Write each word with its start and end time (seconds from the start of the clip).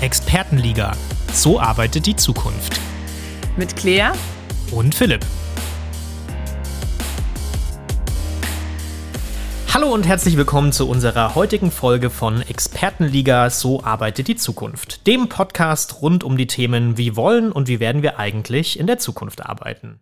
Expertenliga. 0.00 0.92
So 1.32 1.58
arbeitet 1.58 2.06
die 2.06 2.14
Zukunft. 2.14 2.80
Mit 3.56 3.74
Claire 3.74 4.12
Und 4.70 4.94
Philipp. 4.94 5.26
Hallo 9.74 9.92
und 9.92 10.06
herzlich 10.06 10.36
willkommen 10.36 10.70
zu 10.70 10.88
unserer 10.88 11.34
heutigen 11.34 11.72
Folge 11.72 12.10
von 12.10 12.42
Expertenliga 12.42 13.50
So 13.50 13.82
arbeitet 13.82 14.28
die 14.28 14.36
Zukunft. 14.36 15.04
Dem 15.08 15.28
Podcast 15.28 16.00
rund 16.00 16.22
um 16.22 16.36
die 16.36 16.46
Themen 16.46 16.96
Wie 16.96 17.16
wollen 17.16 17.50
und 17.50 17.66
wie 17.66 17.80
werden 17.80 18.02
wir 18.02 18.20
eigentlich 18.20 18.78
in 18.78 18.86
der 18.86 18.98
Zukunft 18.98 19.44
arbeiten. 19.44 19.98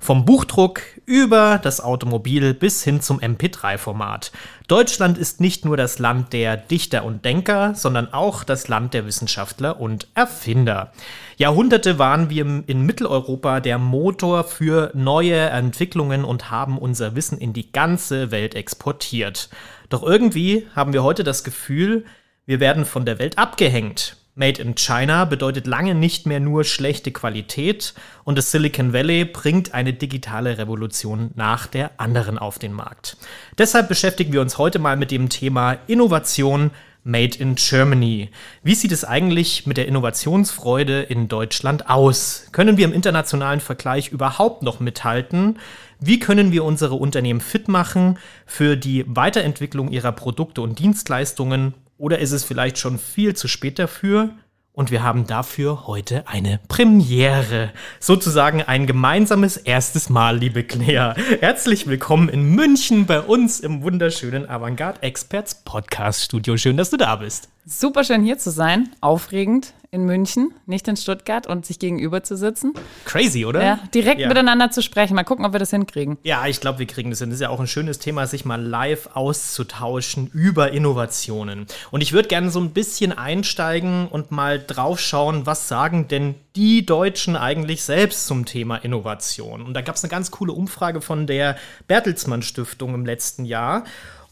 Vom 0.00 0.24
Buchdruck 0.24 0.80
über 1.06 1.60
das 1.62 1.80
Automobil 1.80 2.54
bis 2.54 2.82
hin 2.82 3.00
zum 3.00 3.20
MP3-Format. 3.20 4.32
Deutschland 4.68 5.18
ist 5.18 5.40
nicht 5.40 5.64
nur 5.64 5.76
das 5.76 5.98
Land 5.98 6.32
der 6.32 6.56
Dichter 6.56 7.04
und 7.04 7.24
Denker, 7.24 7.74
sondern 7.74 8.12
auch 8.12 8.44
das 8.44 8.68
Land 8.68 8.94
der 8.94 9.06
Wissenschaftler 9.06 9.80
und 9.80 10.08
Erfinder. 10.14 10.92
Jahrhunderte 11.36 11.98
waren 11.98 12.30
wir 12.30 12.44
in 12.66 12.82
Mitteleuropa 12.82 13.60
der 13.60 13.78
Motor 13.78 14.44
für 14.44 14.90
neue 14.94 15.38
Entwicklungen 15.38 16.24
und 16.24 16.50
haben 16.50 16.78
unser 16.78 17.14
Wissen 17.14 17.38
in 17.38 17.52
die 17.52 17.72
ganze 17.72 18.30
Welt 18.30 18.54
exportiert. 18.54 19.48
Doch 19.88 20.02
irgendwie 20.02 20.66
haben 20.74 20.92
wir 20.92 21.02
heute 21.02 21.24
das 21.24 21.44
Gefühl, 21.44 22.04
wir 22.46 22.60
werden 22.60 22.84
von 22.84 23.04
der 23.04 23.18
Welt 23.18 23.38
abgehängt. 23.38 24.16
Made 24.34 24.62
in 24.62 24.74
China 24.76 25.26
bedeutet 25.26 25.66
lange 25.66 25.94
nicht 25.94 26.24
mehr 26.24 26.40
nur 26.40 26.64
schlechte 26.64 27.12
Qualität 27.12 27.92
und 28.24 28.38
das 28.38 28.50
Silicon 28.50 28.94
Valley 28.94 29.26
bringt 29.26 29.74
eine 29.74 29.92
digitale 29.92 30.56
Revolution 30.56 31.32
nach 31.34 31.66
der 31.66 32.00
anderen 32.00 32.38
auf 32.38 32.58
den 32.58 32.72
Markt. 32.72 33.18
Deshalb 33.58 33.88
beschäftigen 33.88 34.32
wir 34.32 34.40
uns 34.40 34.56
heute 34.56 34.78
mal 34.78 34.96
mit 34.96 35.10
dem 35.10 35.28
Thema 35.28 35.76
Innovation 35.86 36.70
Made 37.04 37.36
in 37.36 37.56
Germany. 37.56 38.30
Wie 38.62 38.74
sieht 38.74 38.92
es 38.92 39.04
eigentlich 39.04 39.66
mit 39.66 39.76
der 39.76 39.86
Innovationsfreude 39.86 41.02
in 41.02 41.28
Deutschland 41.28 41.90
aus? 41.90 42.46
Können 42.52 42.78
wir 42.78 42.86
im 42.86 42.94
internationalen 42.94 43.60
Vergleich 43.60 44.08
überhaupt 44.08 44.62
noch 44.62 44.80
mithalten? 44.80 45.58
Wie 46.00 46.18
können 46.18 46.52
wir 46.52 46.64
unsere 46.64 46.94
Unternehmen 46.94 47.40
fit 47.42 47.68
machen 47.68 48.18
für 48.46 48.76
die 48.76 49.04
Weiterentwicklung 49.06 49.90
ihrer 49.90 50.12
Produkte 50.12 50.62
und 50.62 50.78
Dienstleistungen 50.78 51.74
oder 52.02 52.18
ist 52.18 52.32
es 52.32 52.42
vielleicht 52.42 52.78
schon 52.78 52.98
viel 52.98 53.36
zu 53.36 53.46
spät 53.46 53.78
dafür? 53.78 54.30
Und 54.72 54.90
wir 54.90 55.04
haben 55.04 55.28
dafür 55.28 55.86
heute 55.86 56.26
eine 56.26 56.58
Premiere. 56.66 57.70
Sozusagen 58.00 58.60
ein 58.60 58.88
gemeinsames 58.88 59.56
erstes 59.56 60.10
Mal, 60.10 60.36
liebe 60.36 60.64
Claire. 60.64 61.14
Herzlich 61.38 61.86
willkommen 61.86 62.28
in 62.28 62.56
München 62.56 63.06
bei 63.06 63.20
uns 63.20 63.60
im 63.60 63.82
wunderschönen 63.82 64.48
Avantgarde 64.48 65.00
Experts 65.02 65.62
Podcast 65.62 66.24
Studio. 66.24 66.56
Schön, 66.56 66.76
dass 66.76 66.90
du 66.90 66.96
da 66.96 67.14
bist. 67.14 67.50
Super 67.66 68.02
schön 68.02 68.24
hier 68.24 68.38
zu 68.38 68.50
sein. 68.50 68.88
Aufregend 69.00 69.72
in 69.94 70.06
München, 70.06 70.54
nicht 70.64 70.88
in 70.88 70.96
Stuttgart 70.96 71.46
und 71.46 71.66
sich 71.66 71.78
gegenüber 71.78 72.24
zu 72.24 72.34
sitzen. 72.34 72.72
Crazy, 73.04 73.44
oder? 73.44 73.62
Ja, 73.62 73.78
direkt 73.94 74.22
ja. 74.22 74.28
miteinander 74.28 74.70
zu 74.70 74.80
sprechen. 74.80 75.14
Mal 75.14 75.22
gucken, 75.22 75.44
ob 75.44 75.52
wir 75.52 75.58
das 75.58 75.68
hinkriegen. 75.68 76.16
Ja, 76.22 76.46
ich 76.46 76.60
glaube, 76.60 76.78
wir 76.78 76.86
kriegen 76.86 77.10
das 77.10 77.18
hin. 77.18 77.28
Das 77.28 77.36
ist 77.36 77.42
ja 77.42 77.50
auch 77.50 77.60
ein 77.60 77.66
schönes 77.66 77.98
Thema, 77.98 78.26
sich 78.26 78.46
mal 78.46 78.60
live 78.60 79.10
auszutauschen 79.12 80.30
über 80.32 80.72
Innovationen. 80.72 81.66
Und 81.90 82.00
ich 82.00 82.14
würde 82.14 82.28
gerne 82.28 82.50
so 82.50 82.58
ein 82.58 82.70
bisschen 82.70 83.12
einsteigen 83.12 84.08
und 84.08 84.30
mal 84.30 84.64
drauf 84.64 84.98
schauen, 84.98 85.44
was 85.44 85.68
sagen 85.68 86.08
denn 86.08 86.36
die 86.56 86.86
Deutschen 86.86 87.36
eigentlich 87.36 87.82
selbst 87.82 88.26
zum 88.26 88.46
Thema 88.46 88.76
Innovation? 88.76 89.60
Und 89.60 89.74
da 89.74 89.82
gab 89.82 89.96
es 89.96 90.04
eine 90.04 90.10
ganz 90.10 90.30
coole 90.30 90.54
Umfrage 90.54 91.02
von 91.02 91.26
der 91.26 91.58
Bertelsmann 91.86 92.40
Stiftung 92.40 92.94
im 92.94 93.04
letzten 93.04 93.44
Jahr. 93.44 93.84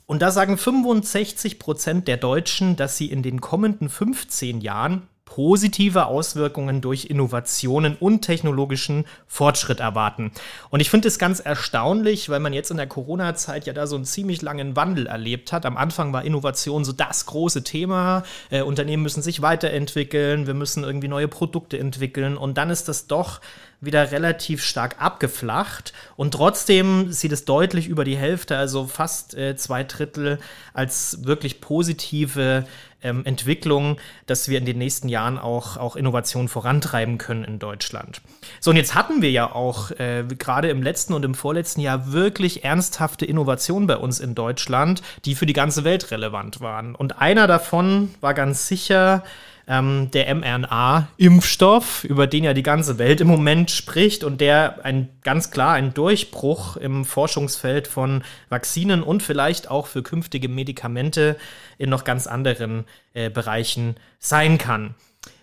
Und 0.06 0.22
da 0.22 0.30
sagen 0.30 0.56
65 0.56 1.58
Prozent 1.58 2.08
der 2.08 2.16
Deutschen, 2.16 2.76
dass 2.76 2.96
sie 2.96 3.10
in 3.12 3.22
den 3.22 3.42
kommenden 3.42 3.90
15 3.90 4.62
Jahren 4.62 5.02
positive 5.30 6.06
Auswirkungen 6.06 6.80
durch 6.80 7.04
Innovationen 7.04 7.96
und 7.96 8.22
technologischen 8.22 9.04
Fortschritt 9.28 9.78
erwarten. 9.78 10.32
Und 10.70 10.80
ich 10.80 10.90
finde 10.90 11.06
es 11.06 11.20
ganz 11.20 11.38
erstaunlich, 11.38 12.28
weil 12.28 12.40
man 12.40 12.52
jetzt 12.52 12.72
in 12.72 12.76
der 12.76 12.88
Corona-Zeit 12.88 13.64
ja 13.64 13.72
da 13.72 13.86
so 13.86 13.94
einen 13.94 14.04
ziemlich 14.04 14.42
langen 14.42 14.74
Wandel 14.74 15.06
erlebt 15.06 15.52
hat. 15.52 15.66
Am 15.66 15.76
Anfang 15.76 16.12
war 16.12 16.24
Innovation 16.24 16.84
so 16.84 16.92
das 16.92 17.26
große 17.26 17.62
Thema. 17.62 18.24
Äh, 18.50 18.62
Unternehmen 18.62 19.04
müssen 19.04 19.22
sich 19.22 19.40
weiterentwickeln, 19.40 20.48
wir 20.48 20.54
müssen 20.54 20.82
irgendwie 20.82 21.08
neue 21.08 21.28
Produkte 21.28 21.78
entwickeln. 21.78 22.36
Und 22.36 22.58
dann 22.58 22.68
ist 22.68 22.88
das 22.88 23.06
doch 23.06 23.40
wieder 23.80 24.10
relativ 24.10 24.62
stark 24.62 24.96
abgeflacht 25.00 25.92
und 26.16 26.32
trotzdem 26.32 27.12
sieht 27.12 27.32
es 27.32 27.46
deutlich 27.46 27.88
über 27.88 28.04
die 28.04 28.16
Hälfte, 28.16 28.56
also 28.56 28.86
fast 28.86 29.34
äh, 29.34 29.56
zwei 29.56 29.84
Drittel, 29.84 30.38
als 30.74 31.24
wirklich 31.24 31.60
positive 31.60 32.66
ähm, 33.02 33.24
Entwicklung, 33.24 33.98
dass 34.26 34.48
wir 34.48 34.58
in 34.58 34.64
den 34.64 34.78
nächsten 34.78 35.08
Jahren 35.08 35.38
auch, 35.38 35.76
auch 35.76 35.96
Innovation 35.96 36.48
vorantreiben 36.48 37.18
können 37.18 37.44
in 37.44 37.58
Deutschland. 37.58 38.20
So, 38.60 38.70
und 38.70 38.76
jetzt 38.76 38.94
hatten 38.94 39.22
wir 39.22 39.30
ja 39.30 39.52
auch 39.52 39.90
äh, 39.92 40.24
gerade 40.26 40.68
im 40.68 40.82
letzten 40.82 41.14
und 41.14 41.24
im 41.24 41.34
vorletzten 41.34 41.80
Jahr 41.80 42.12
wirklich 42.12 42.64
ernsthafte 42.64 43.24
Innovationen 43.24 43.86
bei 43.86 43.96
uns 43.96 44.20
in 44.20 44.34
Deutschland, 44.34 45.02
die 45.24 45.34
für 45.34 45.46
die 45.46 45.52
ganze 45.52 45.84
Welt 45.84 46.10
relevant 46.10 46.60
waren. 46.60 46.94
Und 46.94 47.20
einer 47.20 47.46
davon 47.46 48.14
war 48.20 48.34
ganz 48.34 48.68
sicher 48.68 49.24
ähm, 49.70 50.10
der 50.10 50.34
mRNA-Impfstoff, 50.34 52.02
über 52.02 52.26
den 52.26 52.42
ja 52.42 52.52
die 52.54 52.64
ganze 52.64 52.98
Welt 52.98 53.20
im 53.20 53.28
Moment 53.28 53.70
spricht 53.70 54.24
und 54.24 54.40
der 54.40 54.84
ein 54.84 55.08
ganz 55.22 55.52
klar 55.52 55.74
ein 55.74 55.94
Durchbruch 55.94 56.76
im 56.76 57.04
Forschungsfeld 57.04 57.86
von 57.86 58.24
Vakzinen 58.48 59.04
und 59.04 59.22
vielleicht 59.22 59.70
auch 59.70 59.86
für 59.86 60.02
künftige 60.02 60.48
Medikamente 60.48 61.36
in 61.78 61.88
noch 61.88 62.02
ganz 62.02 62.26
anderen 62.26 62.84
äh, 63.14 63.30
Bereichen 63.30 63.94
sein 64.18 64.58
kann. 64.58 64.96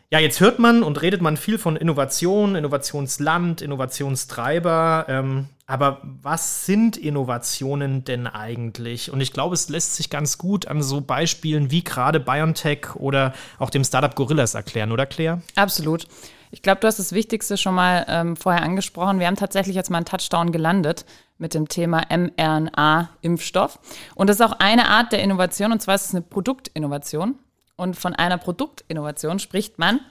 Ja, 0.09 0.19
jetzt 0.19 0.39
hört 0.39 0.57
man 0.57 0.83
und 0.83 1.01
redet 1.01 1.21
man 1.21 1.35
viel 1.35 1.57
von 1.57 1.75
Innovation, 1.75 2.55
Innovationsland, 2.55 3.61
Innovationstreiber. 3.61 5.05
Ähm, 5.09 5.49
aber 5.65 6.01
was 6.01 6.65
sind 6.65 6.95
Innovationen 6.95 8.05
denn 8.05 8.25
eigentlich? 8.25 9.11
Und 9.11 9.19
ich 9.19 9.33
glaube, 9.33 9.53
es 9.53 9.67
lässt 9.67 9.97
sich 9.97 10.09
ganz 10.09 10.37
gut 10.37 10.65
an 10.69 10.81
so 10.81 11.01
Beispielen 11.01 11.71
wie 11.71 11.83
gerade 11.83 12.21
BioNTech 12.21 12.95
oder 12.95 13.33
auch 13.59 13.69
dem 13.69 13.83
Startup 13.83 14.15
Gorillas 14.15 14.53
erklären, 14.55 14.93
oder 14.93 15.05
Claire? 15.05 15.41
Absolut. 15.57 16.07
Ich 16.51 16.61
glaube, 16.61 16.79
du 16.79 16.87
hast 16.87 16.99
das 16.99 17.11
Wichtigste 17.11 17.57
schon 17.57 17.75
mal 17.75 18.05
ähm, 18.07 18.37
vorher 18.37 18.63
angesprochen. 18.63 19.19
Wir 19.19 19.27
haben 19.27 19.35
tatsächlich 19.35 19.75
jetzt 19.75 19.89
mal 19.89 19.97
einen 19.97 20.05
Touchdown 20.05 20.53
gelandet 20.53 21.03
mit 21.37 21.53
dem 21.53 21.67
Thema 21.67 22.03
mRNA-Impfstoff. 22.09 23.77
Und 24.15 24.29
das 24.29 24.39
ist 24.39 24.45
auch 24.45 24.57
eine 24.59 24.87
Art 24.87 25.11
der 25.11 25.21
Innovation, 25.21 25.73
und 25.73 25.81
zwar 25.81 25.95
ist 25.95 26.05
es 26.05 26.15
eine 26.15 26.21
Produktinnovation. 26.21 27.35
Und 27.77 27.95
von 27.95 28.15
einer 28.15 28.37
Produktinnovation 28.37 29.39
spricht 29.39 29.77
man, 29.77 30.01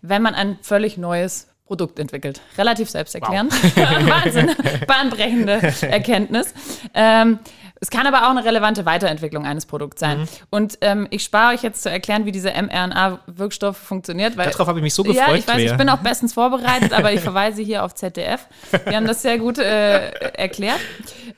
wenn 0.00 0.22
man 0.22 0.34
ein 0.34 0.58
völlig 0.62 0.96
neues 0.96 1.48
Produkt 1.66 1.98
entwickelt. 1.98 2.40
Relativ 2.56 2.88
selbsterklärend. 2.88 3.52
Wow. 3.52 4.08
Wahnsinn. 4.24 4.50
Bahnbrechende 4.86 5.54
Erkenntnis. 5.82 6.54
Ähm, 6.94 7.40
es 7.80 7.90
kann 7.90 8.06
aber 8.06 8.26
auch 8.26 8.30
eine 8.30 8.44
relevante 8.44 8.86
Weiterentwicklung 8.86 9.44
eines 9.44 9.66
Produkts 9.66 10.00
sein. 10.00 10.20
Mhm. 10.20 10.28
Und 10.50 10.78
ähm, 10.80 11.06
ich 11.10 11.22
spare 11.22 11.54
euch 11.54 11.62
jetzt 11.62 11.82
zu 11.82 11.90
erklären, 11.90 12.24
wie 12.24 12.32
dieser 12.32 12.52
mRNA-Wirkstoff 12.52 13.76
funktioniert. 13.76 14.36
Weil, 14.36 14.50
Darauf 14.50 14.68
habe 14.68 14.78
ich 14.78 14.82
mich 14.82 14.94
so 14.94 15.02
gefreut. 15.02 15.28
Ja, 15.28 15.34
ich 15.34 15.46
weiß, 15.46 15.72
ich 15.72 15.76
bin 15.76 15.88
auch 15.88 15.98
bestens 15.98 16.32
vorbereitet, 16.32 16.92
aber 16.92 17.12
ich 17.12 17.20
verweise 17.20 17.62
hier 17.62 17.84
auf 17.84 17.94
ZDF. 17.94 18.46
Die 18.88 18.96
haben 18.96 19.06
das 19.06 19.22
sehr 19.22 19.38
gut 19.38 19.58
äh, 19.58 20.10
erklärt. 20.10 20.80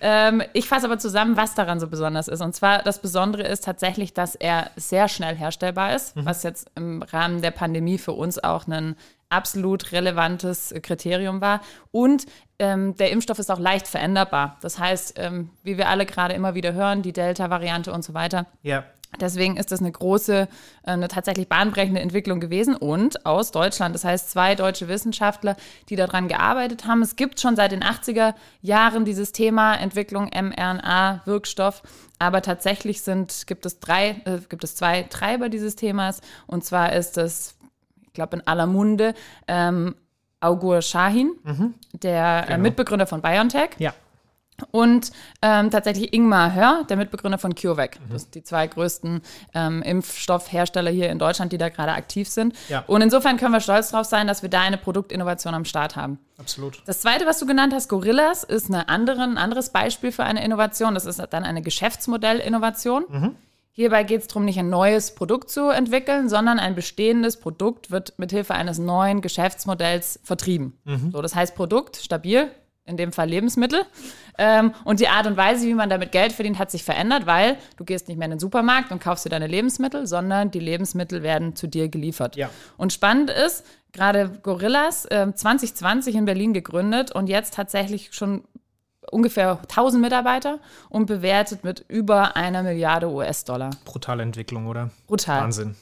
Ähm, 0.01 0.43
ich 0.53 0.69
fasse 0.69 0.87
aber 0.87 0.99
zusammen, 0.99 1.37
was 1.37 1.55
daran 1.55 1.81
so 1.81 1.89
besonders 1.89 2.29
ist. 2.29 2.41
Und 2.41 2.55
zwar 2.55 2.83
das 2.83 3.01
Besondere 3.01 3.43
ist 3.43 3.65
tatsächlich, 3.65 4.15
dass 4.15 4.37
er 4.37 4.71
sehr 4.77 5.09
schnell 5.09 5.35
herstellbar 5.35 5.95
ist, 5.97 6.15
mhm. 6.15 6.25
was 6.25 6.45
jetzt 6.45 6.71
im 6.77 7.03
Rahmen 7.03 7.43
der 7.43 7.51
Pandemie 7.51 7.99
für 7.99 8.13
uns 8.13 8.43
auch 8.43 8.67
ein 8.69 8.95
absolut 9.31 9.93
relevantes 9.93 10.75
Kriterium 10.83 11.41
war. 11.41 11.61
Und 11.91 12.27
ähm, 12.59 12.97
der 12.97 13.11
Impfstoff 13.11 13.39
ist 13.39 13.51
auch 13.51 13.59
leicht 13.59 13.87
veränderbar. 13.87 14.59
Das 14.63 14.79
heißt, 14.79 15.15
ähm, 15.19 15.51
wie 15.63 15.79
wir 15.79 15.89
alle 15.89 16.07
gerade 16.07 16.35
immer 16.35 16.55
wieder 16.55 16.73
hören, 16.73 17.03
die 17.03 17.13
Delta-Variante 17.13 17.93
und 17.93 18.03
so 18.03 18.15
weiter. 18.15 18.47
Ja. 18.63 18.85
Deswegen 19.21 19.57
ist 19.57 19.73
das 19.73 19.81
eine 19.81 19.91
große, 19.91 20.43
äh, 20.43 20.47
eine 20.83 21.09
tatsächlich 21.09 21.49
bahnbrechende 21.49 22.01
Entwicklung 22.01 22.41
gewesen 22.41 22.77
und 22.77 23.25
aus 23.25 23.51
Deutschland. 23.53 23.95
Das 23.95 24.05
heißt, 24.05 24.31
zwei 24.31 24.55
deutsche 24.55 24.89
Wissenschaftler, 24.89 25.57
die 25.89 25.97
daran 25.97 26.29
gearbeitet 26.29 26.87
haben. 26.87 27.01
Es 27.01 27.17
gibt 27.17 27.41
schon 27.41 27.57
seit 27.57 27.73
den 27.73 27.83
80er 27.83 28.35
Jahren 28.61 29.05
dieses 29.05 29.33
Thema 29.33 29.75
Entwicklung 29.75 30.29
mRNA-Wirkstoff. 30.29 31.83
Aber 32.19 32.43
tatsächlich 32.43 33.03
sind, 33.03 33.47
gibt, 33.47 33.65
es 33.65 33.81
drei, 33.81 34.11
äh, 34.25 34.41
gibt 34.49 34.65
es 34.65 34.77
zwei 34.77 35.05
Treiber 35.05 35.49
dieses 35.49 35.75
Themas. 35.75 36.21
Und 36.47 36.65
zwar 36.65 36.93
ist 36.93 37.17
das 37.17 37.58
glaube 38.19 38.37
in 38.37 38.47
aller 38.47 38.67
Munde, 38.67 39.15
ähm, 39.47 39.95
Augur 40.41 40.83
Shahin, 40.83 41.33
mhm. 41.43 41.75
der 41.93 42.45
äh, 42.45 42.47
genau. 42.49 42.63
Mitbegründer 42.63 43.07
von 43.07 43.23
BioNTech. 43.23 43.71
Ja. 43.79 43.95
Und 44.73 45.13
ähm, 45.41 45.71
tatsächlich 45.71 46.13
Ingmar 46.13 46.53
Hör, 46.53 46.85
der 46.89 46.97
Mitbegründer 46.97 47.39
von 47.39 47.55
CureVac. 47.55 48.01
Mhm. 48.01 48.13
Das 48.13 48.23
sind 48.23 48.35
die 48.35 48.43
zwei 48.43 48.67
größten 48.67 49.23
ähm, 49.55 49.83
Impfstoffhersteller 49.83 50.91
hier 50.91 51.11
in 51.11 51.21
Deutschland, 51.21 51.53
die 51.53 51.59
da 51.59 51.69
gerade 51.69 51.93
aktiv 51.93 52.29
sind. 52.29 52.55
Ja. 52.69 52.83
Und 52.89 53.01
insofern 53.01 53.37
können 53.37 53.53
wir 53.53 53.61
stolz 53.61 53.91
darauf 53.91 54.07
sein, 54.07 54.27
dass 54.27 54.43
wir 54.43 54.49
da 54.49 54.63
eine 54.63 54.77
Produktinnovation 54.77 55.55
am 55.55 55.65
Start 55.65 55.95
haben. 55.95 56.19
Absolut. 56.39 56.83
Das 56.87 57.01
zweite, 57.01 57.25
was 57.25 57.39
du 57.39 57.47
genannt 57.47 57.73
hast, 57.73 57.89
Gorillas, 57.89 58.43
ist 58.43 58.69
eine 58.69 58.89
andere, 58.89 59.23
ein 59.23 59.39
anderes 59.39 59.71
Beispiel 59.71 60.11
für 60.11 60.25
eine 60.25 60.45
Innovation. 60.45 60.95
Das 60.95 61.07
ist 61.07 61.23
dann 61.31 61.45
eine 61.45 61.63
Geschäftsmodellinnovation. 61.63 63.05
Mhm. 63.09 63.37
Hierbei 63.79 64.03
geht 64.03 64.23
es 64.23 64.27
darum, 64.27 64.45
nicht 64.45 64.59
ein 64.59 64.71
neues 64.71 65.15
Produkt 65.15 65.51
zu 65.51 65.69
entwickeln, 65.69 66.29
sondern 66.29 66.59
ein 66.59 66.75
bestehendes 66.75 67.37
Produkt 67.39 67.93
wird 67.93 68.19
mithilfe 68.19 68.53
eines 68.53 68.81
neuen 68.81 69.21
Geschäftsmodells 69.21 70.19
vertrieben. 70.25 70.77
Mhm. 70.83 71.13
So, 71.13 71.23
das 71.23 71.37
heißt 71.37 71.55
Produkt 71.55 71.95
stabil, 71.95 72.51
in 72.87 72.97
dem 72.97 73.13
Fall 73.13 73.29
Lebensmittel. 73.29 73.85
Ähm, 74.37 74.75
und 74.85 74.99
die 74.99 75.07
Art 75.07 75.29
und 75.29 75.37
Weise, 75.37 75.65
wie 75.65 75.75
man 75.75 75.89
damit 75.89 76.11
Geld 76.11 76.33
verdient, 76.33 76.59
hat 76.59 76.73
sich 76.73 76.83
verändert, 76.83 77.27
weil 77.27 77.57
du 77.77 77.85
gehst 77.85 78.09
nicht 78.09 78.17
mehr 78.17 78.25
in 78.25 78.33
den 78.33 78.41
Supermarkt 78.41 78.91
und 78.91 79.01
kaufst 79.01 79.25
dir 79.25 79.31
deine 79.31 79.47
Lebensmittel, 79.47 80.09
sondern 80.09 80.51
die 80.51 80.59
Lebensmittel 80.59 81.23
werden 81.23 81.55
zu 81.55 81.69
dir 81.69 81.89
geliefert. 81.89 82.35
Ja. 82.35 82.51
Und 82.79 82.93
spannend 82.93 83.31
ist, 83.31 83.65
gerade 83.93 84.41
Gorillas 84.43 85.05
äh, 85.05 85.33
2020 85.33 86.17
in 86.17 86.25
Berlin 86.25 86.53
gegründet 86.53 87.13
und 87.13 87.29
jetzt 87.29 87.55
tatsächlich 87.55 88.09
schon 88.13 88.43
ungefähr 89.11 89.59
1000 89.63 90.03
Mitarbeiter 90.03 90.59
und 90.89 91.07
bewertet 91.07 91.65
mit 91.65 91.85
über 91.89 92.37
einer 92.37 92.63
Milliarde 92.63 93.09
US-Dollar. 93.09 93.71
Brutale 93.85 94.23
Entwicklung, 94.23 94.67
oder? 94.67 94.91
Brutal. 95.07 95.43
Wahnsinn. 95.43 95.77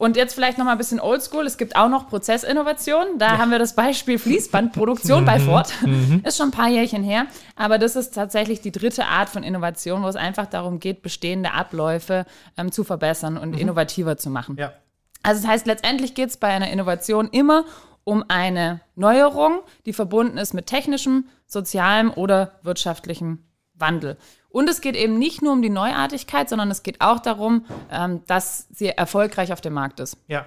Und 0.00 0.16
jetzt 0.16 0.32
vielleicht 0.32 0.56
noch 0.56 0.64
mal 0.64 0.72
ein 0.72 0.78
bisschen 0.78 0.98
oldschool. 0.98 1.44
Es 1.44 1.58
gibt 1.58 1.76
auch 1.76 1.90
noch 1.90 2.08
Prozessinnovation. 2.08 3.18
Da 3.18 3.32
ja. 3.34 3.38
haben 3.38 3.50
wir 3.50 3.58
das 3.58 3.74
Beispiel 3.74 4.18
Fließbandproduktion 4.18 5.24
bei 5.26 5.38
mhm. 5.38 5.42
Ford. 5.42 5.74
Mhm. 5.84 6.22
Ist 6.24 6.38
schon 6.38 6.48
ein 6.48 6.52
paar 6.52 6.70
Jährchen 6.70 7.02
her. 7.02 7.26
Aber 7.54 7.76
das 7.76 7.96
ist 7.96 8.14
tatsächlich 8.14 8.62
die 8.62 8.72
dritte 8.72 9.04
Art 9.04 9.28
von 9.28 9.42
Innovation, 9.42 10.02
wo 10.02 10.08
es 10.08 10.16
einfach 10.16 10.46
darum 10.46 10.80
geht, 10.80 11.02
bestehende 11.02 11.52
Abläufe 11.52 12.24
ähm, 12.56 12.72
zu 12.72 12.82
verbessern 12.82 13.36
und 13.36 13.50
mhm. 13.50 13.58
innovativer 13.58 14.16
zu 14.16 14.30
machen. 14.30 14.56
Ja. 14.58 14.72
Also 15.22 15.42
das 15.42 15.50
heißt, 15.50 15.66
letztendlich 15.66 16.14
geht 16.14 16.30
es 16.30 16.38
bei 16.38 16.48
einer 16.48 16.70
Innovation 16.70 17.28
immer 17.28 17.66
um 18.04 18.24
eine 18.28 18.80
Neuerung, 18.96 19.60
die 19.84 19.92
verbunden 19.92 20.38
ist 20.38 20.54
mit 20.54 20.66
technischem, 20.66 21.26
sozialem 21.50 22.10
oder 22.12 22.52
wirtschaftlichem 22.62 23.44
Wandel. 23.74 24.16
Und 24.48 24.68
es 24.68 24.80
geht 24.80 24.96
eben 24.96 25.18
nicht 25.18 25.42
nur 25.42 25.52
um 25.52 25.62
die 25.62 25.70
Neuartigkeit, 25.70 26.48
sondern 26.48 26.70
es 26.70 26.82
geht 26.82 27.00
auch 27.00 27.20
darum, 27.20 27.66
ähm, 27.90 28.22
dass 28.26 28.66
sie 28.70 28.88
erfolgreich 28.88 29.52
auf 29.52 29.60
dem 29.60 29.74
Markt 29.74 30.00
ist. 30.00 30.16
Ja. 30.28 30.46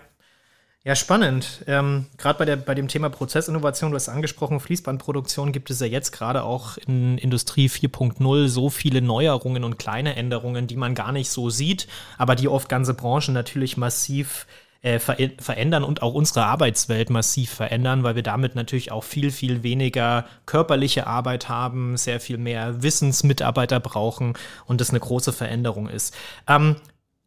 Ja, 0.85 0.95
spannend. 0.95 1.63
Ähm, 1.65 2.07
gerade 2.17 2.45
bei, 2.45 2.55
bei 2.57 2.75
dem 2.75 2.89
Thema 2.89 3.09
Prozessinnovation, 3.09 3.91
du 3.91 3.95
hast 3.95 4.09
angesprochen, 4.09 4.59
Fließbandproduktion 4.59 5.53
gibt 5.53 5.69
es 5.69 5.79
ja 5.79 5.85
jetzt 5.87 6.11
gerade 6.11 6.43
auch 6.43 6.75
in 6.75 7.17
Industrie 7.17 7.69
4.0 7.69 8.49
so 8.49 8.69
viele 8.69 9.01
Neuerungen 9.01 9.63
und 9.63 9.79
kleine 9.79 10.17
Änderungen, 10.17 10.67
die 10.67 10.75
man 10.75 10.93
gar 10.93 11.13
nicht 11.13 11.29
so 11.29 11.49
sieht, 11.49 11.87
aber 12.17 12.35
die 12.35 12.49
oft 12.49 12.67
ganze 12.67 12.93
Branchen 12.93 13.33
natürlich 13.33 13.77
massiv 13.77 14.45
äh, 14.45 14.62
ver 14.83 15.15
verändern 15.39 15.83
und 15.83 16.01
auch 16.01 16.13
unsere 16.13 16.45
Arbeitswelt 16.45 17.09
massiv 17.09 17.49
verändern, 17.51 18.03
weil 18.03 18.15
wir 18.15 18.23
damit 18.23 18.55
natürlich 18.55 18.91
auch 18.91 19.03
viel, 19.03 19.31
viel 19.31 19.63
weniger 19.63 20.25
körperliche 20.45 21.07
Arbeit 21.07 21.47
haben, 21.47 21.95
sehr 21.95 22.19
viel 22.19 22.37
mehr 22.37 22.83
Wissensmitarbeiter 22.83 23.79
brauchen 23.79 24.33
und 24.65 24.81
das 24.81 24.89
eine 24.89 24.99
große 24.99 25.31
Veränderung 25.31 25.87
ist. 25.87 26.13
Ähm, 26.47 26.75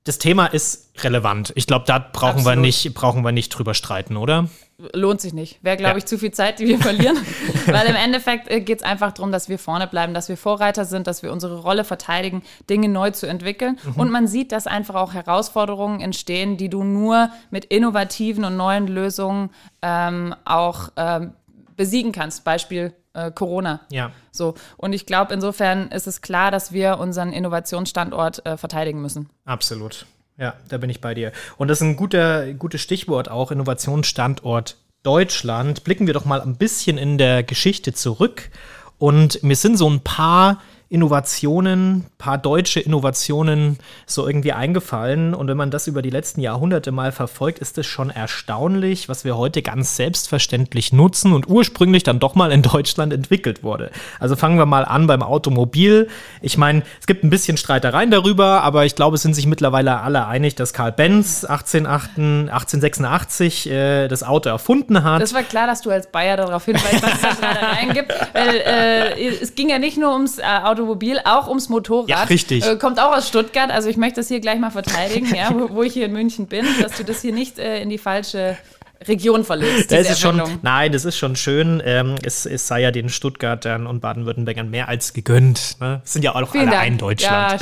das 0.05 0.19
Thema 0.19 0.47
ist 0.47 0.93
relevant. 1.03 1.53
Ich 1.57 1.67
glaube, 1.67 1.85
da 1.87 1.99
brauchen 1.99 2.45
wir 2.45 2.57
nicht, 2.57 2.95
brauchen 2.95 3.25
wir 3.25 3.33
nicht 3.33 3.49
drüber 3.49 3.75
streiten, 3.75 4.17
oder? 4.17 4.49
Lohnt 4.93 5.23
sich 5.23 5.33
nicht. 5.33 5.59
Wäre, 5.65 5.79
glaube 5.79 5.93
ja. 5.93 5.99
ich, 5.99 6.05
zu 6.05 6.19
viel 6.19 6.33
Zeit, 6.33 6.59
die 6.59 6.67
wir 6.67 6.79
verlieren. 6.79 7.17
Weil 7.67 7.87
im 7.87 7.95
Endeffekt 7.95 8.51
äh, 8.51 8.61
geht 8.61 8.79
es 8.79 8.85
einfach 8.85 9.13
darum, 9.13 9.33
dass 9.33 9.49
wir 9.49 9.59
vorne 9.59 9.87
bleiben, 9.87 10.13
dass 10.13 10.29
wir 10.29 10.37
Vorreiter 10.37 10.85
sind, 10.85 11.07
dass 11.07 11.23
wir 11.23 11.33
unsere 11.33 11.61
Rolle 11.61 11.85
verteidigen, 11.85 12.43
Dinge 12.69 12.91
neu 12.91 13.11
zu 13.11 13.27
entwickeln. 13.27 13.79
Mhm. 13.83 14.01
Und 14.01 14.11
man 14.11 14.27
sieht, 14.27 14.53
dass 14.53 14.67
einfach 14.67 14.97
auch 14.97 15.15
Herausforderungen 15.15 16.01
entstehen, 16.01 16.59
die 16.59 16.69
du 16.69 16.85
nur 16.85 17.31
mit 17.51 17.65
innovativen 17.65 18.45
und 18.45 18.59
neuen 18.59 18.87
Lösungen 18.87 19.51
ähm, 19.81 20.35
auch 20.45 20.91
ähm, 20.97 21.33
besiegen 21.77 22.13
kannst. 22.13 22.45
Beispiel 22.45 22.93
äh, 23.15 23.31
Corona. 23.31 23.81
Ja. 23.91 24.13
So. 24.31 24.55
Und 24.77 24.93
ich 24.93 25.07
glaube, 25.07 25.33
insofern 25.33 25.91
ist 25.91 26.07
es 26.07 26.21
klar, 26.21 26.51
dass 26.51 26.73
wir 26.73 26.99
unseren 26.99 27.33
Innovationsstandort 27.33 28.45
äh, 28.45 28.57
verteidigen 28.59 29.01
müssen. 29.01 29.31
Absolut. 29.47 30.07
Ja, 30.39 30.55
da 30.69 30.79
bin 30.79 30.91
ich 30.91 31.01
bei 31.01 31.15
dir. 31.15 31.33
Und 31.57 31.69
das 31.69 31.79
ist 31.79 31.87
ein 31.87 31.97
guter, 31.97 32.53
gutes 32.53 32.81
Stichwort 32.83 33.31
auch, 33.31 33.51
Innovationsstandort 33.51 34.77
Deutschland. 35.03 35.85
Blicken 35.85 36.07
wir 36.07 36.15
doch 36.15 36.25
mal 36.25 36.43
ein 36.43 36.57
bisschen 36.57 36.99
in 36.99 37.17
der 37.17 37.43
Geschichte 37.43 37.93
zurück. 37.93 38.51
Und 38.99 39.43
mir 39.43 39.57
sind 39.57 39.77
so 39.79 39.89
ein 39.89 40.01
paar 40.01 40.61
Innovationen, 40.89 42.07
paar 42.17 42.39
deutsche 42.39 42.79
Innovationen 42.79 43.77
so 44.07 44.29
irgendwie 44.29 44.53
eingefallen. 44.53 45.35
Und 45.35 45.49
wenn 45.49 45.57
man 45.57 45.73
das 45.73 45.89
über 45.89 46.01
die 46.01 46.11
letzten 46.11 46.41
Jahrhunderte 46.41 46.93
mal 46.93 47.11
verfolgt, 47.11 47.59
ist 47.59 47.77
es 47.77 47.87
schon 47.87 48.09
erstaunlich, 48.09 49.09
was 49.09 49.25
wir 49.25 49.37
heute 49.37 49.63
ganz 49.63 49.97
selbstverständlich 49.97 50.93
nutzen 50.93 51.33
und 51.33 51.49
ursprünglich 51.49 52.05
dann 52.05 52.21
doch 52.21 52.37
mal 52.37 52.53
in 52.53 52.63
Deutschland 52.63 53.13
entwickelt 53.13 53.65
wurde. 53.65 53.91
Also 54.21 54.37
fangen 54.37 54.59
wir 54.59 54.67
mal 54.67 54.85
an 54.85 55.09
beim 55.09 55.25
Automobil. 55.25 56.07
Ich 56.41 56.57
meine, 56.57 56.85
es 57.01 57.09
gibt 57.09 57.25
ein 57.25 57.31
bisschen 57.31 57.57
Streitereien 57.57 58.13
darüber, 58.13 58.63
aber 58.63 58.85
ich 58.85 58.95
glaube, 58.95 59.17
es 59.17 59.23
sind 59.23 59.35
sich 59.35 59.47
mittlerweile 59.47 60.03
alle 60.03 60.29
einig, 60.29 60.55
dass 60.55 60.73
Karl 60.73 60.93
Benz 60.93 61.45
1886 61.45 63.69
äh, 63.69 64.07
das 64.07 64.23
Auto 64.23 64.51
erfunden 64.51 65.03
hat. 65.03 65.21
Das 65.21 65.35
war 65.35 65.43
klar, 65.43 65.67
dass 65.67 65.83
du 65.83 65.91
als 65.91 66.13
Bayer 66.13 66.37
darauf 66.37 66.65
hinweist, 66.65 67.03
was 67.03 67.15
es 67.15 67.23
da 67.23 67.35
Streitereien 67.35 67.93
gibt. 67.93 68.13
Äh, 68.35 69.31
es 69.43 69.57
ging 69.57 69.69
ja 69.69 69.81
nicht 69.81 69.99
nur 69.99 70.13
ums 70.13 70.39
äh, 70.39 70.45
Auto 70.63 70.76
Automobil, 70.77 71.19
auch 71.25 71.49
ums 71.49 71.69
Motorrad. 71.69 72.09
Ja, 72.09 72.23
richtig. 72.25 72.67
Äh, 72.67 72.77
kommt 72.77 73.01
auch 73.01 73.17
aus 73.17 73.29
Stuttgart, 73.29 73.71
also 73.71 73.89
ich 73.89 73.97
möchte 73.97 74.21
das 74.21 74.29
hier 74.29 74.41
gleich 74.41 74.59
mal 74.59 74.71
verteidigen, 74.71 75.35
ja, 75.35 75.51
wo, 75.53 75.75
wo, 75.75 75.83
ich 75.83 75.95
hier 75.95 76.07
in 76.07 76.13
München 76.13 76.47
bin, 76.47 76.67
dass 76.81 76.93
du 76.97 77.05
das 77.05 77.23
hier 77.23 77.33
nicht 77.33 77.59
äh, 77.59 77.81
in 77.81 77.89
die 77.89 77.99
falsche 77.99 78.57
Region 79.05 79.45
verlegst. 79.45 79.93
Das 79.93 80.11
ist 80.11 80.21
schon, 80.21 80.43
nein, 80.63 80.91
das 80.91 81.05
ist 81.05 81.19
schon 81.19 81.37
schön. 81.37 81.83
Ähm, 81.85 82.15
es, 82.25 82.47
es, 82.47 82.67
sei 82.67 82.81
ja 82.81 82.91
den 82.91 83.11
Stuttgartern 83.11 83.87
und 83.87 84.01
Baden-Württembergern 84.01 84.71
mehr 84.71 84.89
als 84.89 85.13
gegönnt. 85.13 85.77
Ne? 85.81 86.01
Sind 86.05 86.23
ja 86.23 86.35
auch 86.35 86.51
Vielen 86.51 86.69
alle 86.69 86.77
Dank. 86.77 86.87
ein 86.87 86.99
Deutschland. 86.99 87.61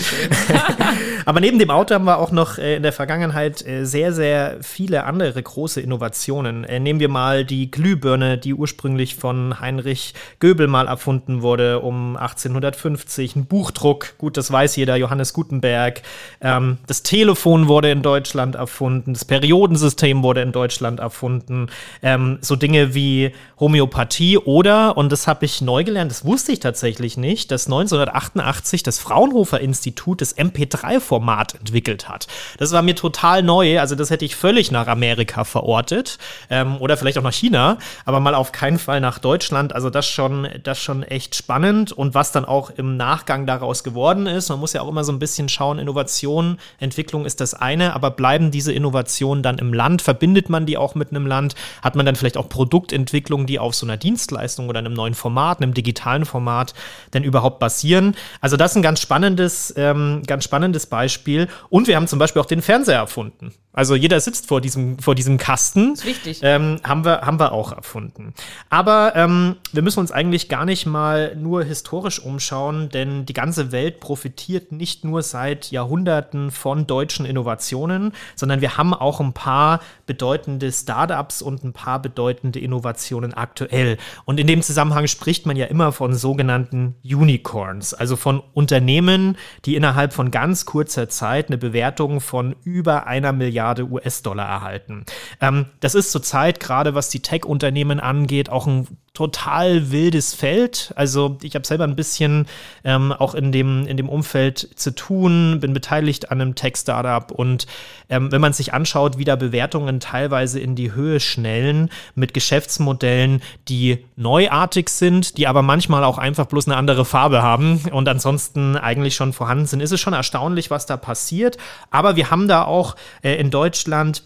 Ja. 0.48 0.66
Aber 1.26 1.40
neben 1.40 1.58
dem 1.58 1.70
Auto 1.70 1.94
haben 1.94 2.04
wir 2.04 2.18
auch 2.18 2.30
noch 2.30 2.58
äh, 2.58 2.76
in 2.76 2.82
der 2.82 2.92
Vergangenheit 2.92 3.66
äh, 3.66 3.84
sehr, 3.84 4.12
sehr 4.12 4.58
viele 4.62 5.04
andere 5.04 5.42
große 5.42 5.80
Innovationen. 5.80 6.64
Äh, 6.64 6.78
nehmen 6.78 7.00
wir 7.00 7.08
mal 7.08 7.44
die 7.44 7.70
Glühbirne, 7.70 8.38
die 8.38 8.54
ursprünglich 8.54 9.16
von 9.16 9.58
Heinrich 9.60 10.14
Göbel 10.38 10.68
mal 10.68 10.86
erfunden 10.86 11.42
wurde, 11.42 11.80
um 11.80 12.16
1850. 12.16 13.34
Ein 13.34 13.46
Buchdruck, 13.46 14.14
gut, 14.18 14.36
das 14.36 14.52
weiß 14.52 14.76
jeder, 14.76 14.96
Johannes 14.96 15.32
Gutenberg. 15.32 16.02
Ähm, 16.40 16.78
das 16.86 17.02
Telefon 17.02 17.66
wurde 17.66 17.90
in 17.90 18.02
Deutschland 18.02 18.54
erfunden. 18.54 19.14
Das 19.14 19.24
Periodensystem 19.24 20.22
wurde 20.22 20.42
in 20.42 20.52
Deutschland 20.52 21.00
erfunden 21.00 21.23
erfunden. 21.24 21.70
Ähm, 22.02 22.38
so 22.42 22.54
Dinge 22.56 22.94
wie 22.94 23.32
Homöopathie 23.58 24.36
oder, 24.38 24.96
und 24.96 25.10
das 25.10 25.26
habe 25.26 25.46
ich 25.46 25.62
neu 25.62 25.84
gelernt, 25.84 26.10
das 26.10 26.24
wusste 26.24 26.52
ich 26.52 26.60
tatsächlich 26.60 27.16
nicht, 27.16 27.50
dass 27.50 27.66
1988 27.66 28.82
das 28.82 28.98
Fraunhofer 28.98 29.60
Institut 29.60 30.20
das 30.20 30.36
MP3-Format 30.36 31.54
entwickelt 31.54 32.08
hat. 32.08 32.26
Das 32.58 32.72
war 32.72 32.82
mir 32.82 32.94
total 32.94 33.42
neu, 33.42 33.80
also 33.80 33.94
das 33.94 34.10
hätte 34.10 34.24
ich 34.24 34.36
völlig 34.36 34.70
nach 34.70 34.86
Amerika 34.86 35.44
verortet 35.44 36.18
ähm, 36.50 36.76
oder 36.78 36.96
vielleicht 36.96 37.16
auch 37.16 37.22
nach 37.22 37.32
China, 37.32 37.78
aber 38.04 38.20
mal 38.20 38.34
auf 38.34 38.52
keinen 38.52 38.78
Fall 38.78 39.00
nach 39.00 39.18
Deutschland. 39.18 39.74
Also 39.74 39.88
das 39.88 40.06
schon, 40.06 40.48
das 40.62 40.78
schon 40.78 41.02
echt 41.04 41.34
spannend 41.34 41.92
und 41.92 42.14
was 42.14 42.32
dann 42.32 42.44
auch 42.44 42.70
im 42.70 42.96
Nachgang 42.96 43.46
daraus 43.46 43.82
geworden 43.82 44.26
ist. 44.26 44.50
Man 44.50 44.60
muss 44.60 44.74
ja 44.74 44.82
auch 44.82 44.88
immer 44.88 45.04
so 45.04 45.12
ein 45.12 45.18
bisschen 45.18 45.48
schauen, 45.48 45.78
Innovation, 45.78 46.58
Entwicklung 46.78 47.24
ist 47.24 47.40
das 47.40 47.54
eine, 47.54 47.94
aber 47.94 48.10
bleiben 48.10 48.50
diese 48.50 48.72
Innovationen 48.72 49.42
dann 49.42 49.58
im 49.58 49.72
Land? 49.72 50.02
Verbindet 50.02 50.50
man 50.50 50.66
die 50.66 50.76
auch 50.76 50.94
mit 50.94 51.13
einem 51.14 51.26
Land? 51.26 51.54
Hat 51.82 51.96
man 51.96 52.06
dann 52.06 52.16
vielleicht 52.16 52.36
auch 52.36 52.48
Produktentwicklungen, 52.48 53.46
die 53.46 53.58
auf 53.58 53.74
so 53.74 53.86
einer 53.86 53.96
Dienstleistung 53.96 54.68
oder 54.68 54.78
einem 54.78 54.94
neuen 54.94 55.14
Format, 55.14 55.60
einem 55.60 55.74
digitalen 55.74 56.24
Format 56.24 56.74
denn 57.12 57.24
überhaupt 57.24 57.58
basieren? 57.58 58.14
Also 58.40 58.56
das 58.56 58.72
ist 58.72 58.76
ein 58.76 58.82
ganz 58.82 59.00
spannendes, 59.00 59.72
ähm, 59.76 60.22
ganz 60.26 60.44
spannendes 60.44 60.86
Beispiel. 60.86 61.48
Und 61.70 61.88
wir 61.88 61.96
haben 61.96 62.08
zum 62.08 62.18
Beispiel 62.18 62.42
auch 62.42 62.46
den 62.46 62.62
Fernseher 62.62 62.98
erfunden. 62.98 63.52
Also 63.74 63.96
jeder 63.96 64.20
sitzt 64.20 64.46
vor 64.46 64.60
diesem, 64.60 65.00
vor 65.00 65.16
diesem 65.16 65.36
Kasten. 65.36 65.90
Das 65.90 66.00
ist 66.00 66.06
wichtig. 66.06 66.40
Ähm, 66.42 66.78
haben, 66.84 67.04
wir, 67.04 67.22
haben 67.22 67.40
wir 67.40 67.50
auch 67.50 67.72
erfunden. 67.72 68.32
Aber 68.70 69.16
ähm, 69.16 69.56
wir 69.72 69.82
müssen 69.82 69.98
uns 69.98 70.12
eigentlich 70.12 70.48
gar 70.48 70.64
nicht 70.64 70.86
mal 70.86 71.34
nur 71.34 71.64
historisch 71.64 72.20
umschauen, 72.20 72.88
denn 72.88 73.26
die 73.26 73.32
ganze 73.32 73.72
Welt 73.72 73.98
profitiert 73.98 74.70
nicht 74.70 75.04
nur 75.04 75.22
seit 75.22 75.72
Jahrhunderten 75.72 76.52
von 76.52 76.86
deutschen 76.86 77.26
Innovationen, 77.26 78.12
sondern 78.36 78.60
wir 78.60 78.76
haben 78.76 78.94
auch 78.94 79.20
ein 79.20 79.32
paar 79.32 79.80
bedeutende 80.06 80.70
Startups 80.70 81.42
und 81.42 81.64
ein 81.64 81.72
paar 81.72 82.00
bedeutende 82.00 82.60
Innovationen 82.60 83.34
aktuell. 83.34 83.98
Und 84.24 84.38
in 84.38 84.46
dem 84.46 84.62
Zusammenhang 84.62 85.08
spricht 85.08 85.46
man 85.46 85.56
ja 85.56 85.66
immer 85.66 85.90
von 85.90 86.14
sogenannten 86.14 86.94
Unicorns, 87.02 87.92
also 87.92 88.14
von 88.14 88.40
Unternehmen, 88.52 89.36
die 89.64 89.74
innerhalb 89.74 90.12
von 90.12 90.30
ganz 90.30 90.64
kurzer 90.64 91.08
Zeit 91.08 91.48
eine 91.48 91.58
Bewertung 91.58 92.20
von 92.20 92.54
über 92.62 93.08
einer 93.08 93.32
Milliarde 93.32 93.63
Milliarde 93.64 93.84
US-Dollar 93.84 94.46
erhalten. 94.46 95.04
Ähm, 95.40 95.66
das 95.80 95.94
ist 95.94 96.12
zurzeit 96.12 96.60
gerade, 96.60 96.94
was 96.94 97.08
die 97.08 97.20
Tech-Unternehmen 97.20 97.98
angeht, 97.98 98.50
auch 98.50 98.66
ein 98.66 98.86
total 99.14 99.92
wildes 99.92 100.34
Feld. 100.34 100.92
Also 100.96 101.38
ich 101.40 101.54
habe 101.54 101.64
selber 101.64 101.84
ein 101.84 101.94
bisschen 101.94 102.46
ähm, 102.82 103.12
auch 103.12 103.36
in 103.36 103.52
dem, 103.52 103.86
in 103.86 103.96
dem 103.96 104.08
Umfeld 104.08 104.68
zu 104.74 104.92
tun, 104.92 105.58
bin 105.60 105.72
beteiligt 105.72 106.32
an 106.32 106.40
einem 106.40 106.56
Tech-Startup 106.56 107.30
und 107.30 107.68
ähm, 108.10 108.32
wenn 108.32 108.40
man 108.40 108.52
sich 108.52 108.74
anschaut, 108.74 109.16
wie 109.16 109.24
da 109.24 109.36
Bewertungen 109.36 110.00
teilweise 110.00 110.58
in 110.58 110.74
die 110.74 110.92
Höhe 110.92 111.20
schnellen 111.20 111.90
mit 112.16 112.34
Geschäftsmodellen, 112.34 113.40
die 113.68 114.04
neuartig 114.16 114.88
sind, 114.88 115.38
die 115.38 115.46
aber 115.46 115.62
manchmal 115.62 116.02
auch 116.02 116.18
einfach 116.18 116.46
bloß 116.46 116.66
eine 116.66 116.76
andere 116.76 117.04
Farbe 117.04 117.40
haben 117.40 117.82
und 117.92 118.08
ansonsten 118.08 118.76
eigentlich 118.76 119.14
schon 119.14 119.32
vorhanden 119.32 119.66
sind, 119.66 119.80
ist 119.80 119.92
es 119.92 120.00
schon 120.00 120.12
erstaunlich, 120.12 120.72
was 120.72 120.86
da 120.86 120.96
passiert. 120.96 121.56
Aber 121.92 122.16
wir 122.16 122.32
haben 122.32 122.48
da 122.48 122.64
auch 122.64 122.96
äh, 123.22 123.36
in 123.36 123.52
Deutschland 123.52 124.24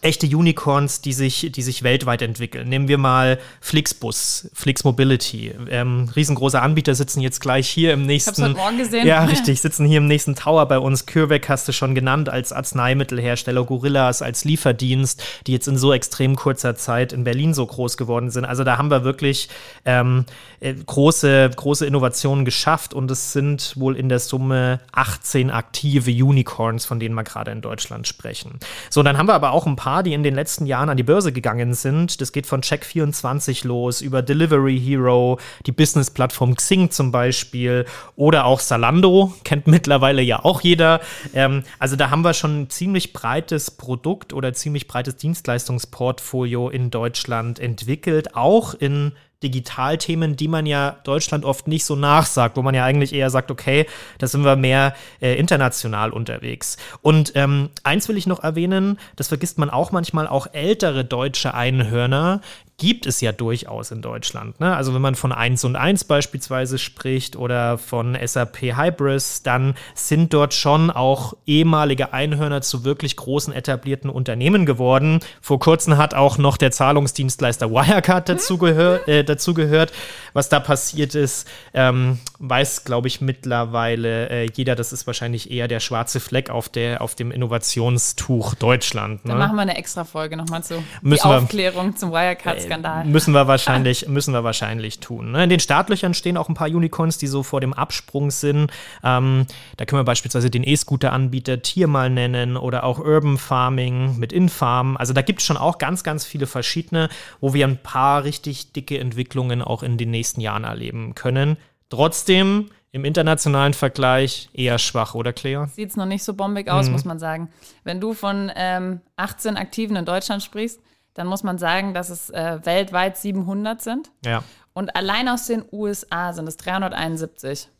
echte 0.00 0.26
Unicorns, 0.26 1.00
die 1.00 1.12
sich, 1.12 1.52
die 1.52 1.62
sich 1.62 1.84
weltweit 1.84 2.20
entwickeln. 2.20 2.68
Nehmen 2.68 2.88
wir 2.88 2.98
mal 2.98 3.38
Flixbus, 3.60 4.50
Flix 4.52 4.82
Mobility. 4.82 5.54
Ähm, 5.70 6.10
riesengroße 6.16 6.60
Anbieter 6.60 6.96
sitzen 6.96 7.20
jetzt 7.20 7.40
gleich 7.40 7.68
hier 7.68 7.92
im 7.92 8.04
nächsten. 8.04 8.30
Ich 8.30 8.38
hab's 8.38 8.48
heute 8.48 8.60
Morgen 8.60 8.78
gesehen. 8.78 9.06
Ja, 9.06 9.24
richtig, 9.26 9.60
sitzen 9.60 9.86
hier 9.86 9.98
im 9.98 10.08
nächsten 10.08 10.34
Tower 10.34 10.66
bei 10.66 10.80
uns. 10.80 11.06
CureVac 11.06 11.48
hast 11.48 11.68
du 11.68 11.72
schon 11.72 11.94
genannt 11.94 12.28
als 12.28 12.52
Arzneimittelhersteller, 12.52 13.62
Gorillas 13.62 14.22
als 14.22 14.44
Lieferdienst, 14.44 15.22
die 15.46 15.52
jetzt 15.52 15.68
in 15.68 15.78
so 15.78 15.92
extrem 15.92 16.34
kurzer 16.34 16.74
Zeit 16.74 17.12
in 17.12 17.22
Berlin 17.22 17.54
so 17.54 17.64
groß 17.64 17.96
geworden 17.96 18.30
sind. 18.30 18.44
Also 18.44 18.64
da 18.64 18.78
haben 18.78 18.90
wir 18.90 19.04
wirklich 19.04 19.48
ähm, 19.84 20.24
äh, 20.58 20.74
große, 20.74 21.50
große 21.54 21.86
Innovationen 21.86 22.44
geschafft 22.44 22.92
und 22.92 23.08
es 23.08 23.32
sind 23.32 23.74
wohl 23.76 23.96
in 23.96 24.08
der 24.08 24.18
Summe 24.18 24.80
18 24.90 25.52
aktive 25.52 26.10
Unicorns, 26.10 26.84
von 26.86 26.98
denen 26.98 27.14
wir 27.14 27.22
gerade 27.22 27.52
in 27.52 27.60
Deutschland 27.60 28.08
sprechen. 28.08 28.58
So, 28.90 29.04
dann 29.04 29.16
haben 29.16 29.28
wir 29.28 29.34
aber 29.34 29.52
auch 29.52 29.64
ein 29.64 29.75
ein 29.76 29.82
paar, 29.84 30.02
die 30.02 30.14
in 30.14 30.22
den 30.22 30.34
letzten 30.34 30.64
Jahren 30.66 30.88
an 30.88 30.96
die 30.96 31.02
Börse 31.02 31.32
gegangen 31.32 31.74
sind. 31.74 32.20
Das 32.20 32.32
geht 32.32 32.46
von 32.46 32.62
Check24 32.62 33.66
los, 33.66 34.00
über 34.00 34.22
Delivery 34.22 34.80
Hero, 34.80 35.38
die 35.66 35.72
Business-Plattform 35.72 36.56
Xing 36.56 36.90
zum 36.90 37.12
Beispiel 37.12 37.84
oder 38.16 38.46
auch 38.46 38.60
Salando, 38.60 39.34
kennt 39.44 39.66
mittlerweile 39.66 40.22
ja 40.22 40.44
auch 40.44 40.62
jeder. 40.62 41.00
Ähm, 41.34 41.62
also 41.78 41.96
da 41.96 42.10
haben 42.10 42.22
wir 42.22 42.32
schon 42.32 42.62
ein 42.62 42.70
ziemlich 42.70 43.12
breites 43.12 43.70
Produkt 43.70 44.32
oder 44.32 44.54
ziemlich 44.54 44.88
breites 44.88 45.16
Dienstleistungsportfolio 45.16 46.70
in 46.70 46.90
Deutschland 46.90 47.58
entwickelt, 47.58 48.34
auch 48.34 48.74
in 48.74 49.12
Digitalthemen, 49.42 50.36
die 50.36 50.48
man 50.48 50.64
ja 50.64 50.96
Deutschland 51.04 51.44
oft 51.44 51.68
nicht 51.68 51.84
so 51.84 51.94
nachsagt, 51.94 52.56
wo 52.56 52.62
man 52.62 52.74
ja 52.74 52.84
eigentlich 52.84 53.12
eher 53.12 53.30
sagt, 53.30 53.50
okay, 53.50 53.86
da 54.18 54.26
sind 54.26 54.44
wir 54.44 54.56
mehr 54.56 54.94
äh, 55.20 55.34
international 55.38 56.10
unterwegs. 56.10 56.78
Und 57.02 57.32
ähm, 57.34 57.68
eins 57.82 58.08
will 58.08 58.16
ich 58.16 58.26
noch 58.26 58.42
erwähnen, 58.42 58.98
das 59.16 59.28
vergisst 59.28 59.58
man 59.58 59.68
auch 59.68 59.92
manchmal, 59.92 60.26
auch 60.26 60.46
ältere 60.52 61.04
deutsche 61.04 61.52
Einhörner, 61.52 62.40
gibt 62.78 63.06
es 63.06 63.22
ja 63.22 63.32
durchaus 63.32 63.90
in 63.90 64.02
Deutschland. 64.02 64.60
Ne? 64.60 64.76
Also 64.76 64.92
wenn 64.94 65.00
man 65.00 65.14
von 65.14 65.32
1 65.32 65.64
und 65.64 65.76
1 65.76 66.04
beispielsweise 66.04 66.76
spricht 66.76 67.34
oder 67.34 67.78
von 67.78 68.16
SAP 68.22 68.76
Hybris, 68.76 69.42
dann 69.42 69.74
sind 69.94 70.34
dort 70.34 70.52
schon 70.52 70.90
auch 70.90 71.34
ehemalige 71.46 72.12
Einhörner 72.12 72.60
zu 72.60 72.84
wirklich 72.84 73.16
großen 73.16 73.54
etablierten 73.54 74.10
Unternehmen 74.10 74.66
geworden. 74.66 75.20
Vor 75.40 75.58
kurzem 75.58 75.96
hat 75.96 76.12
auch 76.12 76.36
noch 76.36 76.58
der 76.58 76.70
Zahlungsdienstleister 76.70 77.70
Wirecard 77.70 78.28
dazu, 78.28 78.58
gehör, 78.58 79.08
äh, 79.08 79.24
dazu 79.24 79.54
gehört. 79.54 79.92
Was 80.34 80.50
da 80.50 80.60
passiert 80.60 81.14
ist, 81.14 81.48
ähm, 81.72 82.18
weiß, 82.40 82.84
glaube 82.84 83.08
ich, 83.08 83.22
mittlerweile 83.22 84.28
äh, 84.28 84.50
jeder. 84.52 84.74
Das 84.74 84.92
ist 84.92 85.06
wahrscheinlich 85.06 85.50
eher 85.50 85.66
der 85.66 85.80
schwarze 85.80 86.20
Fleck 86.20 86.50
auf, 86.50 86.68
der, 86.68 87.00
auf 87.00 87.14
dem 87.14 87.30
Innovationstuch 87.30 88.54
Deutschland. 88.54 89.24
Ne? 89.24 89.32
Da 89.32 89.38
machen 89.38 89.56
wir 89.56 89.62
eine 89.62 89.78
extra 89.78 90.04
Folge 90.04 90.36
nochmal 90.36 90.62
zu. 90.62 90.84
Müssen 91.00 91.26
die 91.26 91.34
Aufklärung 91.34 91.92
wir, 91.92 91.96
zum 91.96 92.12
Wirecard 92.12 92.65
Skandal. 92.66 93.04
Müssen 93.04 93.32
wir 93.32 93.46
wahrscheinlich, 93.46 94.08
müssen 94.08 94.32
wir 94.34 94.44
wahrscheinlich 94.44 95.00
tun. 95.00 95.32
Ne? 95.32 95.44
In 95.44 95.50
den 95.50 95.60
Startlöchern 95.60 96.14
stehen 96.14 96.36
auch 96.36 96.48
ein 96.48 96.54
paar 96.54 96.68
Unicorns, 96.68 97.18
die 97.18 97.26
so 97.26 97.42
vor 97.42 97.60
dem 97.60 97.72
Absprung 97.72 98.30
sind. 98.30 98.70
Ähm, 99.02 99.46
da 99.76 99.84
können 99.84 100.00
wir 100.00 100.04
beispielsweise 100.04 100.50
den 100.50 100.64
E-Scooter-Anbieter 100.64 101.62
Tier 101.62 101.88
mal 101.88 102.10
nennen 102.10 102.56
oder 102.56 102.84
auch 102.84 102.98
Urban 102.98 103.38
Farming 103.38 104.18
mit 104.18 104.32
Infarm. 104.32 104.96
Also 104.96 105.12
da 105.12 105.22
gibt 105.22 105.40
es 105.40 105.46
schon 105.46 105.56
auch 105.56 105.78
ganz, 105.78 106.04
ganz 106.04 106.24
viele 106.24 106.46
verschiedene, 106.46 107.08
wo 107.40 107.54
wir 107.54 107.66
ein 107.66 107.78
paar 107.78 108.24
richtig 108.24 108.72
dicke 108.72 108.98
Entwicklungen 108.98 109.62
auch 109.62 109.82
in 109.82 109.98
den 109.98 110.10
nächsten 110.10 110.40
Jahren 110.40 110.64
erleben 110.64 111.14
können. 111.14 111.56
Trotzdem 111.88 112.70
im 112.96 113.04
internationalen 113.04 113.74
Vergleich 113.74 114.48
eher 114.54 114.78
schwach, 114.78 115.14
oder 115.14 115.34
Claire? 115.34 115.68
Sieht 115.68 115.90
es 115.90 115.96
noch 115.96 116.06
nicht 116.06 116.24
so 116.24 116.32
bombig 116.32 116.70
aus, 116.70 116.86
mhm. 116.86 116.92
muss 116.92 117.04
man 117.04 117.18
sagen. 117.18 117.50
Wenn 117.84 118.00
du 118.00 118.14
von 118.14 118.50
ähm, 118.56 119.02
18 119.16 119.58
Aktiven 119.58 119.96
in 119.96 120.06
Deutschland 120.06 120.42
sprichst, 120.42 120.80
dann 121.16 121.26
muss 121.26 121.42
man 121.42 121.58
sagen, 121.58 121.94
dass 121.94 122.10
es 122.10 122.30
äh, 122.30 122.60
weltweit 122.64 123.16
700 123.16 123.82
sind. 123.82 124.10
Ja. 124.24 124.44
Und 124.74 124.94
allein 124.94 125.28
aus 125.28 125.46
den 125.46 125.64
USA 125.72 126.34
sind 126.34 126.46
es 126.46 126.58
371. 126.58 127.70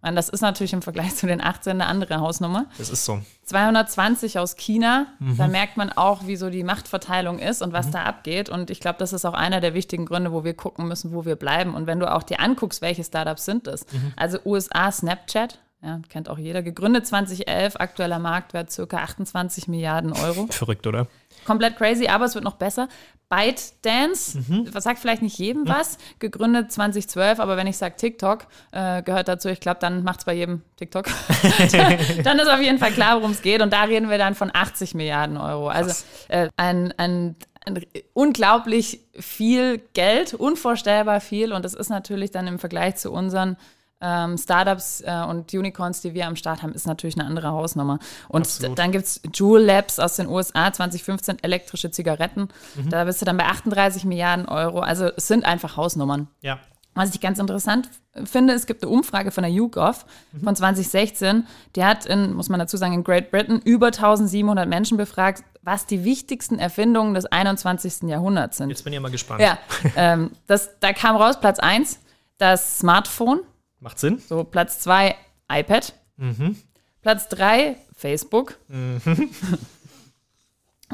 Ich 0.00 0.02
meine, 0.02 0.16
das 0.16 0.28
ist 0.30 0.40
natürlich 0.40 0.72
im 0.72 0.82
Vergleich 0.82 1.14
zu 1.14 1.26
den 1.26 1.40
18 1.40 1.72
eine 1.72 1.86
andere 1.86 2.20
Hausnummer. 2.20 2.66
Das 2.78 2.90
ist 2.90 3.04
so. 3.04 3.20
220 3.44 4.38
aus 4.38 4.56
China. 4.56 5.06
Mhm. 5.20 5.36
Da 5.36 5.46
merkt 5.46 5.76
man 5.76 5.92
auch, 5.92 6.26
wie 6.26 6.34
so 6.34 6.50
die 6.50 6.64
Machtverteilung 6.64 7.38
ist 7.38 7.62
und 7.62 7.72
was 7.72 7.86
mhm. 7.86 7.92
da 7.92 8.02
abgeht. 8.04 8.48
Und 8.48 8.70
ich 8.70 8.80
glaube, 8.80 8.98
das 8.98 9.12
ist 9.12 9.24
auch 9.24 9.34
einer 9.34 9.60
der 9.60 9.74
wichtigen 9.74 10.06
Gründe, 10.06 10.32
wo 10.32 10.42
wir 10.42 10.54
gucken 10.54 10.88
müssen, 10.88 11.12
wo 11.12 11.24
wir 11.24 11.36
bleiben. 11.36 11.74
Und 11.74 11.86
wenn 11.86 12.00
du 12.00 12.12
auch 12.12 12.24
dir 12.24 12.40
anguckst, 12.40 12.82
welche 12.82 13.04
Startups 13.04 13.44
sind 13.44 13.68
das? 13.68 13.84
Mhm. 13.92 14.12
Also 14.16 14.38
USA 14.44 14.90
Snapchat, 14.90 15.60
ja, 15.82 16.00
kennt 16.08 16.28
auch 16.28 16.38
jeder. 16.38 16.62
Gegründet 16.62 17.06
2011, 17.06 17.76
aktueller 17.76 18.18
Marktwert 18.18 18.72
circa 18.72 18.98
28 18.98 19.68
Milliarden 19.68 20.12
Euro. 20.12 20.46
Verrückt, 20.50 20.86
oder? 20.86 21.06
Komplett 21.50 21.76
crazy, 21.76 22.06
aber 22.06 22.26
es 22.26 22.36
wird 22.36 22.44
noch 22.44 22.54
besser. 22.54 22.88
ByteDance, 23.28 24.38
mhm. 24.38 24.68
was 24.72 24.84
sagt 24.84 25.00
vielleicht 25.00 25.20
nicht 25.20 25.36
jedem 25.36 25.62
mhm. 25.62 25.68
was, 25.68 25.98
gegründet 26.20 26.70
2012, 26.70 27.40
aber 27.40 27.56
wenn 27.56 27.66
ich 27.66 27.76
sage 27.76 27.96
TikTok, 27.96 28.46
äh, 28.70 29.02
gehört 29.02 29.26
dazu, 29.26 29.48
ich 29.48 29.58
glaube, 29.58 29.80
dann 29.80 30.04
macht 30.04 30.20
es 30.20 30.24
bei 30.26 30.34
jedem 30.34 30.62
TikTok. 30.76 31.06
dann 32.22 32.38
ist 32.38 32.48
auf 32.48 32.60
jeden 32.60 32.78
Fall 32.78 32.92
klar, 32.92 33.16
worum 33.16 33.32
es 33.32 33.42
geht 33.42 33.62
und 33.62 33.72
da 33.72 33.82
reden 33.82 34.10
wir 34.10 34.18
dann 34.18 34.36
von 34.36 34.52
80 34.54 34.94
Milliarden 34.94 35.36
Euro. 35.36 35.66
Also 35.66 36.04
äh, 36.28 36.50
ein, 36.56 36.94
ein, 36.98 37.34
ein 37.66 37.80
unglaublich 38.12 39.00
viel 39.18 39.78
Geld, 39.92 40.34
unvorstellbar 40.34 41.20
viel 41.20 41.52
und 41.52 41.64
das 41.64 41.74
ist 41.74 41.88
natürlich 41.88 42.30
dann 42.30 42.46
im 42.46 42.60
Vergleich 42.60 42.94
zu 42.94 43.10
unseren 43.10 43.56
ähm, 44.00 44.38
Startups 44.38 45.02
äh, 45.02 45.24
und 45.28 45.52
Unicorns, 45.52 46.00
die 46.00 46.14
wir 46.14 46.26
am 46.26 46.36
Start 46.36 46.62
haben, 46.62 46.72
ist 46.72 46.86
natürlich 46.86 47.18
eine 47.18 47.26
andere 47.26 47.48
Hausnummer. 47.48 47.98
Und 48.28 48.42
Absolut. 48.42 48.78
dann 48.78 48.92
gibt 48.92 49.04
es 49.04 49.20
Jewel 49.34 49.64
Labs 49.64 49.98
aus 49.98 50.16
den 50.16 50.26
USA, 50.26 50.72
2015 50.72 51.38
elektrische 51.42 51.90
Zigaretten. 51.90 52.48
Mhm. 52.76 52.90
Da 52.90 53.04
bist 53.04 53.20
du 53.20 53.24
dann 53.24 53.36
bei 53.36 53.46
38 53.46 54.04
Milliarden 54.04 54.46
Euro. 54.46 54.80
Also 54.80 55.10
es 55.16 55.28
sind 55.28 55.44
einfach 55.44 55.76
Hausnummern. 55.76 56.28
Ja. 56.40 56.58
Was 56.94 57.14
ich 57.14 57.20
ganz 57.20 57.38
interessant 57.38 57.88
finde, 58.24 58.52
es 58.54 58.66
gibt 58.66 58.82
eine 58.82 58.90
Umfrage 58.90 59.30
von 59.30 59.42
der 59.42 59.52
YouGov 59.52 60.04
mhm. 60.32 60.40
von 60.40 60.56
2016. 60.56 61.46
Die 61.76 61.84
hat 61.84 62.04
in, 62.06 62.32
muss 62.32 62.48
man 62.48 62.58
dazu 62.58 62.76
sagen, 62.76 62.94
in 62.94 63.04
Great 63.04 63.30
Britain 63.30 63.60
über 63.64 63.86
1700 63.86 64.68
Menschen 64.68 64.96
befragt, 64.96 65.44
was 65.62 65.86
die 65.86 66.04
wichtigsten 66.04 66.58
Erfindungen 66.58 67.14
des 67.14 67.26
21. 67.26 68.08
Jahrhunderts 68.08 68.56
sind. 68.56 68.70
Jetzt 68.70 68.82
bin 68.82 68.92
ich 68.92 69.00
mal 69.00 69.10
gespannt. 69.10 69.40
Ja, 69.40 69.58
ähm, 69.96 70.32
das, 70.46 70.70
da 70.80 70.92
kam 70.92 71.16
raus 71.16 71.38
Platz 71.38 71.58
1, 71.58 72.00
das 72.38 72.78
Smartphone. 72.78 73.40
Macht 73.80 73.98
Sinn. 73.98 74.18
So, 74.18 74.44
Platz 74.44 74.78
zwei 74.78 75.16
iPad. 75.50 75.94
Mhm. 76.16 76.56
Platz 77.02 77.28
drei 77.28 77.76
Facebook. 77.96 78.58
Mhm. 78.68 79.00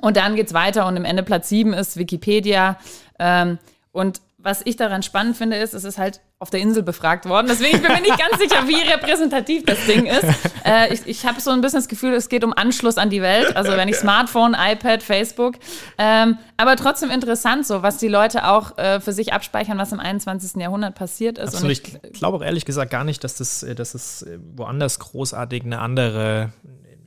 Und 0.00 0.16
dann 0.16 0.36
geht 0.36 0.48
es 0.48 0.54
weiter 0.54 0.86
und 0.86 0.96
im 0.96 1.04
Ende 1.06 1.22
Platz 1.22 1.48
sieben 1.48 1.72
ist 1.72 1.96
Wikipedia. 1.96 2.78
Ähm, 3.18 3.58
und 3.92 4.20
was 4.46 4.62
ich 4.64 4.76
daran 4.76 5.02
spannend 5.02 5.36
finde, 5.36 5.56
ist, 5.56 5.74
es 5.74 5.82
ist 5.82 5.98
halt 5.98 6.20
auf 6.38 6.50
der 6.50 6.60
Insel 6.60 6.84
befragt 6.84 7.28
worden. 7.28 7.48
Deswegen 7.48 7.82
bin 7.82 7.90
ich 7.90 7.96
mir 7.96 8.02
nicht 8.02 8.18
ganz 8.18 8.38
sicher, 8.40 8.68
wie 8.68 8.76
repräsentativ 8.76 9.64
das 9.64 9.84
Ding 9.86 10.06
ist. 10.06 10.24
Äh, 10.64 10.92
ich 10.92 11.06
ich 11.06 11.26
habe 11.26 11.40
so 11.40 11.52
ein 11.52 11.60
bisschen 11.60 11.78
das 11.78 11.86
Gefühl, 11.86 12.12
es 12.14 12.28
geht 12.28 12.42
um 12.42 12.52
Anschluss 12.52 12.98
an 12.98 13.08
die 13.08 13.22
Welt. 13.22 13.56
Also 13.56 13.72
wenn 13.72 13.88
ich 13.88 13.94
Smartphone, 13.96 14.56
iPad, 14.58 15.00
Facebook. 15.00 15.54
Ähm, 15.96 16.38
aber 16.56 16.74
trotzdem 16.74 17.10
interessant 17.10 17.66
so, 17.66 17.82
was 17.82 17.98
die 17.98 18.08
Leute 18.08 18.48
auch 18.48 18.76
äh, 18.76 19.00
für 19.00 19.12
sich 19.12 19.32
abspeichern, 19.32 19.78
was 19.78 19.92
im 19.92 20.00
21. 20.00 20.60
Jahrhundert 20.60 20.96
passiert 20.96 21.38
ist. 21.38 21.54
Absolut. 21.54 21.70
Ich, 21.70 21.82
ich 22.02 22.12
glaube 22.14 22.38
auch 22.38 22.42
ehrlich 22.42 22.64
gesagt 22.64 22.90
gar 22.90 23.04
nicht, 23.04 23.22
dass 23.22 23.36
das, 23.36 23.64
dass 23.76 23.94
es 23.94 24.26
woanders 24.56 24.98
großartig 24.98 25.64
eine 25.64 25.80
andere 25.80 26.52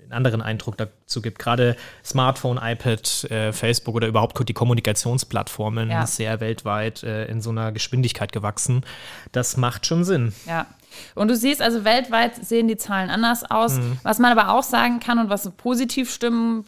einen 0.09 0.17
anderen 0.17 0.41
Eindruck 0.41 0.77
dazu 0.77 1.21
gibt. 1.21 1.39
Gerade 1.39 1.75
Smartphone, 2.03 2.59
iPad, 2.61 3.23
äh, 3.25 3.53
Facebook 3.53 3.95
oder 3.95 4.07
überhaupt 4.07 4.47
die 4.47 4.53
Kommunikationsplattformen 4.53 5.89
ja. 5.89 6.07
sehr 6.07 6.39
weltweit 6.39 7.03
äh, 7.03 7.25
in 7.25 7.41
so 7.41 7.51
einer 7.51 7.71
Geschwindigkeit 7.71 8.31
gewachsen. 8.31 8.83
Das 9.31 9.57
macht 9.57 9.85
schon 9.85 10.03
Sinn. 10.03 10.33
Ja. 10.47 10.65
Und 11.13 11.27
du 11.27 11.35
siehst 11.35 11.61
also 11.61 11.85
weltweit 11.85 12.35
sehen 12.43 12.67
die 12.67 12.77
Zahlen 12.77 13.09
anders 13.09 13.49
aus. 13.49 13.75
Mhm. 13.75 13.99
Was 14.03 14.17
man 14.17 14.37
aber 14.37 14.51
auch 14.51 14.63
sagen 14.63 14.99
kann 14.99 15.19
und 15.19 15.29
was 15.29 15.49
positiv 15.51 16.11
stimmen 16.11 16.65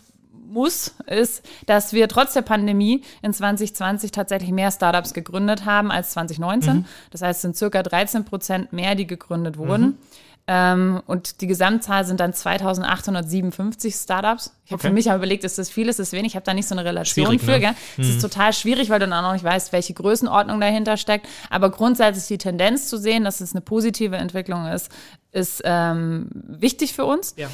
muss, 0.51 0.93
ist, 1.07 1.43
dass 1.65 1.93
wir 1.93 2.07
trotz 2.07 2.33
der 2.33 2.41
Pandemie 2.41 3.03
in 3.21 3.33
2020 3.33 4.11
tatsächlich 4.11 4.51
mehr 4.51 4.69
Startups 4.69 5.13
gegründet 5.13 5.65
haben 5.65 5.91
als 5.91 6.11
2019. 6.11 6.75
Mhm. 6.75 6.85
Das 7.09 7.21
heißt, 7.21 7.37
es 7.37 7.41
sind 7.41 7.57
circa 7.57 7.81
13 7.81 8.25
Prozent 8.25 8.73
mehr, 8.73 8.93
die 8.95 9.07
gegründet 9.07 9.57
wurden. 9.57 9.81
Mhm. 9.81 9.97
Ähm, 10.53 11.01
und 11.07 11.39
die 11.39 11.47
Gesamtzahl 11.47 12.03
sind 12.03 12.19
dann 12.19 12.33
2857 12.33 13.95
Startups. 13.95 14.51
Ich 14.65 14.71
habe 14.73 14.81
okay. 14.81 14.89
für 14.89 14.93
mich 14.93 15.05
überlegt, 15.05 15.45
ist 15.45 15.57
das 15.57 15.69
viel, 15.69 15.87
ist 15.87 15.99
das 15.99 16.11
wenig? 16.11 16.33
Ich 16.33 16.35
habe 16.35 16.43
da 16.43 16.53
nicht 16.53 16.67
so 16.67 16.75
eine 16.75 16.83
Relation 16.83 17.27
schwierig, 17.27 17.41
für. 17.41 17.57
Ne? 17.57 17.73
Es 17.97 18.05
mhm. 18.05 18.11
ist 18.15 18.21
total 18.21 18.51
schwierig, 18.51 18.89
weil 18.89 18.99
du 18.99 19.07
dann 19.07 19.17
auch 19.17 19.29
noch 19.29 19.31
nicht 19.31 19.45
weißt, 19.45 19.71
welche 19.71 19.93
Größenordnung 19.93 20.59
dahinter 20.59 20.97
steckt. 20.97 21.25
Aber 21.49 21.69
grundsätzlich 21.69 22.27
die 22.27 22.37
Tendenz 22.37 22.89
zu 22.89 22.97
sehen, 22.97 23.23
dass 23.23 23.39
es 23.39 23.53
eine 23.53 23.61
positive 23.61 24.17
Entwicklung 24.17 24.65
ist, 24.67 24.91
ist 25.31 25.61
ähm, 25.63 26.27
wichtig 26.33 26.95
für 26.95 27.05
uns. 27.05 27.33
Ja. 27.37 27.47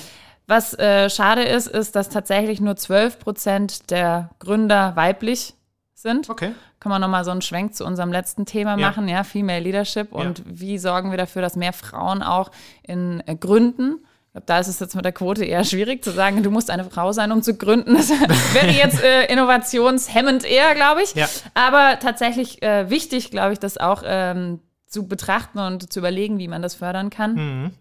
Was 0.47 0.73
äh, 0.73 1.11
schade 1.11 1.43
ist, 1.43 1.67
ist, 1.67 1.95
dass 1.95 2.09
tatsächlich 2.09 2.61
nur 2.61 2.77
12 2.77 3.19
Prozent 3.19 3.91
der 3.91 4.31
Gründer 4.39 4.95
weiblich 4.95 5.53
sind. 5.97 6.29
Okay. 6.29 6.53
Kann 6.79 6.89
man 6.91 7.01
nochmal 7.01 7.25
so 7.25 7.31
einen 7.31 7.41
Schwenk 7.41 7.75
zu 7.75 7.85
unserem 7.85 8.11
letzten 8.11 8.45
Thema 8.45 8.71
ja. 8.71 8.87
machen, 8.87 9.07
ja, 9.07 9.23
Female 9.23 9.59
Leadership 9.59 10.11
und 10.11 10.39
ja. 10.39 10.45
wie 10.47 10.77
sorgen 10.77 11.11
wir 11.11 11.17
dafür, 11.17 11.41
dass 11.41 11.55
mehr 11.55 11.73
Frauen 11.73 12.21
auch 12.21 12.51
in 12.83 13.23
äh, 13.25 13.35
Gründen 13.35 14.05
ich 14.27 14.33
glaube, 14.33 14.45
da 14.45 14.59
ist 14.59 14.67
es 14.67 14.79
jetzt 14.79 14.95
mit 14.95 15.05
der 15.05 15.13
Quote 15.13 15.45
eher 15.45 15.63
schwierig 15.63 16.03
zu 16.03 16.11
sagen, 16.11 16.43
du 16.43 16.51
musst 16.51 16.69
eine 16.69 16.83
Frau 16.83 17.11
sein, 17.11 17.31
um 17.31 17.41
zu 17.41 17.55
gründen. 17.55 17.95
Das 17.95 18.09
wäre 18.53 18.69
jetzt 18.69 19.01
äh, 19.01 19.25
innovationshemmend 19.31 20.43
eher, 20.43 20.75
glaube 20.75 21.01
ich. 21.01 21.15
Ja. 21.15 21.27
Aber 21.53 21.97
tatsächlich 21.99 22.61
äh, 22.61 22.89
wichtig, 22.89 23.31
glaube 23.31 23.53
ich, 23.53 23.59
das 23.59 23.77
auch 23.77 24.03
ähm, 24.05 24.59
zu 24.85 25.07
betrachten 25.07 25.59
und 25.59 25.91
zu 25.91 25.99
überlegen, 25.99 26.39
wie 26.39 26.47
man 26.47 26.61
das 26.61 26.75
fördern 26.75 27.09
kann. 27.09 27.33
Mhm. 27.33 27.71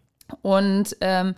Und 0.42 0.96
ähm, 1.00 1.34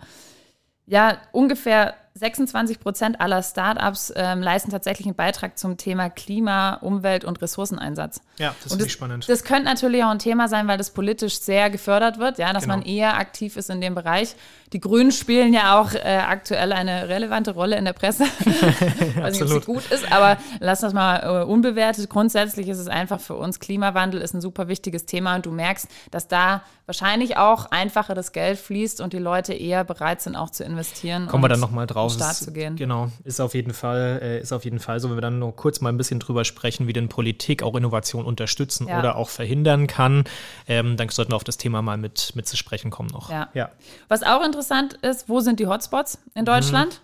ja, 0.85 1.17
ungefähr 1.31 1.95
26 2.19 2.79
Prozent 2.79 3.21
aller 3.21 3.41
Startups 3.41 4.11
ähm, 4.15 4.41
leisten 4.41 4.71
tatsächlich 4.71 5.07
einen 5.07 5.15
Beitrag 5.15 5.57
zum 5.57 5.77
Thema 5.77 6.09
Klima, 6.09 6.75
Umwelt 6.75 7.23
und 7.23 7.41
Ressourceneinsatz. 7.41 8.21
Ja, 8.37 8.53
das 8.63 8.73
ist 8.73 8.91
spannend. 8.91 9.29
Das 9.29 9.43
könnte 9.43 9.63
natürlich 9.63 10.03
auch 10.03 10.09
ein 10.09 10.19
Thema 10.19 10.47
sein, 10.47 10.67
weil 10.67 10.77
das 10.77 10.91
politisch 10.91 11.39
sehr 11.39 11.69
gefördert 11.69 12.19
wird, 12.19 12.37
ja, 12.37 12.51
dass 12.53 12.63
genau. 12.63 12.77
man 12.77 12.85
eher 12.85 13.17
aktiv 13.17 13.57
ist 13.57 13.69
in 13.69 13.81
dem 13.81 13.95
Bereich. 13.95 14.35
Die 14.73 14.79
Grünen 14.79 15.11
spielen 15.11 15.53
ja 15.53 15.79
auch 15.79 15.93
äh, 15.93 15.99
aktuell 15.99 16.73
eine 16.73 17.09
relevante 17.09 17.51
Rolle 17.51 17.75
in 17.77 17.85
der 17.85 17.93
Presse. 17.93 18.23
Weiß 19.15 19.33
nicht, 19.33 19.41
ob 19.41 19.47
sie 19.47 19.59
gut 19.65 19.89
ist, 19.91 20.11
aber 20.11 20.37
lass 20.59 20.81
das 20.81 20.93
mal 20.93 21.41
äh, 21.41 21.43
unbewertet. 21.43 22.09
Grundsätzlich 22.09 22.67
ist 22.67 22.77
es 22.77 22.87
einfach 22.87 23.19
für 23.19 23.35
uns, 23.35 23.59
Klimawandel 23.59 24.21
ist 24.21 24.33
ein 24.33 24.41
super 24.41 24.67
wichtiges 24.67 25.05
Thema 25.05 25.35
und 25.35 25.45
du 25.45 25.51
merkst, 25.51 25.87
dass 26.11 26.27
da 26.27 26.61
wahrscheinlich 26.85 27.37
auch 27.37 27.65
einfacher 27.67 28.15
das 28.15 28.31
Geld 28.31 28.57
fließt 28.57 29.01
und 29.01 29.13
die 29.13 29.19
Leute 29.19 29.53
eher 29.53 29.83
bereit 29.83 30.21
sind, 30.21 30.35
auch 30.35 30.49
zu 30.49 30.63
investieren. 30.63 31.27
Kommen 31.27 31.43
wir 31.43 31.49
dann 31.49 31.59
nochmal 31.59 31.87
drauf. 31.87 32.08
Start 32.09 32.35
zu 32.35 32.51
gehen. 32.51 32.75
Genau, 32.75 33.11
ist 33.23 33.39
auf 33.39 33.53
jeden 33.53 33.73
Fall, 33.73 34.19
äh, 34.21 34.41
ist 34.41 34.51
auf 34.51 34.65
jeden 34.65 34.79
Fall 34.79 34.99
so, 34.99 35.09
wenn 35.09 35.17
wir 35.17 35.21
dann 35.21 35.39
nur 35.39 35.55
kurz 35.55 35.81
mal 35.81 35.89
ein 35.89 35.97
bisschen 35.97 36.19
drüber 36.19 36.45
sprechen, 36.45 36.87
wie 36.87 36.93
denn 36.93 37.09
Politik 37.09 37.63
auch 37.63 37.75
Innovation 37.75 38.25
unterstützen 38.25 38.87
ja. 38.87 38.99
oder 38.99 39.15
auch 39.15 39.29
verhindern 39.29 39.87
kann, 39.87 40.23
ähm, 40.67 40.97
dann 40.97 41.09
sollten 41.09 41.31
wir 41.31 41.35
auf 41.35 41.43
das 41.43 41.57
Thema 41.57 41.81
mal 41.81 41.97
mit, 41.97 42.35
mit 42.35 42.47
zu 42.47 42.57
sprechen 42.57 42.91
kommen 42.91 43.09
noch. 43.09 43.29
Ja. 43.29 43.49
ja. 43.53 43.69
Was 44.07 44.23
auch 44.23 44.43
interessant 44.43 44.93
ist, 45.01 45.29
wo 45.29 45.39
sind 45.39 45.59
die 45.59 45.67
Hotspots 45.67 46.19
in 46.35 46.45
Deutschland? 46.45 47.01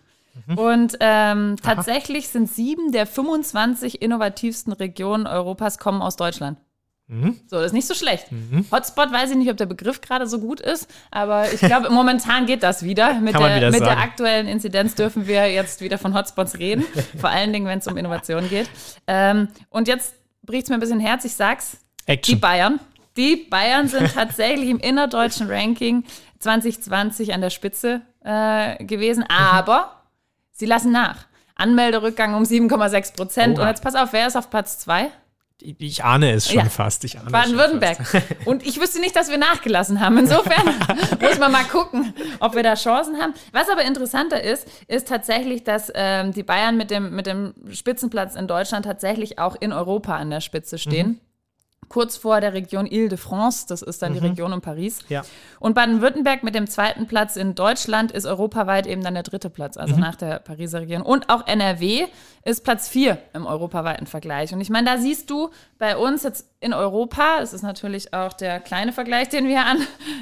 Mhm. 0.48 0.58
Und 0.58 0.98
ähm, 1.00 1.56
tatsächlich 1.62 2.28
sind 2.28 2.50
sieben 2.50 2.92
der 2.92 3.08
25 3.08 4.02
innovativsten 4.02 4.74
Regionen 4.74 5.28
Europas 5.28 5.78
kommen 5.78 6.02
aus 6.02 6.16
Deutschland. 6.16 6.60
Mhm. 7.08 7.40
So, 7.48 7.58
das 7.58 7.68
ist 7.68 7.74
nicht 7.74 7.88
so 7.88 7.94
schlecht. 7.94 8.32
Mhm. 8.32 8.66
Hotspot 8.72 9.12
weiß 9.12 9.30
ich 9.30 9.38
nicht, 9.38 9.52
ob 9.52 9.58
der 9.58 9.68
Begriff 9.68 10.02
gerade 10.02 10.26
so 10.26 10.40
gut 10.40 10.60
ist, 10.60 10.90
aber 11.12 11.52
ich 11.54 11.60
glaube, 11.60 11.90
momentan 11.92 12.48
geht 12.48 12.64
das 12.64 12.84
wieder. 12.84 13.14
Mit, 13.20 13.36
der, 13.36 13.56
wieder 13.58 13.72
mit 13.72 13.82
der, 13.82 14.00
aktuellen 14.00 14.48
Inzidenz 14.48 14.96
dürfen 14.96 15.28
wir 15.28 15.52
jetzt 15.52 15.82
wieder 15.82 16.00
von 16.00 16.16
Hotspots 16.16 16.58
reden, 16.58 16.84
vor 17.18 17.30
allen 17.30 17.54
Dingen, 17.54 17.68
wenn 17.68 17.80
es 17.80 17.88
um 17.88 17.96
Innovation 17.98 18.50
geht. 18.50 18.70
Ähm, 19.06 19.50
und 19.70 19.88
jetzt 19.88 20.16
bricht 20.44 20.64
es 20.64 20.70
mir 20.70 20.78
ein 20.78 20.80
bisschen 20.80 21.00
Herz, 21.00 21.26
ich 21.26 21.36
sag's. 21.36 21.78
Action. 22.08 22.36
Die 22.36 22.42
Bayern. 22.42 22.80
Die 23.18 23.36
Bayern 23.36 23.88
sind 23.88 24.14
tatsächlich 24.14 24.70
im 24.70 24.80
innerdeutschen 24.80 25.48
Ranking 25.50 26.04
2020 26.40 27.34
an 27.34 27.42
der 27.42 27.50
Spitze 27.50 28.02
äh, 28.24 28.84
gewesen, 28.84 29.24
aber 29.28 30.02
sie 30.52 30.66
lassen 30.66 30.92
nach. 30.92 31.28
Anmelderückgang 31.56 32.34
um 32.34 32.44
7,6 32.44 33.16
Prozent. 33.16 33.60
Und 33.60 33.68
jetzt 33.68 33.82
pass 33.82 33.96
auf, 33.96 34.12
wer 34.12 34.28
ist 34.28 34.36
auf 34.36 34.50
Platz 34.50 34.80
2? 34.80 35.10
Ich 35.62 36.04
ahne 36.04 36.32
es 36.32 36.50
schon 36.50 36.58
ja. 36.58 36.66
fast. 36.66 37.06
Baden-Württemberg. 37.32 37.98
Und 38.46 38.66
ich 38.66 38.80
wüsste 38.80 39.00
nicht, 39.00 39.16
dass 39.16 39.30
wir 39.30 39.38
nachgelassen 39.38 40.02
haben. 40.02 40.18
Insofern 40.18 40.66
muss 41.22 41.40
man 41.40 41.52
mal 41.52 41.64
gucken, 41.64 42.14
ob 42.42 42.56
wir 42.56 42.64
da 42.64 42.76
Chancen 42.76 43.22
haben. 43.22 43.34
Was 43.54 43.70
aber 43.70 43.84
interessanter 43.84 44.44
ist, 44.44 44.68
ist 44.88 45.08
tatsächlich, 45.08 45.64
dass 45.64 45.92
ähm, 45.96 46.34
die 46.34 46.44
Bayern 46.44 46.76
mit 46.76 46.92
dem, 46.92 47.16
mit 47.16 47.26
dem 47.26 47.54
Spitzenplatz 47.72 48.36
in 48.36 48.48
Deutschland 48.48 48.86
tatsächlich 48.86 49.40
auch 49.40 49.56
in 49.58 49.72
Europa 49.72 50.18
an 50.18 50.30
der 50.30 50.42
Spitze 50.42 50.78
stehen. 50.78 51.08
Mhm 51.08 51.20
kurz 51.90 52.18
vor 52.18 52.42
der 52.42 52.54
Region 52.54 52.86
Ile-de-France, 52.86 53.66
das 53.68 53.82
ist 53.82 54.02
dann 54.02 54.14
mhm. 54.14 54.20
die 54.20 54.28
Region 54.28 54.54
um 54.54 54.62
Paris. 54.62 55.00
Ja. 55.10 55.24
Und 55.60 55.74
Baden-Württemberg 55.74 56.44
mit 56.44 56.56
dem 56.56 56.68
zweiten 56.68 57.08
Platz 57.08 57.36
in 57.36 57.56
Deutschland 57.56 58.12
ist 58.12 58.26
europaweit 58.26 58.88
eben 58.88 59.04
dann 59.04 59.14
der 59.14 59.24
dritte 59.24 59.50
Platz, 59.50 59.78
also 59.78 59.96
mhm. 59.96 60.02
nach 60.02 60.16
der 60.16 60.40
Pariser 60.40 60.82
Region. 60.82 61.02
Und 61.02 61.30
auch 61.30 61.48
NRW 61.48 62.08
ist 62.44 62.64
Platz 62.64 62.88
vier 62.88 63.18
im 63.34 63.46
europaweiten 63.46 64.08
Vergleich. 64.08 64.54
Und 64.54 64.62
ich 64.62 64.70
meine, 64.70 64.90
da 64.90 64.98
siehst 64.98 65.30
du 65.30 65.50
bei 65.78 65.98
uns 65.98 66.24
jetzt 66.24 66.48
in 66.60 66.74
Europa, 66.74 67.40
das 67.40 67.54
ist 67.54 67.64
natürlich 67.64 68.14
auch 68.14 68.34
der 68.34 68.60
kleine 68.60 68.94
Vergleich, 68.94 69.30
den 69.30 69.48
wir 69.48 69.64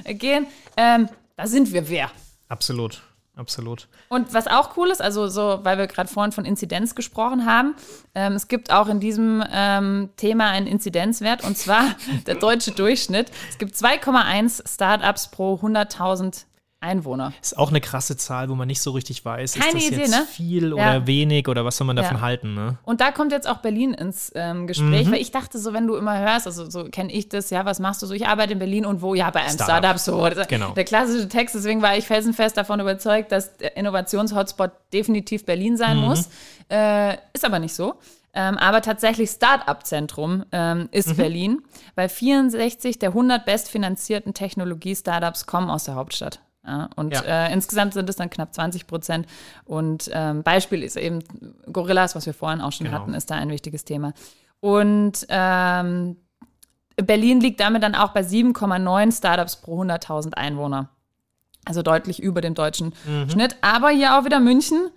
angehen, 0.06 0.48
ähm, 0.78 1.10
da 1.36 1.48
sind 1.48 1.74
wir 1.74 1.90
wer. 1.90 2.12
Absolut 2.50 3.02
absolut. 3.36 3.88
Und 4.10 4.34
was 4.34 4.48
auch 4.48 4.78
cool 4.78 4.90
ist, 4.90 5.02
also 5.02 5.28
so, 5.28 5.60
weil 5.64 5.78
wir 5.78 5.88
gerade 5.88 6.10
vorhin 6.10 6.32
von 6.32 6.46
Inzidenz 6.46 6.96
gesprochen 6.96 7.46
haben, 7.46 7.76
ähm, 8.16 8.34
es 8.34 8.48
gibt 8.48 8.72
auch 8.72 8.88
in 8.88 9.00
diesem 9.00 9.44
ähm, 9.52 10.10
Thema 10.18 10.50
einen 10.50 10.68
Inzidenzwert 10.68 11.44
und 11.44 11.58
zwar 11.58 11.96
der 12.28 12.36
deutsche 12.36 12.72
Durchschnitt. 12.72 13.32
Es 13.50 13.58
gibt 13.58 13.76
2,1 13.76 14.68
Startups 14.68 15.30
pro 15.32 15.56
100.000 15.56 16.46
Einwohner. 16.84 17.34
Ist 17.42 17.58
auch 17.58 17.70
eine 17.70 17.82
krasse 17.82 18.18
Zahl, 18.18 18.50
wo 18.50 18.56
man 18.56 18.68
nicht 18.68 18.82
so 18.82 18.92
richtig 18.92 19.24
weiß, 19.24 19.54
Keine 19.54 19.68
ist 19.70 19.76
das 19.76 19.84
Idee, 19.86 20.02
jetzt 20.02 20.12
ne? 20.12 20.26
viel 20.30 20.70
ja. 20.70 20.74
oder 20.74 21.08
wenig 21.08 21.48
oder 21.48 21.66
was 21.66 21.78
soll 21.78 21.88
man 21.88 21.96
davon 21.96 22.18
ja. 22.18 22.22
halten. 22.22 22.54
Ne? 22.54 22.78
Und 22.84 23.02
da 23.02 23.12
kommt 23.12 23.32
jetzt 23.32 23.48
auch 23.48 23.58
Berlin 23.58 23.94
ins 23.94 24.32
ähm, 24.36 24.68
Gespräch, 24.68 25.08
mhm. 25.08 25.14
weil 25.14 25.22
ich 25.22 25.32
dachte 25.32 25.58
so, 25.58 25.74
wenn 25.74 25.88
du 25.88 25.96
immer 25.96 26.20
hörst, 26.20 26.46
also 26.46 26.70
so 26.70 26.86
kenne 26.86 27.12
ich 27.12 27.30
das, 27.30 27.50
ja, 27.50 27.66
was 27.66 27.80
machst 27.80 28.02
du 28.02 28.06
so? 28.06 28.14
Ich 28.14 28.28
arbeite 28.28 28.54
in 28.54 28.60
Berlin 28.60 28.86
und 28.86 29.02
wo? 29.02 29.16
Ja, 29.16 29.30
bei 29.32 29.42
einem 29.42 29.54
Startup, 29.54 30.00
Startup 30.00 30.38
so. 30.38 30.46
Genau. 30.48 30.72
Der 30.74 30.84
klassische 30.84 31.30
Text, 31.30 31.56
deswegen 31.56 31.82
war 31.82 31.98
ich 31.98 32.06
felsenfest 32.06 32.58
davon 32.58 32.80
überzeugt, 32.80 33.32
dass 33.32 33.58
der 33.58 33.78
Innovationshotspot 33.78 34.72
definitiv 34.92 35.46
Berlin 35.46 35.78
sein 35.78 35.98
mhm. 35.98 36.04
muss. 36.04 36.30
Äh, 36.70 37.14
ist 37.34 37.46
aber 37.46 37.60
nicht 37.60 37.74
so. 37.74 37.96
Ähm, 38.36 38.58
aber 38.58 38.82
tatsächlich 38.82 39.30
Start-up-Zentrum 39.30 40.44
ähm, 40.52 40.90
ist 40.92 41.10
mhm. 41.10 41.18
Berlin, 41.18 41.62
weil 41.96 42.10
64 42.10 42.98
der 42.98 43.10
100 43.10 43.46
bestfinanzierten 43.46 44.34
Technologie-Startups 44.34 45.46
kommen 45.46 45.70
aus 45.70 45.84
der 45.84 45.96
Hauptstadt. 45.96 46.40
Ja, 46.66 46.90
und 46.96 47.14
ja. 47.14 47.22
Äh, 47.22 47.54
insgesamt 47.54 47.94
sind 47.94 48.10
es 48.10 48.16
dann 48.16 48.30
knapp 48.30 48.54
20 48.54 48.88
Prozent. 48.88 49.28
Und 49.66 50.10
ähm, 50.14 50.44
Beispiel 50.44 50.84
ist 50.84 50.96
eben 50.96 51.20
Gorillas, 51.72 52.16
was 52.16 52.26
wir 52.26 52.34
vorhin 52.34 52.62
auch 52.62 52.72
schon 52.72 52.86
genau. 52.86 53.00
hatten, 53.00 53.14
ist 53.14 53.30
da 53.30 53.36
ein 53.36 53.50
wichtiges 53.50 53.84
Thema. 53.84 54.14
Und 54.60 55.26
ähm, 55.28 56.18
Berlin 56.96 57.42
liegt 57.42 57.60
damit 57.60 57.84
dann 57.84 57.96
auch 57.96 58.14
bei 58.14 58.22
7,9 58.22 59.18
Startups 59.18 59.58
pro 59.58 59.82
100.000 59.82 60.36
Einwohner. 60.36 60.90
Also 61.66 61.82
deutlich 61.82 62.22
über 62.22 62.42
dem 62.42 62.56
deutschen 62.56 62.94
mhm. 63.06 63.30
Schnitt. 63.30 63.58
Aber 63.62 63.90
hier 63.90 64.18
auch 64.18 64.26
wieder 64.26 64.40
München 64.40 64.90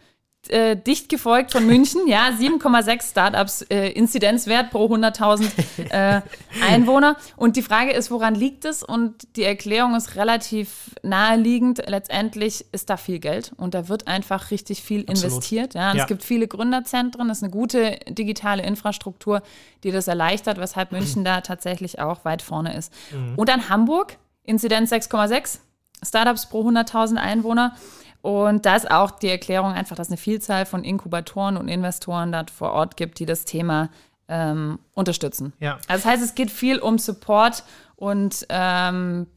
äh, 0.51 0.77
dicht 0.77 1.09
gefolgt 1.09 1.53
von 1.53 1.67
München, 1.67 2.07
ja, 2.07 2.29
7,6 2.29 3.11
Startups 3.11 3.63
äh, 3.63 3.91
Inzidenzwert 3.91 4.71
pro 4.71 4.87
100.000 4.87 5.91
äh, 5.91 6.23
Einwohner. 6.67 7.17
Und 7.37 7.57
die 7.57 7.63
Frage 7.63 7.93
ist, 7.93 8.11
woran 8.11 8.35
liegt 8.35 8.65
es? 8.65 8.83
Und 8.83 9.27
die 9.37 9.45
Erklärung 9.45 9.95
ist 9.95 10.17
relativ 10.17 10.91
naheliegend. 11.03 11.83
Letztendlich 11.87 12.65
ist 12.73 12.91
da 12.91 12.97
viel 12.97 13.19
Geld 13.19 13.53
und 13.57 13.75
da 13.75 13.89
wird 13.89 14.09
einfach 14.09 14.51
richtig 14.51 14.83
viel 14.83 15.01
Absolut. 15.01 15.25
investiert. 15.25 15.75
Ja. 15.75 15.95
ja. 15.95 16.03
Es 16.03 16.09
gibt 16.09 16.23
viele 16.25 16.49
Gründerzentren, 16.49 17.31
es 17.31 17.39
ist 17.39 17.45
eine 17.45 17.53
gute 17.53 17.99
digitale 18.09 18.63
Infrastruktur, 18.63 19.43
die 19.85 19.91
das 19.91 20.09
erleichtert, 20.09 20.59
weshalb 20.59 20.93
München 20.93 21.25
da 21.25 21.41
tatsächlich 21.41 21.99
auch 21.99 22.25
weit 22.25 22.43
vorne 22.43 22.77
ist. 22.77 22.93
Mhm. 23.13 23.35
Und 23.37 23.49
dann 23.49 23.69
Hamburg, 23.69 24.17
Inzidenz 24.45 24.93
6,6 24.93 25.59
Startups 26.03 26.47
pro 26.47 26.69
100.000 26.69 27.17
Einwohner. 27.17 27.75
Und 28.27 28.67
da 28.67 28.75
ist 28.75 28.91
auch 28.91 29.13
die 29.13 29.29
Erklärung 29.29 29.71
einfach, 29.71 29.95
dass 29.95 30.09
es 30.09 30.11
eine 30.11 30.17
Vielzahl 30.17 30.67
von 30.67 30.83
Inkubatoren 30.83 31.57
und 31.57 31.69
Investoren 31.69 32.33
dort 32.33 32.51
vor 32.51 32.73
Ort 32.73 32.97
gibt, 32.97 33.21
die 33.21 33.25
das 33.25 33.45
Thema 33.45 33.89
ähm, 34.27 34.81
unterstützen. 34.95 35.53
Ja. 35.61 35.75
Also 35.87 36.03
das 36.03 36.05
heißt, 36.07 36.25
es 36.25 36.35
geht 36.35 36.51
viel 36.51 36.81
um 36.81 36.99
Support 36.99 37.63
und 37.95 38.45
ähm, 38.49 39.29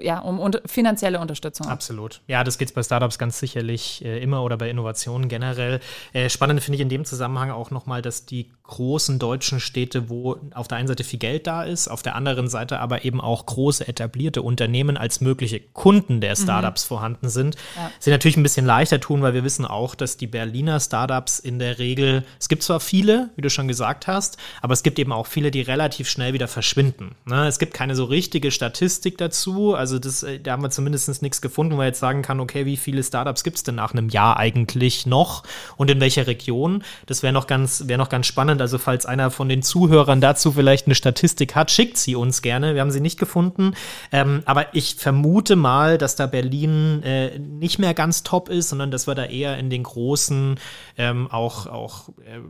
ja, 0.00 0.18
um 0.18 0.40
un 0.40 0.56
finanzielle 0.66 1.20
Unterstützung. 1.20 1.66
Absolut. 1.68 2.20
Ja, 2.26 2.44
das 2.44 2.58
geht 2.58 2.68
es 2.68 2.74
bei 2.74 2.82
Startups 2.82 3.18
ganz 3.18 3.38
sicherlich 3.38 4.04
äh, 4.04 4.22
immer 4.22 4.42
oder 4.42 4.56
bei 4.56 4.70
Innovationen 4.70 5.28
generell. 5.28 5.80
Äh, 6.12 6.28
spannend 6.30 6.62
finde 6.62 6.76
ich 6.76 6.80
in 6.82 6.88
dem 6.88 7.04
Zusammenhang 7.04 7.50
auch 7.50 7.70
nochmal, 7.70 8.02
dass 8.02 8.26
die 8.26 8.50
großen 8.64 9.18
deutschen 9.18 9.60
Städte, 9.60 10.10
wo 10.10 10.36
auf 10.54 10.68
der 10.68 10.78
einen 10.78 10.88
Seite 10.88 11.04
viel 11.04 11.18
Geld 11.18 11.46
da 11.46 11.62
ist, 11.62 11.88
auf 11.88 12.02
der 12.02 12.14
anderen 12.14 12.48
Seite 12.48 12.80
aber 12.80 13.04
eben 13.04 13.20
auch 13.20 13.46
große 13.46 13.88
etablierte 13.88 14.42
Unternehmen 14.42 14.96
als 14.96 15.20
mögliche 15.20 15.60
Kunden 15.60 16.20
der 16.20 16.32
mhm. 16.32 16.42
Startups 16.42 16.84
mhm. 16.84 16.88
vorhanden 16.88 17.28
sind, 17.30 17.56
ja. 17.76 17.90
sie 17.98 18.10
natürlich 18.10 18.36
ein 18.36 18.42
bisschen 18.42 18.66
leichter 18.66 19.00
tun, 19.00 19.22
weil 19.22 19.34
wir 19.34 19.44
wissen 19.44 19.64
auch, 19.64 19.94
dass 19.94 20.16
die 20.16 20.26
Berliner 20.26 20.80
Startups 20.80 21.38
in 21.38 21.58
der 21.58 21.78
Regel, 21.78 22.24
es 22.38 22.48
gibt 22.48 22.62
zwar 22.62 22.80
viele, 22.80 23.30
wie 23.36 23.42
du 23.42 23.50
schon 23.50 23.68
gesagt 23.68 24.06
hast, 24.06 24.36
aber 24.60 24.74
es 24.74 24.82
gibt 24.82 24.98
eben 24.98 25.12
auch 25.12 25.26
viele, 25.26 25.50
die 25.50 25.62
relativ 25.62 26.08
schnell 26.08 26.34
wieder 26.34 26.48
verschwinden. 26.48 27.14
Ne? 27.24 27.46
Es 27.46 27.58
gibt 27.58 27.72
keine 27.74 27.94
so 27.94 28.04
richtige 28.04 28.50
Statistik 28.50 29.16
dazu. 29.18 29.74
Also 29.74 29.87
Also 29.88 29.98
das, 29.98 30.22
äh, 30.22 30.38
da 30.38 30.52
haben 30.52 30.62
wir 30.62 30.68
zumindest 30.68 31.22
nichts 31.22 31.40
gefunden, 31.40 31.72
wo 31.72 31.76
man 31.78 31.86
jetzt 31.86 32.00
sagen 32.00 32.20
kann, 32.20 32.40
okay, 32.40 32.66
wie 32.66 32.76
viele 32.76 33.02
Startups 33.02 33.42
gibt 33.42 33.56
es 33.56 33.62
denn 33.62 33.76
nach 33.76 33.92
einem 33.92 34.10
Jahr 34.10 34.36
eigentlich 34.36 35.06
noch 35.06 35.44
und 35.78 35.90
in 35.90 35.98
welcher 35.98 36.26
Region? 36.26 36.84
Das 37.06 37.22
wäre 37.22 37.32
noch 37.32 37.46
ganz, 37.46 37.84
wäre 37.86 37.96
noch 37.96 38.10
ganz 38.10 38.26
spannend. 38.26 38.60
Also 38.60 38.76
falls 38.76 39.06
einer 39.06 39.30
von 39.30 39.48
den 39.48 39.62
Zuhörern 39.62 40.20
dazu 40.20 40.52
vielleicht 40.52 40.86
eine 40.86 40.94
Statistik 40.94 41.54
hat, 41.54 41.70
schickt 41.70 41.96
sie 41.96 42.16
uns 42.16 42.42
gerne. 42.42 42.74
Wir 42.74 42.82
haben 42.82 42.90
sie 42.90 43.00
nicht 43.00 43.18
gefunden. 43.18 43.72
Ähm, 44.12 44.42
aber 44.44 44.74
ich 44.74 44.96
vermute 44.96 45.56
mal, 45.56 45.96
dass 45.96 46.16
da 46.16 46.26
Berlin 46.26 47.02
äh, 47.02 47.38
nicht 47.38 47.78
mehr 47.78 47.94
ganz 47.94 48.22
top 48.24 48.50
ist, 48.50 48.68
sondern 48.68 48.90
dass 48.90 49.06
wir 49.06 49.14
da 49.14 49.24
eher 49.24 49.56
in 49.56 49.70
den 49.70 49.84
großen 49.84 50.60
ähm, 50.98 51.30
auch, 51.30 51.66
auch 51.66 52.10
äh, 52.18 52.40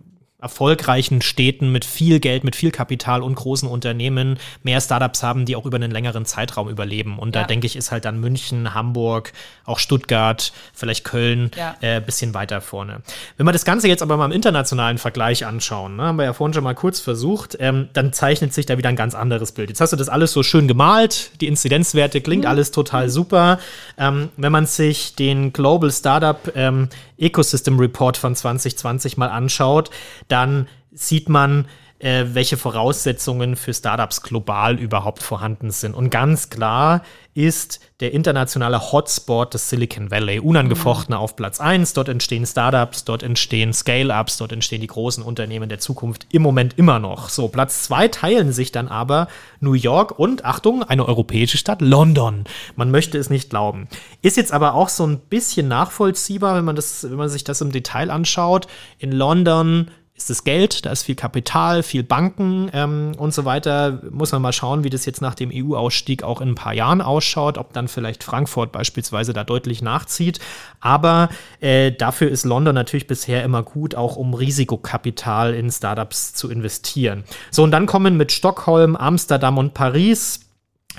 erfolgreichen 0.40 1.20
Städten 1.20 1.72
mit 1.72 1.84
viel 1.84 2.20
Geld, 2.20 2.44
mit 2.44 2.54
viel 2.54 2.70
Kapital 2.70 3.22
und 3.24 3.34
großen 3.34 3.68
Unternehmen 3.68 4.38
mehr 4.62 4.80
Startups 4.80 5.24
haben, 5.24 5.46
die 5.46 5.56
auch 5.56 5.66
über 5.66 5.76
einen 5.76 5.90
längeren 5.90 6.24
Zeitraum 6.26 6.68
überleben. 6.68 7.18
Und 7.18 7.34
ja. 7.34 7.42
da 7.42 7.46
denke 7.48 7.66
ich, 7.66 7.74
ist 7.74 7.90
halt 7.90 8.04
dann 8.04 8.20
München, 8.20 8.72
Hamburg, 8.72 9.32
auch 9.64 9.80
Stuttgart, 9.80 10.52
vielleicht 10.72 11.02
Köln 11.02 11.50
ja. 11.56 11.74
äh, 11.80 12.00
bisschen 12.00 12.34
weiter 12.34 12.60
vorne. 12.60 13.02
Wenn 13.36 13.46
wir 13.46 13.52
das 13.52 13.64
Ganze 13.64 13.88
jetzt 13.88 14.00
aber 14.00 14.16
mal 14.16 14.26
im 14.26 14.32
internationalen 14.32 14.98
Vergleich 14.98 15.44
anschauen, 15.44 15.96
ne, 15.96 16.04
haben 16.04 16.18
wir 16.18 16.24
ja 16.24 16.32
vorhin 16.32 16.54
schon 16.54 16.62
mal 16.62 16.76
kurz 16.76 17.00
versucht, 17.00 17.56
ähm, 17.58 17.88
dann 17.92 18.12
zeichnet 18.12 18.54
sich 18.54 18.64
da 18.64 18.78
wieder 18.78 18.90
ein 18.90 18.96
ganz 18.96 19.16
anderes 19.16 19.50
Bild. 19.50 19.70
Jetzt 19.70 19.80
hast 19.80 19.92
du 19.92 19.96
das 19.96 20.08
alles 20.08 20.32
so 20.32 20.44
schön 20.44 20.68
gemalt, 20.68 21.32
die 21.40 21.48
Inzidenzwerte 21.48 22.20
klingt 22.20 22.44
mhm. 22.44 22.50
alles 22.50 22.70
total 22.70 23.06
mhm. 23.06 23.10
super. 23.10 23.58
Ähm, 23.98 24.28
wenn 24.36 24.52
man 24.52 24.66
sich 24.66 25.16
den 25.16 25.52
Global 25.52 25.90
Startup 25.90 26.38
ähm, 26.54 26.88
Ecosystem 27.18 27.78
Report 27.78 28.16
von 28.16 28.34
2020 28.34 29.16
mal 29.16 29.28
anschaut, 29.28 29.90
dann 30.28 30.68
sieht 30.92 31.28
man, 31.28 31.66
äh, 32.00 32.26
welche 32.32 32.56
Voraussetzungen 32.56 33.56
für 33.56 33.74
Startups 33.74 34.22
global 34.22 34.78
überhaupt 34.78 35.22
vorhanden 35.22 35.70
sind. 35.70 35.94
Und 35.94 36.10
ganz 36.10 36.48
klar 36.48 37.02
ist 37.34 37.80
der 38.00 38.12
internationale 38.12 38.92
Hotspot 38.92 39.54
des 39.54 39.68
Silicon 39.68 40.10
Valley 40.10 40.38
unangefochten 40.38 41.14
mhm. 41.14 41.20
auf 41.20 41.34
Platz 41.34 41.60
1. 41.60 41.94
Dort 41.94 42.08
entstehen 42.08 42.46
Startups, 42.46 43.04
dort 43.04 43.24
entstehen 43.24 43.72
Scale-Ups, 43.72 44.38
dort 44.38 44.52
entstehen 44.52 44.80
die 44.80 44.86
großen 44.86 45.24
Unternehmen 45.24 45.68
der 45.68 45.80
Zukunft 45.80 46.26
im 46.30 46.42
Moment 46.42 46.78
immer 46.78 47.00
noch. 47.00 47.28
So, 47.30 47.48
Platz 47.48 47.82
2 47.84 48.08
teilen 48.08 48.52
sich 48.52 48.70
dann 48.70 48.86
aber 48.86 49.26
New 49.60 49.74
York 49.74 50.18
und, 50.18 50.44
Achtung, 50.44 50.84
eine 50.84 51.06
europäische 51.06 51.58
Stadt, 51.58 51.80
London. 51.80 52.44
Man 52.76 52.92
möchte 52.92 53.18
es 53.18 53.30
nicht 53.30 53.50
glauben. 53.50 53.88
Ist 54.22 54.36
jetzt 54.36 54.52
aber 54.52 54.74
auch 54.74 54.88
so 54.88 55.04
ein 55.04 55.18
bisschen 55.18 55.66
nachvollziehbar, 55.66 56.54
wenn 56.54 56.64
man, 56.64 56.76
das, 56.76 57.02
wenn 57.08 57.18
man 57.18 57.28
sich 57.28 57.42
das 57.42 57.60
im 57.60 57.72
Detail 57.72 58.10
anschaut. 58.10 58.68
In 58.98 59.10
London 59.10 59.90
ist 60.18 60.30
es 60.30 60.42
Geld, 60.42 60.84
da 60.84 60.90
ist 60.90 61.04
viel 61.04 61.14
Kapital, 61.14 61.84
viel 61.84 62.02
Banken 62.02 62.70
ähm, 62.72 63.12
und 63.16 63.32
so 63.32 63.44
weiter. 63.44 64.02
Muss 64.10 64.32
man 64.32 64.42
mal 64.42 64.52
schauen, 64.52 64.82
wie 64.82 64.90
das 64.90 65.06
jetzt 65.06 65.22
nach 65.22 65.36
dem 65.36 65.50
EU-Ausstieg 65.54 66.24
auch 66.24 66.40
in 66.40 66.50
ein 66.50 66.54
paar 66.56 66.74
Jahren 66.74 67.00
ausschaut, 67.00 67.56
ob 67.56 67.72
dann 67.72 67.86
vielleicht 67.86 68.24
Frankfurt 68.24 68.72
beispielsweise 68.72 69.32
da 69.32 69.44
deutlich 69.44 69.80
nachzieht. 69.80 70.40
Aber 70.80 71.28
äh, 71.60 71.92
dafür 71.92 72.28
ist 72.30 72.44
London 72.44 72.74
natürlich 72.74 73.06
bisher 73.06 73.44
immer 73.44 73.62
gut, 73.62 73.94
auch 73.94 74.16
um 74.16 74.34
Risikokapital 74.34 75.54
in 75.54 75.70
Startups 75.70 76.34
zu 76.34 76.50
investieren. 76.50 77.22
So, 77.52 77.62
und 77.62 77.70
dann 77.70 77.86
kommen 77.86 78.16
mit 78.16 78.32
Stockholm, 78.32 78.96
Amsterdam 78.96 79.56
und 79.56 79.72
Paris 79.72 80.40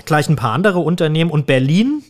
gleich 0.06 0.30
ein 0.30 0.36
paar 0.36 0.52
andere 0.52 0.78
Unternehmen 0.78 1.30
und 1.30 1.46
Berlin 1.46 2.02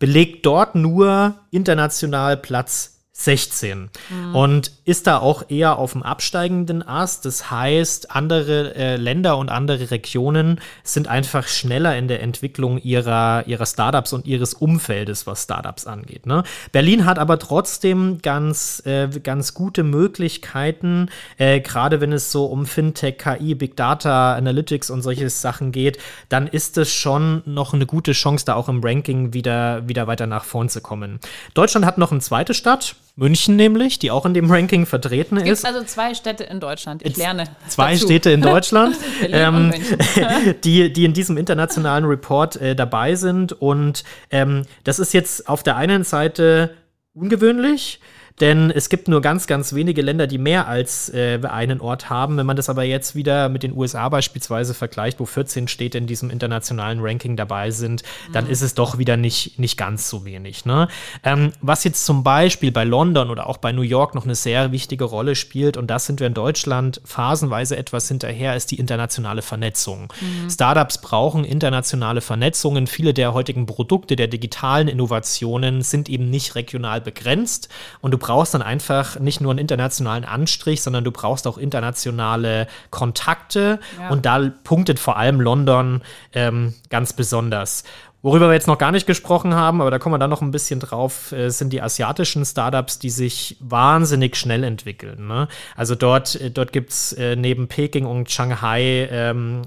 belegt 0.00 0.44
dort 0.44 0.74
nur 0.74 1.36
international 1.52 2.36
Platz 2.36 2.93
16 3.16 3.90
mhm. 4.10 4.34
und 4.34 4.72
ist 4.84 5.06
da 5.06 5.18
auch 5.18 5.48
eher 5.48 5.78
auf 5.78 5.92
dem 5.92 6.02
absteigenden 6.02 6.86
Ast. 6.86 7.24
Das 7.24 7.48
heißt, 7.48 8.10
andere 8.10 8.74
äh, 8.74 8.96
Länder 8.96 9.38
und 9.38 9.50
andere 9.50 9.92
Regionen 9.92 10.60
sind 10.82 11.06
einfach 11.06 11.46
schneller 11.46 11.96
in 11.96 12.08
der 12.08 12.22
Entwicklung 12.22 12.78
ihrer, 12.82 13.46
ihrer 13.46 13.66
Startups 13.66 14.12
und 14.12 14.26
ihres 14.26 14.52
Umfeldes, 14.52 15.28
was 15.28 15.44
Startups 15.44 15.86
angeht. 15.86 16.26
Ne? 16.26 16.42
Berlin 16.72 17.06
hat 17.06 17.20
aber 17.20 17.38
trotzdem 17.38 18.18
ganz, 18.20 18.82
äh, 18.84 19.08
ganz 19.22 19.54
gute 19.54 19.84
Möglichkeiten, 19.84 21.08
äh, 21.38 21.60
gerade 21.60 22.00
wenn 22.00 22.12
es 22.12 22.32
so 22.32 22.46
um 22.46 22.66
Fintech, 22.66 23.18
KI, 23.18 23.54
Big 23.54 23.76
Data, 23.76 24.34
Analytics 24.34 24.90
und 24.90 25.02
solche 25.02 25.30
Sachen 25.30 25.70
geht, 25.70 25.98
dann 26.30 26.48
ist 26.48 26.76
es 26.78 26.92
schon 26.92 27.42
noch 27.46 27.74
eine 27.74 27.86
gute 27.86 28.10
Chance, 28.10 28.44
da 28.44 28.54
auch 28.54 28.68
im 28.68 28.82
Ranking 28.82 29.32
wieder, 29.32 29.86
wieder 29.88 30.08
weiter 30.08 30.26
nach 30.26 30.44
vorn 30.44 30.68
zu 30.68 30.80
kommen. 30.80 31.20
Deutschland 31.54 31.86
hat 31.86 31.96
noch 31.96 32.10
eine 32.10 32.20
zweite 32.20 32.54
Stadt, 32.54 32.96
München 33.16 33.54
nämlich, 33.54 34.00
die 34.00 34.10
auch 34.10 34.26
in 34.26 34.34
dem 34.34 34.50
Ranking 34.50 34.86
vertreten 34.86 35.36
es 35.36 35.44
ist. 35.44 35.62
gibt 35.62 35.74
also 35.74 35.86
zwei 35.86 36.14
Städte 36.14 36.44
in 36.44 36.58
Deutschland. 36.58 37.02
Ich 37.04 37.16
lerne. 37.16 37.44
Zwei 37.68 37.92
dazu. 37.92 38.06
Städte 38.06 38.30
in 38.30 38.40
Deutschland, 38.40 38.96
ähm, 39.22 39.72
die, 40.64 40.92
die 40.92 41.04
in 41.04 41.12
diesem 41.12 41.36
internationalen 41.36 42.06
Report 42.06 42.56
äh, 42.56 42.74
dabei 42.74 43.14
sind. 43.14 43.52
Und 43.52 44.02
ähm, 44.30 44.62
das 44.82 44.98
ist 44.98 45.14
jetzt 45.14 45.48
auf 45.48 45.62
der 45.62 45.76
einen 45.76 46.02
Seite 46.02 46.74
ungewöhnlich. 47.14 48.00
Denn 48.40 48.72
es 48.72 48.88
gibt 48.88 49.06
nur 49.06 49.20
ganz, 49.20 49.46
ganz 49.46 49.74
wenige 49.74 50.02
Länder, 50.02 50.26
die 50.26 50.38
mehr 50.38 50.66
als 50.66 51.08
äh, 51.14 51.38
einen 51.44 51.80
Ort 51.80 52.10
haben. 52.10 52.36
Wenn 52.36 52.46
man 52.46 52.56
das 52.56 52.68
aber 52.68 52.82
jetzt 52.82 53.14
wieder 53.14 53.48
mit 53.48 53.62
den 53.62 53.76
USA 53.76 54.08
beispielsweise 54.08 54.74
vergleicht, 54.74 55.20
wo 55.20 55.24
14 55.24 55.68
Städte 55.68 55.98
in 55.98 56.08
diesem 56.08 56.30
internationalen 56.30 56.98
Ranking 57.00 57.36
dabei 57.36 57.70
sind, 57.70 58.02
dann 58.32 58.46
mhm. 58.46 58.50
ist 58.50 58.62
es 58.62 58.74
doch 58.74 58.98
wieder 58.98 59.16
nicht, 59.16 59.60
nicht 59.60 59.76
ganz 59.76 60.10
so 60.10 60.24
wenig. 60.24 60.64
Ne? 60.64 60.88
Ähm, 61.22 61.52
was 61.60 61.84
jetzt 61.84 62.04
zum 62.04 62.24
Beispiel 62.24 62.72
bei 62.72 62.82
London 62.82 63.30
oder 63.30 63.48
auch 63.48 63.58
bei 63.58 63.70
New 63.70 63.82
York 63.82 64.16
noch 64.16 64.24
eine 64.24 64.34
sehr 64.34 64.72
wichtige 64.72 65.04
Rolle 65.04 65.36
spielt, 65.36 65.76
und 65.76 65.86
das 65.86 66.06
sind 66.06 66.18
wir 66.18 66.26
in 66.26 66.34
Deutschland 66.34 67.00
phasenweise 67.04 67.76
etwas 67.76 68.08
hinterher, 68.08 68.56
ist 68.56 68.72
die 68.72 68.80
internationale 68.80 69.42
Vernetzung. 69.42 70.12
Mhm. 70.20 70.50
Startups 70.50 71.00
brauchen 71.00 71.44
internationale 71.44 72.20
Vernetzungen. 72.20 72.88
Viele 72.88 73.14
der 73.14 73.32
heutigen 73.32 73.66
Produkte, 73.66 74.16
der 74.16 74.26
digitalen 74.26 74.88
Innovationen 74.88 75.82
sind 75.82 76.08
eben 76.08 76.30
nicht 76.30 76.56
regional 76.56 77.00
begrenzt. 77.00 77.68
Und 78.00 78.10
du 78.10 78.23
brauchst 78.24 78.54
dann 78.54 78.62
einfach 78.62 79.20
nicht 79.20 79.42
nur 79.42 79.52
einen 79.52 79.58
internationalen 79.58 80.24
Anstrich, 80.24 80.80
sondern 80.80 81.04
du 81.04 81.12
brauchst 81.12 81.46
auch 81.46 81.58
internationale 81.58 82.68
Kontakte. 82.88 83.80
Ja. 84.00 84.08
Und 84.08 84.24
da 84.24 84.50
punktet 84.64 84.98
vor 84.98 85.18
allem 85.18 85.42
London 85.42 86.00
ähm, 86.32 86.72
ganz 86.88 87.12
besonders. 87.12 87.84
Worüber 88.22 88.48
wir 88.48 88.54
jetzt 88.54 88.66
noch 88.66 88.78
gar 88.78 88.92
nicht 88.92 89.06
gesprochen 89.06 89.54
haben, 89.54 89.82
aber 89.82 89.90
da 89.90 89.98
kommen 89.98 90.14
wir 90.14 90.18
dann 90.18 90.30
noch 90.30 90.40
ein 90.40 90.52
bisschen 90.52 90.80
drauf, 90.80 91.32
äh, 91.32 91.50
sind 91.50 91.74
die 91.74 91.82
asiatischen 91.82 92.46
Startups, 92.46 92.98
die 92.98 93.10
sich 93.10 93.58
wahnsinnig 93.60 94.36
schnell 94.36 94.64
entwickeln. 94.64 95.26
Ne? 95.26 95.46
Also 95.76 95.94
dort, 95.94 96.40
äh, 96.40 96.50
dort 96.50 96.72
gibt 96.72 96.92
es 96.92 97.12
äh, 97.12 97.36
neben 97.36 97.68
Peking 97.68 98.06
und 98.06 98.30
Shanghai 98.30 99.06
ähm, 99.10 99.60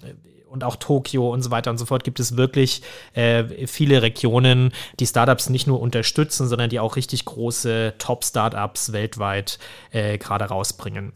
und 0.57 0.63
auch 0.63 0.75
Tokio 0.75 1.31
und 1.31 1.43
so 1.43 1.51
weiter 1.51 1.69
und 1.69 1.77
so 1.77 1.85
fort 1.85 2.03
gibt 2.03 2.19
es 2.19 2.35
wirklich 2.35 2.81
äh, 3.13 3.67
viele 3.67 4.01
Regionen, 4.01 4.71
die 4.99 5.05
Startups 5.05 5.49
nicht 5.49 5.67
nur 5.67 5.79
unterstützen, 5.79 6.47
sondern 6.47 6.71
die 6.71 6.79
auch 6.79 6.95
richtig 6.95 7.25
große 7.25 7.93
Top-Startups 7.99 8.91
weltweit 8.91 9.59
äh, 9.91 10.17
gerade 10.17 10.45
rausbringen. 10.45 11.13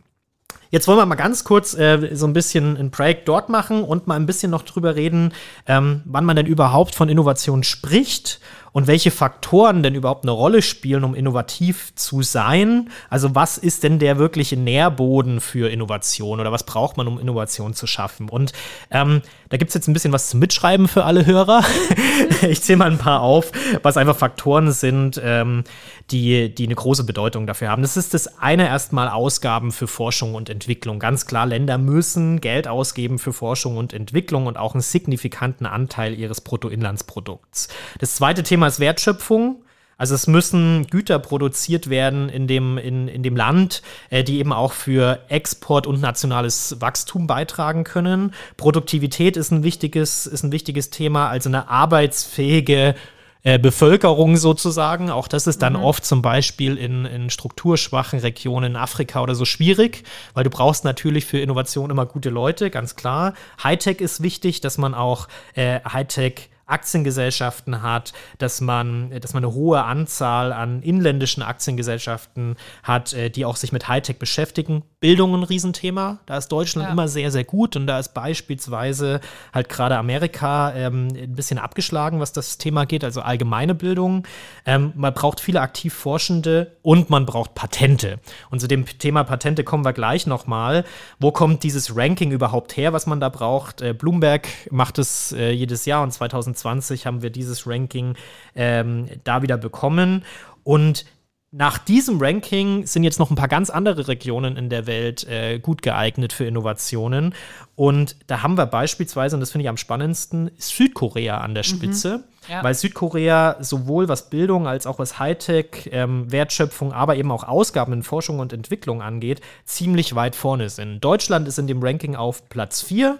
Jetzt 0.69 0.87
wollen 0.87 0.99
wir 0.99 1.05
mal 1.05 1.15
ganz 1.15 1.43
kurz 1.43 1.73
äh, 1.73 2.15
so 2.15 2.27
ein 2.27 2.33
bisschen 2.33 2.77
ein 2.77 2.91
Projekt 2.91 3.27
dort 3.27 3.49
machen 3.49 3.83
und 3.83 4.05
mal 4.05 4.15
ein 4.15 4.27
bisschen 4.27 4.51
noch 4.51 4.61
drüber 4.61 4.95
reden, 4.95 5.33
ähm, 5.65 6.01
wann 6.05 6.23
man 6.23 6.35
denn 6.35 6.45
überhaupt 6.45 6.93
von 6.93 7.09
Innovation 7.09 7.63
spricht 7.63 8.39
und 8.73 8.87
welche 8.87 9.11
Faktoren 9.11 9.83
denn 9.83 9.95
überhaupt 9.95 10.23
eine 10.23 10.31
Rolle 10.31 10.61
spielen, 10.61 11.03
um 11.03 11.13
innovativ 11.13 11.93
zu 11.95 12.21
sein. 12.21 12.89
Also 13.09 13.35
was 13.35 13.57
ist 13.57 13.83
denn 13.83 13.99
der 13.99 14.17
wirkliche 14.17 14.57
Nährboden 14.57 15.41
für 15.41 15.69
Innovation 15.69 16.39
oder 16.39 16.51
was 16.51 16.65
braucht 16.65 16.97
man, 16.97 17.07
um 17.07 17.19
Innovation 17.19 17.73
zu 17.73 17.85
schaffen? 17.87 18.29
Und 18.29 18.53
ähm, 18.89 19.21
da 19.49 19.57
gibt 19.57 19.69
es 19.69 19.75
jetzt 19.75 19.87
ein 19.87 19.93
bisschen 19.93 20.13
was 20.13 20.29
zum 20.29 20.39
Mitschreiben 20.39 20.87
für 20.87 21.03
alle 21.03 21.25
Hörer. 21.25 21.63
ich 22.47 22.61
zähle 22.61 22.77
mal 22.77 22.91
ein 22.91 22.97
paar 22.97 23.21
auf, 23.21 23.51
was 23.83 23.97
einfach 23.97 24.15
Faktoren 24.15 24.71
sind, 24.71 25.19
ähm, 25.23 25.65
die, 26.11 26.53
die 26.53 26.65
eine 26.65 26.75
große 26.75 27.03
Bedeutung 27.03 27.47
dafür 27.47 27.69
haben. 27.69 27.81
Das 27.81 27.97
ist 27.97 28.13
das 28.13 28.39
eine 28.39 28.67
erstmal 28.67 29.09
Ausgaben 29.09 29.71
für 29.71 29.87
Forschung 29.87 30.35
und 30.35 30.49
Entwicklung. 30.49 30.99
Ganz 30.99 31.25
klar, 31.25 31.45
Länder 31.45 31.77
müssen 31.77 32.39
Geld 32.39 32.67
ausgeben 32.67 33.19
für 33.19 33.33
Forschung 33.33 33.77
und 33.77 33.93
Entwicklung 33.93 34.47
und 34.47 34.57
auch 34.57 34.73
einen 34.73 34.81
signifikanten 34.81 35.65
Anteil 35.65 36.17
ihres 36.17 36.41
Bruttoinlandsprodukts. 36.41 37.67
Das 37.99 38.15
zweite 38.15 38.43
Thema 38.43 38.60
ist 38.67 38.79
Wertschöpfung. 38.79 39.63
Also 39.97 40.15
es 40.15 40.25
müssen 40.25 40.87
Güter 40.87 41.19
produziert 41.19 41.87
werden 41.91 42.27
in 42.27 42.47
dem, 42.47 42.79
in, 42.79 43.07
in 43.07 43.21
dem 43.21 43.35
Land, 43.35 43.83
äh, 44.09 44.23
die 44.23 44.39
eben 44.39 44.51
auch 44.51 44.73
für 44.73 45.19
Export 45.29 45.85
und 45.85 46.01
nationales 46.01 46.77
Wachstum 46.81 47.27
beitragen 47.27 47.83
können. 47.83 48.33
Produktivität 48.57 49.37
ist 49.37 49.51
ein 49.51 49.61
wichtiges, 49.61 50.25
ist 50.25 50.43
ein 50.43 50.51
wichtiges 50.51 50.89
Thema, 50.89 51.29
also 51.29 51.49
eine 51.49 51.69
arbeitsfähige 51.69 52.95
äh, 53.43 53.57
Bevölkerung 53.57 54.37
sozusagen. 54.37 55.09
Auch 55.09 55.27
das 55.27 55.47
ist 55.47 55.63
dann 55.63 55.73
mhm. 55.73 55.83
oft 55.83 56.05
zum 56.05 56.21
Beispiel 56.21 56.77
in, 56.77 57.05
in 57.05 57.31
strukturschwachen 57.31 58.19
Regionen 58.19 58.71
in 58.71 58.77
Afrika 58.77 59.21
oder 59.21 59.33
so 59.33 59.45
schwierig, 59.45 60.03
weil 60.35 60.43
du 60.43 60.51
brauchst 60.51 60.83
natürlich 60.83 61.25
für 61.25 61.39
Innovation 61.39 61.89
immer 61.89 62.05
gute 62.05 62.29
Leute, 62.29 62.69
ganz 62.69 62.95
klar. 62.95 63.33
Hightech 63.63 63.99
ist 63.99 64.21
wichtig, 64.21 64.61
dass 64.61 64.77
man 64.77 64.93
auch 64.93 65.27
äh, 65.55 65.79
Hightech 65.81 66.50
Aktiengesellschaften 66.71 67.81
hat, 67.81 68.13
dass 68.37 68.61
man, 68.61 69.11
dass 69.19 69.33
man 69.33 69.43
eine 69.43 69.53
hohe 69.53 69.83
Anzahl 69.83 70.53
an 70.53 70.81
inländischen 70.81 71.43
Aktiengesellschaften 71.43 72.55
hat, 72.83 73.13
äh, 73.13 73.29
die 73.29 73.45
auch 73.45 73.55
sich 73.55 73.71
mit 73.71 73.87
Hightech 73.87 74.17
beschäftigen. 74.17 74.83
Bildung 74.99 75.33
ein 75.33 75.43
Riesenthema. 75.43 76.19
Da 76.25 76.37
ist 76.37 76.49
Deutschland 76.49 76.87
ja. 76.87 76.91
immer 76.93 77.07
sehr, 77.07 77.31
sehr 77.31 77.43
gut 77.43 77.75
und 77.75 77.87
da 77.87 77.99
ist 77.99 78.13
beispielsweise 78.13 79.19
halt 79.53 79.67
gerade 79.67 79.97
Amerika 79.97 80.73
ähm, 80.73 81.09
ein 81.15 81.35
bisschen 81.35 81.59
abgeschlagen, 81.59 82.19
was 82.19 82.33
das 82.33 82.57
Thema 82.57 82.85
geht, 82.85 83.03
also 83.03 83.21
allgemeine 83.21 83.75
Bildung. 83.75 84.27
Ähm, 84.65 84.93
man 84.95 85.13
braucht 85.13 85.39
viele 85.39 85.61
aktiv 85.61 85.93
Forschende 85.93 86.77
und 86.81 87.09
man 87.09 87.25
braucht 87.25 87.55
Patente. 87.55 88.19
Und 88.49 88.61
zu 88.61 88.67
dem 88.67 88.85
Thema 88.85 89.23
Patente 89.23 89.63
kommen 89.63 89.83
wir 89.83 89.93
gleich 89.93 90.27
nochmal. 90.27 90.85
Wo 91.19 91.31
kommt 91.31 91.63
dieses 91.63 91.95
Ranking 91.95 92.31
überhaupt 92.31 92.77
her, 92.77 92.93
was 92.93 93.07
man 93.07 93.19
da 93.19 93.29
braucht? 93.29 93.81
Äh, 93.81 93.93
Bloomberg 93.93 94.47
macht 94.69 94.97
es 94.99 95.31
äh, 95.33 95.51
jedes 95.51 95.85
Jahr 95.85 96.03
und 96.03 96.11
2020 96.11 96.60
2020 96.61 97.05
haben 97.05 97.21
wir 97.21 97.29
dieses 97.29 97.67
Ranking 97.67 98.15
ähm, 98.55 99.07
da 99.23 99.41
wieder 99.41 99.57
bekommen. 99.57 100.23
Und 100.63 101.05
nach 101.53 101.77
diesem 101.77 102.21
Ranking 102.21 102.85
sind 102.85 103.03
jetzt 103.03 103.19
noch 103.19 103.29
ein 103.29 103.35
paar 103.35 103.49
ganz 103.49 103.69
andere 103.69 104.07
Regionen 104.07 104.55
in 104.55 104.69
der 104.69 104.87
Welt 104.87 105.27
äh, 105.27 105.59
gut 105.59 105.81
geeignet 105.81 106.31
für 106.31 106.45
Innovationen. 106.45 107.35
Und 107.75 108.15
da 108.27 108.41
haben 108.41 108.57
wir 108.57 108.65
beispielsweise, 108.67 109.35
und 109.35 109.41
das 109.41 109.51
finde 109.51 109.63
ich 109.63 109.69
am 109.69 109.75
spannendsten, 109.75 110.51
Südkorea 110.57 111.39
an 111.39 111.53
der 111.53 111.65
mhm. 111.65 111.67
Spitze. 111.67 112.17
Mhm. 112.19 112.23
Ja. 112.49 112.63
Weil 112.63 112.73
Südkorea 112.73 113.57
sowohl 113.59 114.07
was 114.07 114.29
Bildung 114.29 114.65
als 114.65 114.87
auch 114.87 114.97
was 114.97 115.19
Hightech, 115.19 115.89
ähm, 115.91 116.31
Wertschöpfung, 116.31 116.93
aber 116.93 117.17
eben 117.17 117.31
auch 117.31 117.43
Ausgaben 117.43 117.93
in 117.93 118.03
Forschung 118.03 118.39
und 118.39 118.53
Entwicklung 118.53 119.01
angeht, 119.01 119.41
ziemlich 119.65 120.15
weit 120.15 120.35
vorne 120.35 120.69
sind. 120.69 121.01
Deutschland 121.01 121.47
ist 121.47 121.59
in 121.59 121.67
dem 121.67 121.83
Ranking 121.83 122.15
auf 122.15 122.47
Platz 122.49 122.81
4 122.81 123.19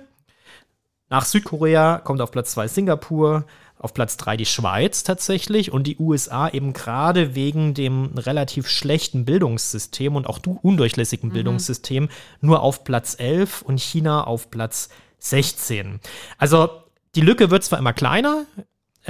nach 1.12 1.26
Südkorea 1.26 2.00
kommt 2.00 2.22
auf 2.22 2.32
Platz 2.32 2.54
2 2.54 2.70
Singapur, 2.70 3.44
auf 3.78 3.94
Platz 3.94 4.16
3 4.16 4.38
die 4.38 4.46
Schweiz 4.46 5.04
tatsächlich 5.04 5.72
und 5.72 5.86
die 5.86 5.98
USA 5.98 6.48
eben 6.48 6.72
gerade 6.72 7.36
wegen 7.36 7.74
dem 7.74 8.18
relativ 8.18 8.70
schlechten 8.70 9.26
Bildungssystem 9.26 10.16
und 10.16 10.26
auch 10.26 10.40
undurchlässigen 10.62 11.30
mhm. 11.30 11.34
Bildungssystem 11.34 12.08
nur 12.40 12.62
auf 12.62 12.86
Platz 12.86 13.16
11 13.20 13.62
und 13.62 13.82
China 13.82 14.24
auf 14.24 14.50
Platz 14.52 14.88
16. 15.20 16.00
Also 16.38 16.70
die 17.16 17.22
Lücke 17.22 17.52
wird 17.52 17.66
zwar 17.66 17.80
immer 17.80 17.92
kleiner, 17.92 18.46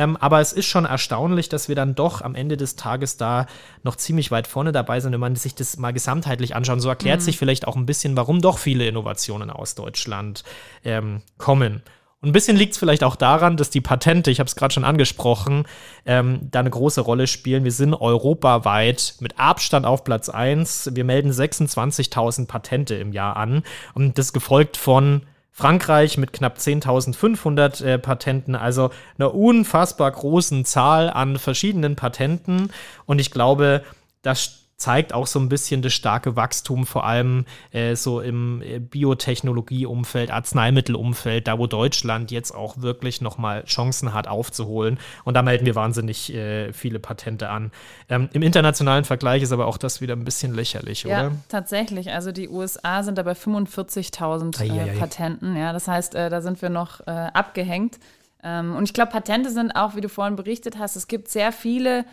ähm, 0.01 0.17
aber 0.17 0.41
es 0.41 0.51
ist 0.51 0.65
schon 0.65 0.85
erstaunlich, 0.85 1.47
dass 1.47 1.67
wir 1.67 1.75
dann 1.75 1.93
doch 1.93 2.21
am 2.21 2.33
Ende 2.33 2.57
des 2.57 2.75
Tages 2.75 3.17
da 3.17 3.45
noch 3.83 3.95
ziemlich 3.95 4.31
weit 4.31 4.47
vorne 4.47 4.71
dabei 4.71 4.99
sind, 4.99 5.11
wenn 5.13 5.19
man 5.19 5.35
sich 5.35 5.53
das 5.53 5.77
mal 5.77 5.93
gesamtheitlich 5.93 6.55
anschaut. 6.55 6.81
So 6.81 6.89
erklärt 6.89 7.19
mhm. 7.19 7.25
sich 7.25 7.37
vielleicht 7.37 7.67
auch 7.67 7.75
ein 7.75 7.85
bisschen, 7.85 8.17
warum 8.17 8.41
doch 8.41 8.57
viele 8.57 8.87
Innovationen 8.87 9.51
aus 9.51 9.75
Deutschland 9.75 10.43
ähm, 10.83 11.21
kommen. 11.37 11.83
Und 12.19 12.29
ein 12.29 12.31
bisschen 12.31 12.57
liegt 12.57 12.73
es 12.73 12.79
vielleicht 12.79 13.03
auch 13.03 13.15
daran, 13.15 13.57
dass 13.57 13.69
die 13.69 13.81
Patente, 13.81 14.31
ich 14.31 14.39
habe 14.39 14.47
es 14.47 14.55
gerade 14.55 14.73
schon 14.73 14.85
angesprochen, 14.85 15.65
ähm, 16.07 16.47
da 16.49 16.61
eine 16.61 16.71
große 16.71 17.01
Rolle 17.01 17.27
spielen. 17.27 17.63
Wir 17.63 17.71
sind 17.71 17.93
europaweit 17.93 19.15
mit 19.19 19.39
Abstand 19.39 19.85
auf 19.85 20.03
Platz 20.03 20.29
1. 20.29 20.91
Wir 20.95 21.03
melden 21.03 21.31
26.000 21.31 22.47
Patente 22.47 22.95
im 22.95 23.13
Jahr 23.13 23.37
an. 23.37 23.61
Und 23.93 24.17
das 24.17 24.33
gefolgt 24.33 24.77
von 24.77 25.27
Frankreich 25.51 26.17
mit 26.17 26.33
knapp 26.33 26.57
10.500 26.57 27.83
äh, 27.83 27.99
Patenten, 27.99 28.55
also 28.55 28.89
einer 29.17 29.33
unfassbar 29.33 30.09
großen 30.11 30.65
Zahl 30.65 31.09
an 31.09 31.37
verschiedenen 31.37 31.95
Patenten. 31.95 32.71
Und 33.05 33.19
ich 33.19 33.31
glaube, 33.31 33.83
das 34.21 34.60
zeigt 34.81 35.13
auch 35.13 35.27
so 35.27 35.39
ein 35.39 35.47
bisschen 35.47 35.83
das 35.83 35.93
starke 35.93 36.35
Wachstum, 36.35 36.87
vor 36.87 37.05
allem 37.05 37.45
äh, 37.71 37.95
so 37.95 38.19
im 38.19 38.61
äh, 38.63 38.79
Biotechnologieumfeld, 38.79 40.31
Arzneimittelumfeld, 40.31 41.47
da 41.47 41.59
wo 41.59 41.67
Deutschland 41.67 42.31
jetzt 42.31 42.51
auch 42.51 42.81
wirklich 42.81 43.21
nochmal 43.21 43.63
Chancen 43.65 44.13
hat 44.13 44.27
aufzuholen. 44.27 44.99
Und 45.23 45.35
da 45.35 45.43
melden 45.43 45.67
wir 45.67 45.75
wahnsinnig 45.75 46.33
äh, 46.33 46.73
viele 46.73 46.99
Patente 46.99 47.49
an. 47.49 47.71
Ähm, 48.09 48.27
Im 48.33 48.41
internationalen 48.41 49.05
Vergleich 49.05 49.43
ist 49.43 49.51
aber 49.51 49.67
auch 49.67 49.77
das 49.77 50.01
wieder 50.01 50.15
ein 50.15 50.25
bisschen 50.25 50.53
lächerlich, 50.53 51.03
ja, 51.03 51.27
oder? 51.27 51.31
Tatsächlich. 51.47 52.11
Also 52.11 52.31
die 52.31 52.49
USA 52.49 53.03
sind 53.03 53.19
da 53.19 53.23
bei 53.23 53.33
45.000 53.33 54.63
äh, 54.63 54.97
Patenten. 54.97 55.55
Ja, 55.55 55.73
das 55.73 55.87
heißt, 55.87 56.15
äh, 56.15 56.31
da 56.31 56.41
sind 56.41 56.61
wir 56.63 56.69
noch 56.69 57.01
äh, 57.01 57.11
abgehängt. 57.11 57.99
Ähm, 58.43 58.75
und 58.75 58.85
ich 58.85 58.93
glaube, 58.93 59.11
Patente 59.11 59.51
sind 59.51 59.75
auch, 59.75 59.95
wie 59.95 60.01
du 60.01 60.09
vorhin 60.09 60.35
berichtet 60.35 60.79
hast, 60.79 60.95
es 60.95 61.07
gibt 61.07 61.29
sehr 61.29 61.51
viele 61.51 62.03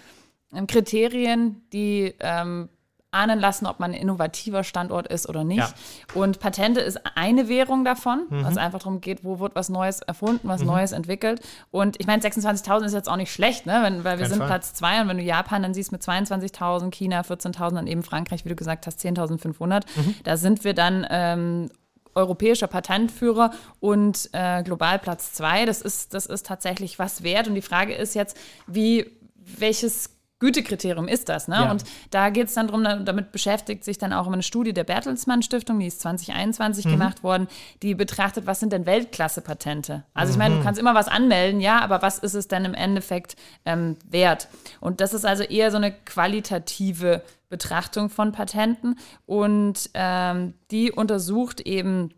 Kriterien, 0.66 1.62
die 1.72 2.14
ähm, 2.20 2.68
ahnen 3.10 3.38
lassen, 3.38 3.66
ob 3.66 3.80
man 3.80 3.92
ein 3.92 4.00
innovativer 4.00 4.64
Standort 4.64 5.06
ist 5.06 5.28
oder 5.28 5.42
nicht. 5.42 5.58
Ja. 5.58 5.74
Und 6.14 6.40
Patente 6.40 6.80
ist 6.80 7.00
eine 7.16 7.48
Währung 7.48 7.84
davon, 7.84 8.26
mhm. 8.28 8.44
was 8.44 8.56
einfach 8.58 8.80
darum 8.80 9.00
geht, 9.00 9.24
wo 9.24 9.38
wird 9.40 9.54
was 9.54 9.70
Neues 9.70 10.00
erfunden, 10.00 10.46
was 10.46 10.60
mhm. 10.60 10.68
Neues 10.68 10.92
entwickelt. 10.92 11.40
Und 11.70 11.98
ich 12.00 12.06
meine, 12.06 12.22
26.000 12.22 12.84
ist 12.84 12.92
jetzt 12.92 13.08
auch 13.08 13.16
nicht 13.16 13.32
schlecht, 13.32 13.64
ne? 13.64 13.80
Wenn, 13.82 14.04
weil 14.04 14.18
wir 14.18 14.24
Kein 14.24 14.28
sind 14.30 14.38
Fall. 14.38 14.48
Platz 14.48 14.74
zwei 14.74 15.00
und 15.00 15.08
wenn 15.08 15.16
du 15.16 15.22
Japan 15.22 15.62
dann 15.62 15.72
siehst 15.72 15.90
mit 15.90 16.02
22.000, 16.02 16.90
China 16.90 17.22
14.000, 17.22 17.74
dann 17.74 17.86
eben 17.86 18.02
Frankreich, 18.02 18.44
wie 18.44 18.50
du 18.50 18.56
gesagt 18.56 18.86
hast, 18.86 19.00
10.500, 19.00 19.82
mhm. 19.96 20.14
da 20.24 20.36
sind 20.36 20.64
wir 20.64 20.74
dann 20.74 21.06
ähm, 21.08 21.70
europäischer 22.14 22.66
Patentführer 22.66 23.52
und 23.80 24.28
äh, 24.32 24.62
global 24.62 24.98
Platz 24.98 25.32
zwei. 25.32 25.64
Das 25.64 25.80
ist, 25.80 26.12
das 26.12 26.26
ist 26.26 26.44
tatsächlich 26.44 26.98
was 26.98 27.22
wert. 27.22 27.48
Und 27.48 27.54
die 27.54 27.62
Frage 27.62 27.94
ist 27.94 28.14
jetzt, 28.14 28.36
wie, 28.66 29.10
welches 29.36 30.17
Gütekriterium 30.40 31.08
ist 31.08 31.28
das. 31.28 31.48
Ne? 31.48 31.56
Ja. 31.56 31.70
Und 31.70 31.84
da 32.10 32.30
geht 32.30 32.46
es 32.46 32.54
dann 32.54 32.68
darum, 32.68 32.84
damit 32.84 33.32
beschäftigt 33.32 33.84
sich 33.84 33.98
dann 33.98 34.12
auch 34.12 34.26
eine 34.26 34.42
Studie 34.42 34.72
der 34.72 34.84
Bertelsmann 34.84 35.42
Stiftung, 35.42 35.80
die 35.80 35.86
ist 35.86 36.00
2021 36.00 36.84
mhm. 36.84 36.90
gemacht 36.90 37.22
worden, 37.22 37.48
die 37.82 37.94
betrachtet, 37.94 38.46
was 38.46 38.60
sind 38.60 38.72
denn 38.72 38.86
Weltklasse-Patente? 38.86 40.04
Also 40.14 40.32
ich 40.32 40.38
meine, 40.38 40.54
du 40.54 40.60
mhm. 40.60 40.64
kannst 40.64 40.80
immer 40.80 40.94
was 40.94 41.08
anmelden, 41.08 41.60
ja, 41.60 41.80
aber 41.80 42.02
was 42.02 42.18
ist 42.18 42.34
es 42.34 42.46
denn 42.46 42.64
im 42.64 42.74
Endeffekt 42.74 43.36
ähm, 43.64 43.96
wert? 44.08 44.48
Und 44.80 45.00
das 45.00 45.12
ist 45.12 45.24
also 45.24 45.42
eher 45.42 45.70
so 45.70 45.76
eine 45.76 45.92
qualitative 45.92 47.22
Betrachtung 47.48 48.10
von 48.10 48.32
Patenten 48.32 48.98
und 49.26 49.90
ähm, 49.94 50.54
die 50.70 50.92
untersucht 50.92 51.60
eben 51.62 52.10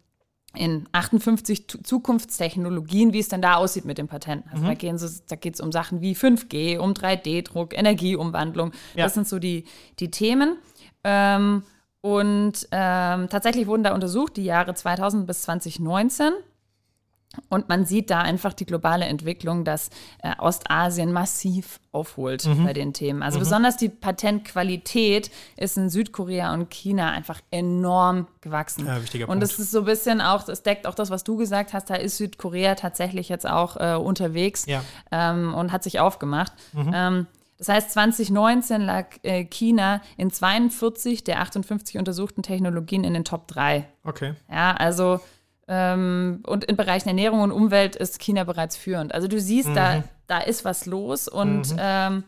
in 0.54 0.88
58 0.92 1.66
Zukunftstechnologien, 1.84 3.12
wie 3.12 3.20
es 3.20 3.28
denn 3.28 3.40
da 3.40 3.54
aussieht 3.54 3.84
mit 3.84 3.98
den 3.98 4.08
Patenten. 4.08 4.50
Also 4.50 4.64
mhm. 4.64 5.20
da, 5.28 5.36
geht 5.36 5.54
es 5.54 5.60
um 5.60 5.70
Sachen 5.70 6.00
wie 6.00 6.14
5G, 6.14 6.78
um 6.78 6.92
3D-Druck, 6.92 7.76
Energieumwandlung. 7.76 8.72
Ja. 8.94 9.04
Das 9.04 9.14
sind 9.14 9.28
so 9.28 9.38
die, 9.38 9.64
die 10.00 10.10
Themen. 10.10 10.56
Ähm, 11.04 11.62
und 12.00 12.66
ähm, 12.72 13.28
tatsächlich 13.28 13.66
wurden 13.66 13.84
da 13.84 13.94
untersucht 13.94 14.36
die 14.36 14.44
Jahre 14.44 14.74
2000 14.74 15.26
bis 15.26 15.42
2019. 15.42 16.32
Und 17.48 17.68
man 17.68 17.84
sieht 17.84 18.10
da 18.10 18.20
einfach 18.20 18.52
die 18.52 18.66
globale 18.66 19.04
Entwicklung, 19.04 19.64
dass 19.64 19.90
äh, 20.22 20.34
Ostasien 20.38 21.12
massiv 21.12 21.78
aufholt 21.92 22.44
mhm. 22.44 22.64
bei 22.64 22.72
den 22.72 22.92
Themen. 22.92 23.22
Also 23.22 23.38
mhm. 23.38 23.42
besonders 23.42 23.76
die 23.76 23.88
Patentqualität 23.88 25.30
ist 25.56 25.78
in 25.78 25.90
Südkorea 25.90 26.52
und 26.52 26.70
China 26.70 27.10
einfach 27.10 27.40
enorm 27.52 28.26
gewachsen. 28.40 28.86
Ja, 28.86 29.00
wichtiger 29.00 29.26
Punkt. 29.26 29.36
Und 29.36 29.40
das 29.40 29.60
ist 29.60 29.70
so 29.70 29.80
ein 29.80 29.84
bisschen 29.84 30.20
auch, 30.20 30.42
das 30.42 30.64
deckt 30.64 30.88
auch 30.88 30.94
das, 30.94 31.10
was 31.10 31.22
du 31.22 31.36
gesagt 31.36 31.72
hast, 31.72 31.88
da 31.88 31.94
ist 31.94 32.16
Südkorea 32.16 32.74
tatsächlich 32.74 33.28
jetzt 33.28 33.48
auch 33.48 33.76
äh, 33.76 33.94
unterwegs 33.94 34.66
ja. 34.66 34.82
ähm, 35.12 35.54
und 35.54 35.70
hat 35.70 35.84
sich 35.84 36.00
aufgemacht. 36.00 36.52
Mhm. 36.72 36.90
Ähm, 36.92 37.26
das 37.58 37.68
heißt, 37.68 37.90
2019 37.92 38.80
lag 38.80 39.06
äh, 39.22 39.44
China 39.44 40.00
in 40.16 40.30
42 40.30 41.24
der 41.24 41.42
58 41.42 41.98
untersuchten 41.98 42.42
Technologien 42.42 43.04
in 43.04 43.12
den 43.12 43.24
Top 43.24 43.46
3. 43.48 43.86
Okay. 44.02 44.34
Ja, 44.50 44.74
also 44.74 45.20
und 45.72 46.64
in 46.64 46.76
Bereichen 46.76 47.08
Ernährung 47.08 47.42
und 47.42 47.52
Umwelt 47.52 47.94
ist 47.94 48.18
China 48.18 48.44
bereits 48.44 48.76
führend. 48.76 49.14
Also 49.14 49.28
du 49.28 49.40
siehst, 49.40 49.68
mhm. 49.68 49.74
da, 49.74 50.04
da 50.26 50.38
ist 50.38 50.64
was 50.64 50.86
los 50.86 51.28
und 51.28 51.72
mhm. 51.72 51.78
ähm, 51.78 52.24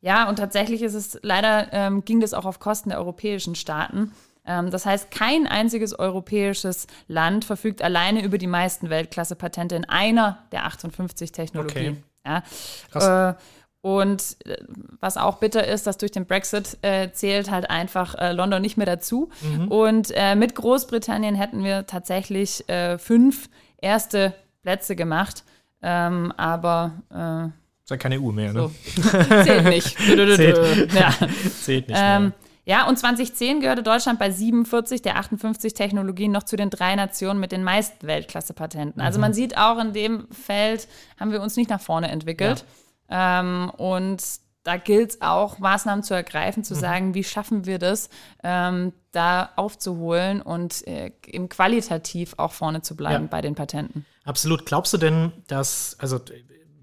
ja, 0.00 0.28
und 0.28 0.36
tatsächlich 0.36 0.82
ist 0.82 0.94
es 0.94 1.18
leider, 1.22 1.72
ähm, 1.72 2.04
ging 2.04 2.20
das 2.20 2.32
auch 2.32 2.46
auf 2.46 2.58
Kosten 2.58 2.88
der 2.88 2.98
europäischen 2.98 3.54
Staaten. 3.54 4.12
Ähm, 4.46 4.70
das 4.70 4.86
heißt, 4.86 5.10
kein 5.10 5.46
einziges 5.46 5.98
europäisches 5.98 6.86
Land 7.06 7.44
verfügt 7.44 7.82
alleine 7.82 8.22
über 8.22 8.38
die 8.38 8.46
meisten 8.46 8.88
Weltklasse-Patente 8.88 9.74
in 9.74 9.84
einer 9.84 10.38
der 10.52 10.64
58 10.64 11.32
Technologien. 11.32 11.92
Okay. 11.92 12.04
Ja. 12.26 12.42
Krass. 12.90 13.36
Äh, 13.36 13.40
und 13.82 14.36
äh, 14.44 14.56
was 15.00 15.16
auch 15.16 15.38
bitter 15.38 15.66
ist, 15.66 15.86
dass 15.86 15.96
durch 15.96 16.12
den 16.12 16.26
Brexit 16.26 16.76
äh, 16.82 17.10
zählt 17.12 17.50
halt 17.50 17.70
einfach 17.70 18.14
äh, 18.16 18.32
London 18.32 18.60
nicht 18.60 18.76
mehr 18.76 18.86
dazu. 18.86 19.30
Mhm. 19.40 19.68
Und 19.68 20.12
äh, 20.14 20.34
mit 20.34 20.54
Großbritannien 20.54 21.34
hätten 21.34 21.64
wir 21.64 21.86
tatsächlich 21.86 22.68
äh, 22.68 22.98
fünf 22.98 23.48
erste 23.78 24.34
Plätze 24.62 24.96
gemacht. 24.96 25.44
Ähm, 25.82 26.32
aber 26.36 26.92
äh, 27.10 27.46
ist 27.82 27.90
ja 27.90 27.96
keine 27.96 28.20
EU 28.20 28.30
mehr, 28.30 28.52
ne? 28.52 28.70
So. 28.96 29.00
Zählt 29.44 29.64
nicht. 29.64 29.96
Zählt. 29.98 30.92
Ja. 30.92 31.10
Zählt 31.62 31.88
nicht 31.88 31.98
mehr. 31.98 32.16
Ähm, 32.16 32.32
ja, 32.66 32.86
und 32.86 32.98
2010 32.98 33.60
gehörte 33.60 33.82
Deutschland 33.82 34.18
bei 34.18 34.30
47 34.30 35.00
der 35.00 35.16
58 35.16 35.72
Technologien 35.72 36.30
noch 36.30 36.42
zu 36.42 36.56
den 36.56 36.68
drei 36.68 36.94
Nationen 36.94 37.40
mit 37.40 37.50
den 37.50 37.64
meisten 37.64 38.06
Weltklasse-Patenten. 38.06 39.00
Also 39.00 39.18
mhm. 39.18 39.22
man 39.22 39.34
sieht 39.34 39.56
auch 39.56 39.78
in 39.78 39.94
dem 39.94 40.28
Feld 40.30 40.86
haben 41.18 41.32
wir 41.32 41.40
uns 41.40 41.56
nicht 41.56 41.70
nach 41.70 41.80
vorne 41.80 42.10
entwickelt. 42.10 42.60
Ja. 42.60 42.64
Ähm, 43.10 43.70
und 43.76 44.22
da 44.62 44.76
gilt 44.76 45.10
es 45.10 45.22
auch, 45.22 45.58
Maßnahmen 45.58 46.02
zu 46.02 46.14
ergreifen, 46.14 46.64
zu 46.64 46.74
mhm. 46.74 46.78
sagen, 46.78 47.14
wie 47.14 47.24
schaffen 47.24 47.66
wir 47.66 47.78
das, 47.78 48.10
ähm, 48.44 48.92
da 49.12 49.50
aufzuholen 49.56 50.42
und 50.42 50.86
äh, 50.86 51.12
eben 51.26 51.48
qualitativ 51.48 52.34
auch 52.36 52.52
vorne 52.52 52.82
zu 52.82 52.94
bleiben 52.94 53.24
ja. 53.24 53.30
bei 53.30 53.40
den 53.40 53.54
Patenten. 53.54 54.04
Absolut. 54.24 54.66
Glaubst 54.66 54.92
du 54.92 54.98
denn, 54.98 55.32
dass, 55.46 55.96
also 55.98 56.20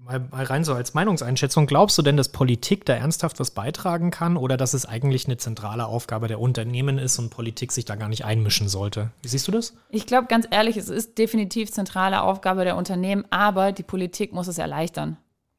mal 0.08 0.44
rein 0.44 0.64
so 0.64 0.74
als 0.74 0.94
Meinungseinschätzung, 0.94 1.66
glaubst 1.66 1.98
du 1.98 2.02
denn, 2.02 2.16
dass 2.16 2.30
Politik 2.30 2.86
da 2.86 2.94
ernsthaft 2.94 3.38
was 3.40 3.50
beitragen 3.50 4.10
kann 4.10 4.36
oder 4.36 4.56
dass 4.56 4.74
es 4.74 4.86
eigentlich 4.86 5.26
eine 5.26 5.36
zentrale 5.36 5.86
Aufgabe 5.86 6.28
der 6.28 6.40
Unternehmen 6.40 6.98
ist 6.98 7.18
und 7.18 7.30
Politik 7.30 7.72
sich 7.72 7.84
da 7.84 7.94
gar 7.94 8.08
nicht 8.08 8.24
einmischen 8.24 8.68
sollte? 8.68 9.10
Wie 9.22 9.28
siehst 9.28 9.46
du 9.46 9.52
das? 9.52 9.74
Ich 9.90 10.06
glaube 10.06 10.26
ganz 10.28 10.46
ehrlich, 10.50 10.76
es 10.76 10.88
ist 10.88 11.18
definitiv 11.18 11.70
zentrale 11.70 12.22
Aufgabe 12.22 12.64
der 12.64 12.76
Unternehmen, 12.76 13.24
aber 13.30 13.72
die 13.72 13.82
Politik 13.82 14.32
muss 14.32 14.48
es 14.48 14.58
erleichtern. 14.58 15.18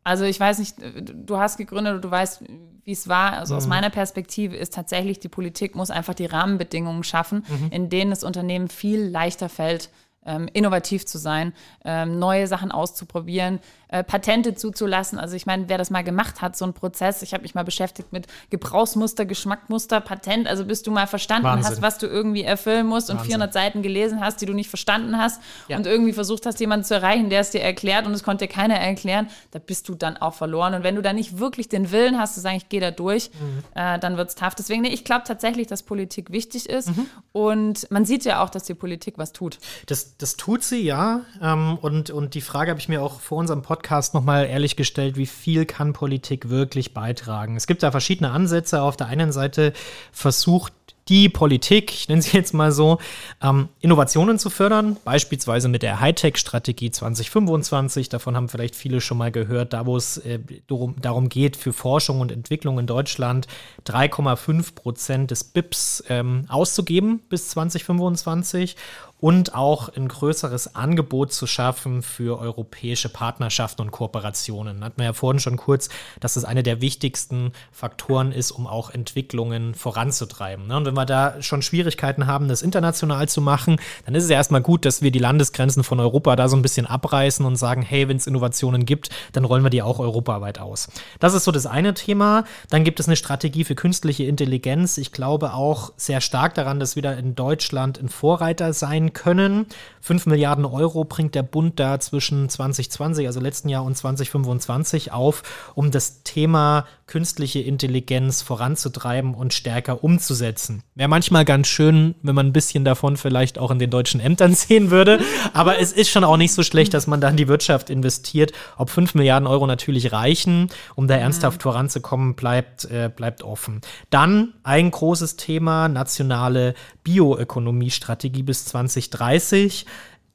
Also 0.09 0.23
ich 0.23 0.39
weiß 0.39 0.57
nicht, 0.57 0.75
du 0.79 1.37
hast 1.37 1.57
gegründet 1.57 1.93
und 1.93 2.03
du 2.03 2.09
weißt, 2.09 2.43
wie 2.83 2.91
es 2.91 3.07
war. 3.07 3.33
Also 3.33 3.53
mhm. 3.53 3.57
aus 3.59 3.67
meiner 3.67 3.91
Perspektive 3.91 4.55
ist 4.55 4.73
tatsächlich, 4.73 5.19
die 5.19 5.29
Politik 5.29 5.75
muss 5.75 5.91
einfach 5.91 6.15
die 6.15 6.25
Rahmenbedingungen 6.25 7.03
schaffen, 7.03 7.45
mhm. 7.47 7.67
in 7.69 7.89
denen 7.89 8.11
es 8.11 8.23
Unternehmen 8.23 8.69
viel 8.69 9.01
leichter 9.01 9.49
fällt, 9.49 9.91
ähm, 10.25 10.49
innovativ 10.53 11.05
zu 11.05 11.17
sein, 11.17 11.53
ähm, 11.85 12.19
neue 12.19 12.47
Sachen 12.47 12.71
auszuprobieren, 12.71 13.59
äh, 13.91 14.03
Patente 14.03 14.53
zuzulassen. 14.53 15.17
Also 15.17 15.35
ich 15.35 15.45
meine, 15.45 15.67
wer 15.67 15.77
das 15.77 15.89
mal 15.89 16.03
gemacht 16.03 16.41
hat, 16.41 16.55
so 16.55 16.65
ein 16.65 16.73
Prozess, 16.73 17.23
ich 17.23 17.33
habe 17.33 17.41
mich 17.41 17.55
mal 17.55 17.63
beschäftigt 17.63 18.13
mit 18.13 18.27
Gebrauchsmuster, 18.51 19.25
Geschmackmuster, 19.25 19.99
Patent, 19.99 20.47
also 20.47 20.65
bis 20.65 20.83
du 20.83 20.91
mal 20.91 21.07
verstanden 21.07 21.47
Wahnsinn. 21.47 21.71
hast, 21.71 21.81
was 21.81 21.97
du 21.97 22.05
irgendwie 22.05 22.43
erfüllen 22.43 22.85
musst 22.85 23.09
Wahnsinn. 23.09 23.21
und 23.21 23.25
400 23.25 23.53
Seiten 23.53 23.81
gelesen 23.81 24.19
hast, 24.21 24.41
die 24.41 24.45
du 24.45 24.53
nicht 24.53 24.69
verstanden 24.69 25.17
hast 25.17 25.41
ja. 25.67 25.77
und 25.77 25.87
irgendwie 25.87 26.13
versucht 26.13 26.45
hast, 26.45 26.59
jemanden 26.59 26.85
zu 26.85 26.93
erreichen, 26.93 27.29
der 27.29 27.41
es 27.41 27.49
dir 27.49 27.61
erklärt 27.61 28.05
und 28.05 28.13
es 28.13 28.21
konnte 28.23 28.45
dir 28.45 28.53
keiner 28.53 28.75
erklären, 28.75 29.27
da 29.51 29.59
bist 29.59 29.89
du 29.89 29.95
dann 29.95 30.17
auch 30.17 30.35
verloren. 30.35 30.75
Und 30.75 30.83
wenn 30.83 30.95
du 30.95 31.01
da 31.01 31.13
nicht 31.13 31.39
wirklich 31.39 31.67
den 31.69 31.91
Willen 31.91 32.19
hast, 32.19 32.35
zu 32.35 32.41
sagen, 32.41 32.57
ich 32.57 32.69
gehe 32.69 32.81
da 32.81 32.91
durch, 32.91 33.31
mhm. 33.33 33.63
äh, 33.73 33.97
dann 33.97 34.17
wird 34.17 34.29
es 34.29 34.35
tough. 34.35 34.53
Deswegen, 34.53 34.83
nee, 34.83 34.89
ich 34.89 35.03
glaube 35.03 35.23
tatsächlich, 35.25 35.65
dass 35.65 35.81
Politik 35.81 36.31
wichtig 36.31 36.69
ist 36.69 36.95
mhm. 36.95 37.07
und 37.31 37.89
man 37.89 38.05
sieht 38.05 38.25
ja 38.25 38.43
auch, 38.43 38.51
dass 38.51 38.65
die 38.65 38.75
Politik 38.75 39.17
was 39.17 39.33
tut. 39.33 39.57
Das, 39.87 40.08
das 40.17 40.35
tut 40.35 40.63
sie, 40.63 40.83
ja. 40.83 41.21
Ähm, 41.41 41.77
und, 41.81 42.09
und 42.09 42.33
die 42.33 42.41
Frage 42.41 42.71
habe 42.71 42.79
ich 42.79 42.89
mir 42.89 43.01
auch 43.01 43.19
vor 43.19 43.37
unserem 43.37 43.61
Podcast 43.61 44.13
nochmal 44.13 44.45
ehrlich 44.45 44.75
gestellt, 44.75 45.15
wie 45.15 45.25
viel 45.25 45.65
kann 45.65 45.93
Politik 45.93 46.49
wirklich 46.49 46.93
beitragen. 46.93 47.55
Es 47.55 47.67
gibt 47.67 47.83
da 47.83 47.91
verschiedene 47.91 48.31
Ansätze. 48.31 48.81
Auf 48.81 48.97
der 48.97 49.07
einen 49.07 49.31
Seite 49.31 49.73
versucht 50.11 50.73
die 51.09 51.27
Politik, 51.27 51.91
ich 51.91 52.07
nenne 52.07 52.21
sie 52.21 52.37
jetzt 52.37 52.53
mal 52.53 52.71
so, 52.71 52.99
ähm, 53.41 53.69
Innovationen 53.79 54.37
zu 54.37 54.49
fördern, 54.49 54.97
beispielsweise 55.03 55.67
mit 55.67 55.81
der 55.81 55.99
Hightech-Strategie 55.99 56.91
2025. 56.91 58.09
Davon 58.09 58.35
haben 58.35 58.47
vielleicht 58.47 58.75
viele 58.75 59.01
schon 59.01 59.17
mal 59.17 59.31
gehört, 59.31 59.73
da 59.73 59.85
wo 59.85 59.97
es 59.97 60.17
äh, 60.17 60.39
darum, 60.67 60.95
darum 61.01 61.27
geht, 61.27 61.57
für 61.57 61.73
Forschung 61.73 62.21
und 62.21 62.31
Entwicklung 62.31 62.77
in 62.77 62.85
Deutschland 62.85 63.47
3,5 63.87 64.75
Prozent 64.75 65.31
des 65.31 65.43
BIPs 65.43 66.03
ähm, 66.09 66.45
auszugeben 66.47 67.21
bis 67.27 67.49
2025 67.49 68.75
und 69.21 69.53
auch 69.53 69.89
ein 69.89 70.07
größeres 70.07 70.75
Angebot 70.75 71.33
zu 71.33 71.45
schaffen 71.45 72.01
für 72.01 72.39
europäische 72.39 73.09
Partnerschaften 73.09 73.81
und 73.81 73.91
Kooperationen. 73.91 74.83
Hat 74.83 74.97
man 74.97 75.05
ja 75.05 75.13
vorhin 75.13 75.39
schon 75.39 75.57
kurz, 75.57 75.89
dass 76.19 76.35
das 76.35 76.45
eine 76.45 76.63
der 76.63 76.81
wichtigsten 76.81 77.51
Faktoren 77.71 78.31
ist, 78.31 78.51
um 78.51 78.65
auch 78.65 78.91
Entwicklungen 78.91 79.75
voranzutreiben. 79.75 80.67
Ne? 80.67 80.77
Und 80.77 80.85
wenn 80.85 80.93
wir 80.93 81.05
da 81.05 81.41
schon 81.41 81.61
Schwierigkeiten 81.61 82.27
haben, 82.27 82.47
das 82.47 82.61
international 82.61 83.27
zu 83.27 83.41
machen, 83.41 83.77
dann 84.05 84.15
ist 84.15 84.23
es 84.23 84.29
ja 84.29 84.37
erstmal 84.37 84.61
gut, 84.61 84.85
dass 84.85 85.01
wir 85.01 85.11
die 85.11 85.19
Landesgrenzen 85.19 85.83
von 85.83 85.99
Europa 85.99 86.35
da 86.37 86.47
so 86.47 86.55
ein 86.55 86.61
bisschen 86.61 86.85
abreißen 86.85 87.45
und 87.45 87.57
sagen, 87.57 87.81
hey, 87.81 88.07
wenn 88.07 88.17
es 88.17 88.27
Innovationen 88.27 88.85
gibt, 88.85 89.09
dann 89.33 89.43
rollen 89.43 89.63
wir 89.63 89.69
die 89.69 89.81
auch 89.81 89.99
europaweit 89.99 90.59
aus. 90.59 90.89
Das 91.19 91.33
ist 91.33 91.43
so 91.43 91.51
das 91.51 91.65
eine 91.65 91.93
Thema. 91.93 92.45
Dann 92.69 92.85
gibt 92.85 93.01
es 93.01 93.07
eine 93.07 93.17
Strategie 93.17 93.65
für 93.65 93.75
künstliche 93.75 94.23
Intelligenz. 94.23 94.97
Ich 94.97 95.11
glaube 95.11 95.53
auch 95.53 95.91
sehr 95.97 96.21
stark 96.21 96.53
daran, 96.53 96.79
dass 96.79 96.95
wir 96.95 97.03
da 97.03 97.11
in 97.13 97.35
Deutschland 97.35 97.99
ein 97.99 98.07
Vorreiter 98.07 98.71
sein 98.71 99.08
können. 99.11 99.65
5 100.01 100.25
Milliarden 100.25 100.65
Euro 100.65 101.03
bringt 101.03 101.35
der 101.35 101.43
Bund 101.43 101.79
da 101.79 101.99
zwischen 101.99 102.49
2020, 102.49 103.27
also 103.27 103.39
letzten 103.39 103.69
Jahr, 103.69 103.83
und 103.83 103.95
2025 103.95 105.11
auf, 105.11 105.43
um 105.75 105.91
das 105.91 106.23
Thema 106.23 106.85
künstliche 107.09 107.59
Intelligenz 107.59 108.43
voranzutreiben 108.43 109.33
und 109.33 109.53
stärker 109.53 110.03
umzusetzen. 110.03 110.83
Wäre 110.93 111.09
manchmal 111.09 111.43
ganz 111.43 111.67
schön, 111.67 112.13
wenn 112.21 112.35
man 112.35 112.47
ein 112.47 112.53
bisschen 112.53 112.85
davon 112.85 113.17
vielleicht 113.17 113.57
auch 113.57 113.71
in 113.71 113.79
den 113.79 113.89
deutschen 113.89 114.19
Ämtern 114.19 114.53
sehen 114.55 114.91
würde. 114.91 115.19
Aber 115.53 115.79
es 115.79 115.91
ist 115.91 116.09
schon 116.09 116.23
auch 116.23 116.37
nicht 116.37 116.53
so 116.53 116.61
schlecht, 116.61 116.93
dass 116.93 117.07
man 117.07 117.19
da 117.19 117.29
in 117.29 117.37
die 117.37 117.47
Wirtschaft 117.47 117.89
investiert. 117.89 118.51
Ob 118.77 118.91
5 118.91 119.15
Milliarden 119.15 119.47
Euro 119.47 119.65
natürlich 119.65 120.11
reichen, 120.11 120.69
um 120.95 121.07
da 121.07 121.15
ernsthaft 121.15 121.63
voranzukommen, 121.63 122.35
bleibt, 122.35 122.85
äh, 122.85 123.09
bleibt 123.13 123.43
offen. 123.43 123.81
Dann 124.11 124.53
ein 124.63 124.91
großes 124.91 125.35
Thema, 125.35 125.87
nationale 125.87 126.75
Bioökonomiestrategie 127.03 128.43
bis 128.43 128.65
2030 129.05 129.85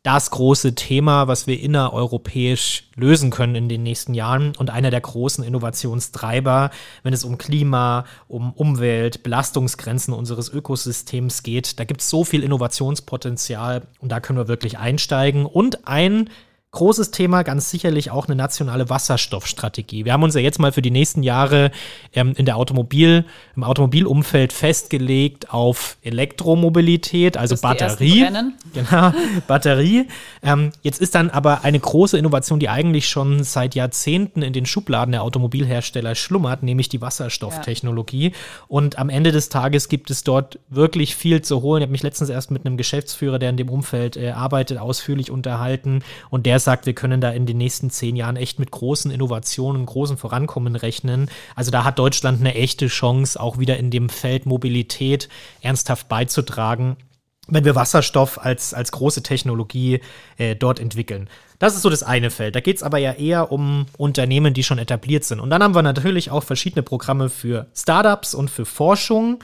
das 0.05 0.31
große 0.31 0.74
Thema, 0.74 1.29
was 1.29 1.46
wir 1.46 1.59
innereuropäisch 1.59 2.90
lösen 2.94 3.31
können 3.31 3.55
in 3.55 3.70
den 3.70 3.83
nächsten 3.83 4.12
Jahren 4.12 4.53
und 4.59 4.68
einer 4.68 4.90
der 4.90 5.00
großen 5.00 5.42
Innovationstreiber, 5.42 6.70
wenn 7.03 7.14
es 7.14 7.24
um 7.24 7.38
Klima, 7.38 8.05
um 8.29 8.53
Umwelt, 8.53 9.22
Belastungsgrenzen 9.22 10.12
unseres 10.12 10.50
Ökosystems 10.50 11.42
geht. 11.42 11.81
Da 11.81 11.85
gibt 11.85 12.03
es 12.03 12.11
so 12.11 12.22
viel 12.22 12.42
Innovationspotenzial 12.42 13.87
und 13.98 14.12
da 14.12 14.20
können 14.20 14.38
wir 14.38 14.46
wirklich 14.46 14.77
einsteigen. 14.77 15.46
Und 15.46 15.88
ein 15.88 16.29
Großes 16.75 17.13
Thema, 17.13 17.45
ganz 17.45 17.71
sicherlich 17.71 18.11
auch 18.11 18.27
eine 18.27 18.35
nationale 18.35 18.91
Wasserstoffstrategie. 18.91 20.05
Wir 20.05 20.13
haben 20.13 20.25
uns 20.25 20.35
ja 20.35 20.41
jetzt 20.41 20.59
mal 20.59 20.73
für 20.73 20.83
die 20.83 20.91
nächsten 20.91 21.23
Jahre 21.23 21.71
ähm, 22.13 22.35
in 22.37 22.47
der 22.47 22.57
Automobil, 22.57 23.25
im 23.55 23.63
Automobilumfeld 23.63 24.53
festgelegt 24.53 25.55
auf 25.55 25.97
Elektromobilität, 26.03 27.37
also 27.37 27.55
Batterie. 27.57 28.27
Genau, 28.73 29.13
Batterie. 29.47 30.09
Ähm, 30.43 30.73
jetzt 30.83 31.01
ist 31.01 31.15
dann 31.15 31.31
aber 31.31 31.63
eine 31.63 31.79
große 31.79 32.19
Innovation, 32.19 32.59
die 32.59 32.69
eigentlich 32.69 33.09
schon 33.09 33.45
seit 33.45 33.77
Jahrzehnten 33.77 34.43
in 34.43 34.53
den 34.53 34.67
Schubladen 34.67 35.13
der 35.13 35.23
Automobilhersteller 35.23 36.17
schlummert, 36.17 36.65
nämlich 36.65 36.89
die 36.89 37.01
Wasserstofftechnologie. 37.01 38.31
Ja. 38.31 38.37
Und 38.67 38.99
am 38.99 39.11
Ende 39.11 39.31
des 39.31 39.49
Tages 39.49 39.89
gibt 39.89 40.11
es 40.11 40.25
dort 40.25 40.59
wirklich 40.71 41.15
viel 41.15 41.41
zu 41.41 41.63
holen. 41.63 41.83
Ich 41.83 41.87
habe 41.87 41.93
mich 41.93 42.03
letztens 42.03 42.31
erst 42.31 42.51
mit 42.51 42.67
einem 42.67 42.77
Geschäftsführer, 42.77 43.39
der 43.39 43.51
in 43.51 43.59
dem 43.59 43.69
Umfeld 43.69 44.17
äh, 44.17 44.33
arbeitet, 44.33 44.79
ausführlich 44.79 45.31
unterhalten 45.31 46.03
und 46.31 46.47
der 46.47 46.63
sagt, 46.64 46.87
wir 46.87 46.94
können 46.94 47.20
da 47.20 47.31
in 47.31 47.46
den 47.46 47.59
nächsten 47.59 47.90
zehn 47.90 48.16
Jahren 48.16 48.37
echt 48.37 48.59
mit 48.59 48.70
großen 48.70 49.11
Innovationen, 49.11 49.87
großen 49.87 50.16
Vorankommen 50.16 50.77
rechnen. 50.77 51.31
Also 51.55 51.70
da 51.70 51.85
hat 51.85 51.98
Deutschland 51.98 52.40
eine 52.40 52.55
echte 52.55 52.88
Chance, 52.88 53.38
auch 53.38 53.59
wieder 53.59 53.77
in 53.77 53.90
dem 53.90 54.09
Feld 54.09 54.46
Mobilität 54.46 55.29
ernsthaft 55.61 56.09
beizutragen 56.09 56.96
wenn 57.48 57.64
wir 57.64 57.74
Wasserstoff 57.74 58.42
als, 58.42 58.72
als 58.74 58.92
große 58.92 59.22
Technologie 59.22 60.00
äh, 60.38 60.57
dort 60.57 60.81
entwickeln. 60.81 61.29
Das 61.59 61.74
ist 61.74 61.83
so 61.83 61.90
das 61.90 62.03
eine 62.03 62.31
Feld. 62.31 62.57
Da 62.57 62.61
geht 62.61 62.77
es 62.77 62.83
aber 62.83 62.98
ja 62.98 63.12
eher 63.12 63.53
um 63.53 63.87
Unternehmen, 63.96 64.55
die 64.55 64.64
schon 64.64 64.79
etabliert 64.79 65.24
sind. 65.24 65.40
Und 65.40 65.50
dann 65.50 65.62
haben 65.62 65.74
wir 65.74 65.83
natürlich 65.83 66.31
auch 66.31 66.42
verschiedene 66.42 66.83
Programme 66.83 67.29
für 67.29 67.66
Startups 67.74 68.35
und 68.35 68.50
für 68.50 68.64
Forschung. 68.64 69.42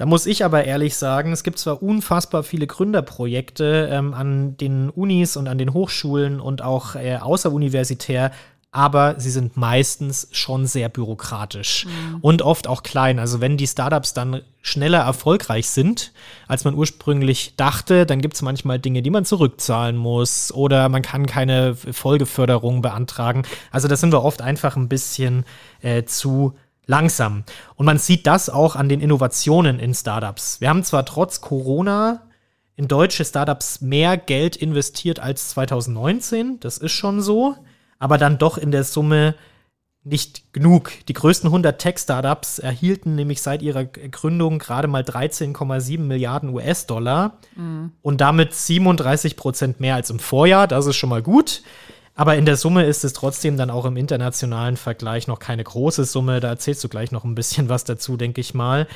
Da 0.00 0.06
muss 0.06 0.24
ich 0.24 0.46
aber 0.46 0.64
ehrlich 0.64 0.96
sagen, 0.96 1.30
es 1.30 1.44
gibt 1.44 1.58
zwar 1.58 1.82
unfassbar 1.82 2.42
viele 2.42 2.66
Gründerprojekte 2.66 3.90
ähm, 3.92 4.14
an 4.14 4.56
den 4.56 4.88
Unis 4.88 5.36
und 5.36 5.46
an 5.46 5.58
den 5.58 5.74
Hochschulen 5.74 6.40
und 6.40 6.62
auch 6.62 6.94
äh, 6.94 7.16
außeruniversitär, 7.16 8.32
aber 8.72 9.20
sie 9.20 9.28
sind 9.28 9.58
meistens 9.58 10.28
schon 10.32 10.64
sehr 10.64 10.88
bürokratisch 10.88 11.84
mhm. 11.84 12.16
und 12.22 12.40
oft 12.40 12.66
auch 12.66 12.82
klein. 12.82 13.18
Also 13.18 13.42
wenn 13.42 13.58
die 13.58 13.66
Startups 13.66 14.14
dann 14.14 14.40
schneller 14.62 15.00
erfolgreich 15.00 15.68
sind, 15.68 16.12
als 16.48 16.64
man 16.64 16.74
ursprünglich 16.74 17.56
dachte, 17.58 18.06
dann 18.06 18.22
gibt 18.22 18.36
es 18.36 18.40
manchmal 18.40 18.78
Dinge, 18.78 19.02
die 19.02 19.10
man 19.10 19.26
zurückzahlen 19.26 19.98
muss 19.98 20.50
oder 20.50 20.88
man 20.88 21.02
kann 21.02 21.26
keine 21.26 21.74
Folgeförderung 21.74 22.80
beantragen. 22.80 23.42
Also 23.70 23.86
da 23.86 23.96
sind 23.96 24.14
wir 24.14 24.24
oft 24.24 24.40
einfach 24.40 24.76
ein 24.76 24.88
bisschen 24.88 25.44
äh, 25.82 26.04
zu 26.04 26.54
langsam. 26.90 27.44
Und 27.76 27.86
man 27.86 27.96
sieht 27.96 28.26
das 28.26 28.50
auch 28.50 28.76
an 28.76 28.90
den 28.90 29.00
Innovationen 29.00 29.78
in 29.78 29.94
Startups. 29.94 30.60
Wir 30.60 30.68
haben 30.68 30.84
zwar 30.84 31.06
trotz 31.06 31.40
Corona 31.40 32.26
in 32.76 32.88
deutsche 32.88 33.24
Startups 33.24 33.80
mehr 33.80 34.16
Geld 34.16 34.56
investiert 34.56 35.20
als 35.20 35.50
2019, 35.50 36.60
das 36.60 36.78
ist 36.78 36.92
schon 36.92 37.20
so, 37.20 37.54
aber 37.98 38.18
dann 38.18 38.38
doch 38.38 38.58
in 38.58 38.70
der 38.70 38.84
Summe 38.84 39.34
nicht 40.02 40.54
genug. 40.54 40.92
Die 41.08 41.12
größten 41.12 41.48
100 41.48 41.78
Tech-Startups 41.78 42.58
erhielten 42.58 43.14
nämlich 43.14 43.42
seit 43.42 43.60
ihrer 43.60 43.84
Gründung 43.84 44.58
gerade 44.58 44.88
mal 44.88 45.02
13,7 45.02 45.98
Milliarden 46.00 46.48
US-Dollar 46.54 47.38
mhm. 47.54 47.92
und 48.00 48.22
damit 48.22 48.54
37 48.54 49.36
Prozent 49.36 49.78
mehr 49.78 49.94
als 49.94 50.08
im 50.08 50.18
Vorjahr. 50.18 50.66
Das 50.66 50.86
ist 50.86 50.96
schon 50.96 51.10
mal 51.10 51.22
gut. 51.22 51.62
Aber 52.14 52.36
in 52.36 52.44
der 52.44 52.56
Summe 52.56 52.84
ist 52.84 53.04
es 53.04 53.12
trotzdem 53.12 53.56
dann 53.56 53.70
auch 53.70 53.84
im 53.84 53.96
internationalen 53.96 54.76
Vergleich 54.76 55.26
noch 55.26 55.38
keine 55.38 55.64
große 55.64 56.04
Summe. 56.04 56.40
Da 56.40 56.48
erzählst 56.48 56.84
du 56.84 56.88
gleich 56.88 57.12
noch 57.12 57.24
ein 57.24 57.34
bisschen 57.34 57.68
was 57.68 57.84
dazu, 57.84 58.16
denke 58.16 58.40
ich 58.40 58.52
mal. 58.52 58.86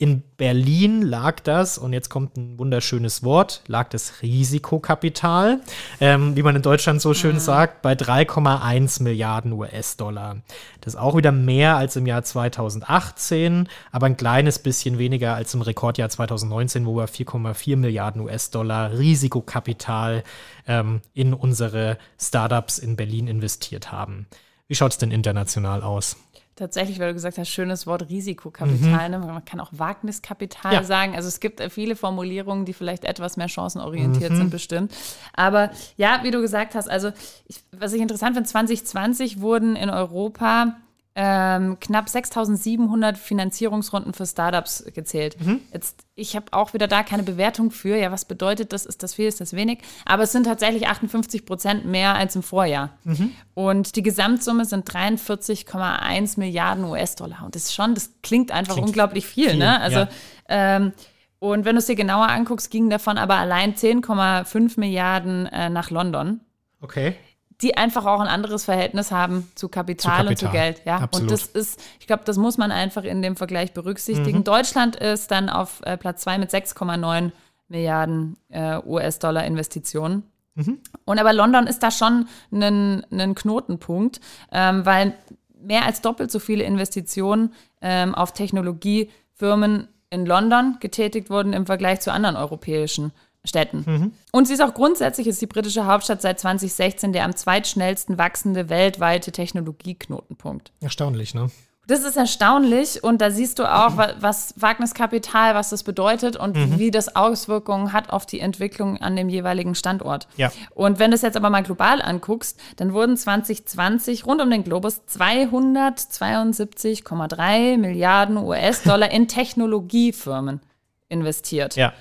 In 0.00 0.22
Berlin 0.38 1.02
lag 1.02 1.40
das, 1.40 1.76
und 1.76 1.92
jetzt 1.92 2.08
kommt 2.08 2.34
ein 2.38 2.58
wunderschönes 2.58 3.22
Wort, 3.22 3.62
lag 3.66 3.90
das 3.90 4.22
Risikokapital, 4.22 5.60
ähm, 6.00 6.34
wie 6.34 6.42
man 6.42 6.56
in 6.56 6.62
Deutschland 6.62 7.02
so 7.02 7.12
schön 7.12 7.34
mhm. 7.34 7.40
sagt, 7.40 7.82
bei 7.82 7.92
3,1 7.92 9.02
Milliarden 9.02 9.52
US-Dollar. 9.52 10.38
Das 10.80 10.94
ist 10.94 10.98
auch 10.98 11.18
wieder 11.18 11.32
mehr 11.32 11.76
als 11.76 11.96
im 11.96 12.06
Jahr 12.06 12.22
2018, 12.22 13.68
aber 13.92 14.06
ein 14.06 14.16
kleines 14.16 14.58
bisschen 14.58 14.96
weniger 14.98 15.34
als 15.34 15.52
im 15.52 15.60
Rekordjahr 15.60 16.08
2019, 16.08 16.86
wo 16.86 16.96
wir 16.96 17.06
4,4 17.06 17.76
Milliarden 17.76 18.22
US-Dollar 18.22 18.92
Risikokapital 18.92 20.24
ähm, 20.66 21.02
in 21.12 21.34
unsere 21.34 21.98
Startups 22.18 22.78
in 22.78 22.96
Berlin 22.96 23.28
investiert 23.28 23.92
haben. 23.92 24.28
Wie 24.66 24.76
schaut 24.76 24.92
es 24.92 24.98
denn 24.98 25.10
international 25.10 25.82
aus? 25.82 26.16
Tatsächlich, 26.60 26.98
weil 26.98 27.08
du 27.08 27.14
gesagt 27.14 27.38
hast, 27.38 27.48
schönes 27.48 27.86
Wort 27.86 28.10
Risikokapital. 28.10 29.08
Mhm. 29.08 29.12
Ne? 29.12 29.18
Man 29.18 29.44
kann 29.46 29.60
auch 29.60 29.70
Wagniskapital 29.72 30.74
ja. 30.74 30.82
sagen. 30.84 31.16
Also 31.16 31.26
es 31.26 31.40
gibt 31.40 31.62
viele 31.72 31.96
Formulierungen, 31.96 32.66
die 32.66 32.74
vielleicht 32.74 33.04
etwas 33.04 33.38
mehr 33.38 33.48
chancenorientiert 33.48 34.32
mhm. 34.32 34.36
sind, 34.36 34.50
bestimmt. 34.50 34.92
Aber 35.32 35.70
ja, 35.96 36.20
wie 36.22 36.30
du 36.30 36.42
gesagt 36.42 36.74
hast, 36.74 36.90
also 36.90 37.12
ich, 37.46 37.62
was 37.72 37.94
ich 37.94 38.02
interessant 38.02 38.34
finde, 38.34 38.46
2020 38.46 39.40
wurden 39.40 39.74
in 39.74 39.88
Europa 39.88 40.76
ähm, 41.22 41.76
knapp 41.80 42.06
6.700 42.06 43.14
Finanzierungsrunden 43.14 44.14
für 44.14 44.24
Startups 44.24 44.84
gezählt. 44.94 45.36
Mhm. 45.38 45.60
Jetzt, 45.70 46.06
ich 46.14 46.34
habe 46.34 46.46
auch 46.52 46.72
wieder 46.72 46.88
da 46.88 47.02
keine 47.02 47.22
Bewertung 47.22 47.70
für. 47.70 47.94
Ja, 47.94 48.10
was 48.10 48.24
bedeutet 48.24 48.72
das? 48.72 48.86
Ist 48.86 49.02
das 49.02 49.12
viel? 49.12 49.28
Ist 49.28 49.38
das 49.38 49.52
wenig? 49.52 49.80
Aber 50.06 50.22
es 50.22 50.32
sind 50.32 50.44
tatsächlich 50.44 50.88
58 50.88 51.44
Prozent 51.44 51.84
mehr 51.84 52.14
als 52.14 52.36
im 52.36 52.42
Vorjahr. 52.42 52.96
Mhm. 53.04 53.32
Und 53.52 53.96
die 53.96 54.02
Gesamtsumme 54.02 54.64
sind 54.64 54.90
43,1 54.90 56.38
Milliarden 56.38 56.86
US-Dollar. 56.86 57.42
Und 57.44 57.54
das 57.54 57.64
ist 57.64 57.74
schon, 57.74 57.94
das 57.94 58.12
klingt 58.22 58.50
einfach 58.50 58.72
klingt 58.72 58.88
unglaublich 58.88 59.26
viel. 59.26 59.50
viel 59.50 59.58
ne? 59.58 59.78
Also 59.78 59.98
ja. 59.98 60.08
ähm, 60.48 60.92
und 61.38 61.66
wenn 61.66 61.74
du 61.74 61.80
es 61.80 61.86
dir 61.86 61.96
genauer 61.96 62.28
anguckst, 62.28 62.70
gingen 62.70 62.88
davon 62.88 63.18
aber 63.18 63.36
allein 63.36 63.74
10,5 63.74 64.80
Milliarden 64.80 65.44
äh, 65.46 65.68
nach 65.68 65.90
London. 65.90 66.40
Okay 66.80 67.14
die 67.62 67.76
einfach 67.76 68.06
auch 68.06 68.20
ein 68.20 68.26
anderes 68.26 68.64
Verhältnis 68.64 69.10
haben 69.10 69.50
zu 69.54 69.68
Kapital, 69.68 70.00
zu 70.00 70.08
Kapital. 70.08 70.28
und 70.28 70.38
zu 70.38 70.48
Geld. 70.48 70.82
Ja, 70.84 70.98
Absolut. 70.98 71.30
und 71.30 71.30
das 71.30 71.46
ist, 71.46 71.80
ich 71.98 72.06
glaube, 72.06 72.22
das 72.24 72.36
muss 72.36 72.58
man 72.58 72.72
einfach 72.72 73.04
in 73.04 73.22
dem 73.22 73.36
Vergleich 73.36 73.72
berücksichtigen. 73.72 74.38
Mhm. 74.38 74.44
Deutschland 74.44 74.96
ist 74.96 75.30
dann 75.30 75.48
auf 75.48 75.80
äh, 75.84 75.96
Platz 75.96 76.22
zwei 76.22 76.38
mit 76.38 76.50
6,9 76.50 77.32
Milliarden 77.68 78.36
äh, 78.48 78.78
US-Dollar 78.84 79.44
Investitionen. 79.44 80.24
Mhm. 80.54 80.78
Und 81.04 81.18
aber 81.18 81.32
London 81.32 81.66
ist 81.66 81.82
da 81.82 81.90
schon 81.90 82.26
ein 82.52 83.34
Knotenpunkt, 83.34 84.20
ähm, 84.50 84.84
weil 84.84 85.14
mehr 85.60 85.84
als 85.84 86.00
doppelt 86.00 86.30
so 86.30 86.38
viele 86.38 86.64
Investitionen 86.64 87.52
ähm, 87.80 88.14
auf 88.14 88.32
Technologiefirmen 88.32 89.88
in 90.10 90.26
London 90.26 90.78
getätigt 90.80 91.30
wurden 91.30 91.52
im 91.52 91.66
Vergleich 91.66 92.00
zu 92.00 92.12
anderen 92.12 92.36
europäischen 92.36 93.12
Städten. 93.44 93.84
Mhm. 93.86 94.12
Und 94.32 94.46
sie 94.46 94.54
ist 94.54 94.60
auch 94.60 94.74
grundsätzlich, 94.74 95.26
ist 95.26 95.40
die 95.40 95.46
britische 95.46 95.86
Hauptstadt 95.86 96.20
seit 96.20 96.40
2016 96.40 97.12
der 97.12 97.24
am 97.24 97.34
zweitschnellsten 97.34 98.18
wachsende 98.18 98.68
weltweite 98.68 99.32
Technologieknotenpunkt. 99.32 100.72
Erstaunlich, 100.80 101.34
ne? 101.34 101.50
Das 101.86 102.04
ist 102.04 102.16
erstaunlich 102.16 103.02
und 103.02 103.20
da 103.20 103.32
siehst 103.32 103.58
du 103.58 103.64
auch, 103.64 103.96
was 103.96 104.54
Wagniskapital, 104.56 105.56
was 105.56 105.70
das 105.70 105.82
bedeutet 105.82 106.36
und 106.36 106.54
mhm. 106.54 106.78
wie 106.78 106.92
das 106.92 107.16
Auswirkungen 107.16 107.92
hat 107.92 108.10
auf 108.10 108.26
die 108.26 108.38
Entwicklung 108.38 108.98
an 108.98 109.16
dem 109.16 109.28
jeweiligen 109.28 109.74
Standort. 109.74 110.28
Ja. 110.36 110.52
Und 110.72 111.00
wenn 111.00 111.10
du 111.10 111.16
es 111.16 111.22
jetzt 111.22 111.36
aber 111.36 111.50
mal 111.50 111.64
global 111.64 112.00
anguckst, 112.00 112.60
dann 112.76 112.92
wurden 112.92 113.16
2020 113.16 114.24
rund 114.24 114.40
um 114.40 114.50
den 114.50 114.62
Globus 114.62 115.00
272,3 115.10 117.76
Milliarden 117.76 118.36
US-Dollar 118.36 119.10
in 119.10 119.26
Technologiefirmen 119.26 120.60
investiert. 121.08 121.74
Ja. 121.74 121.92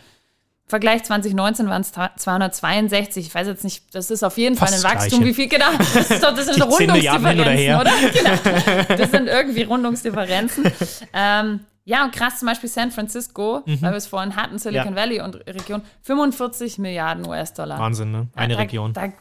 Vergleich 0.69 1.03
2019 1.03 1.67
waren 1.67 1.81
es 1.81 1.91
262. 1.91 3.25
Ich 3.25 3.33
weiß 3.33 3.47
jetzt 3.47 3.63
nicht, 3.63 3.83
das 3.95 4.11
ist 4.11 4.21
auf 4.21 4.37
jeden 4.37 4.55
Fall 4.55 4.71
ein 4.71 4.83
Wachstum. 4.83 5.25
Wie 5.25 5.33
viel, 5.33 5.47
genau. 5.47 5.65
Das, 5.79 6.11
ist 6.11 6.23
doch, 6.23 6.35
das 6.35 6.45
sind 6.45 6.61
Rundungsdifferenzen, 6.61 7.75
oder? 7.75 7.81
oder? 7.81 7.91
Genau. 8.13 8.95
Das 8.95 9.09
sind 9.09 9.27
irgendwie 9.27 9.63
Rundungsdifferenzen. 9.63 10.71
ähm, 11.13 11.61
ja, 11.85 12.05
und 12.05 12.13
krass 12.13 12.37
zum 12.37 12.47
Beispiel 12.47 12.69
San 12.69 12.91
Francisco, 12.91 13.63
mhm. 13.65 13.81
weil 13.81 13.93
wir 13.93 13.97
es 13.97 14.05
vorhin 14.05 14.35
hatten, 14.35 14.59
Silicon 14.59 14.91
ja. 14.91 14.95
Valley 14.95 15.21
und 15.21 15.37
Region, 15.47 15.81
45 16.03 16.77
Milliarden 16.77 17.27
US-Dollar. 17.27 17.79
Wahnsinn, 17.79 18.11
ne? 18.11 18.27
Eine 18.35 18.53
da, 18.53 18.59
Region. 18.59 18.93
Da, 18.93 19.11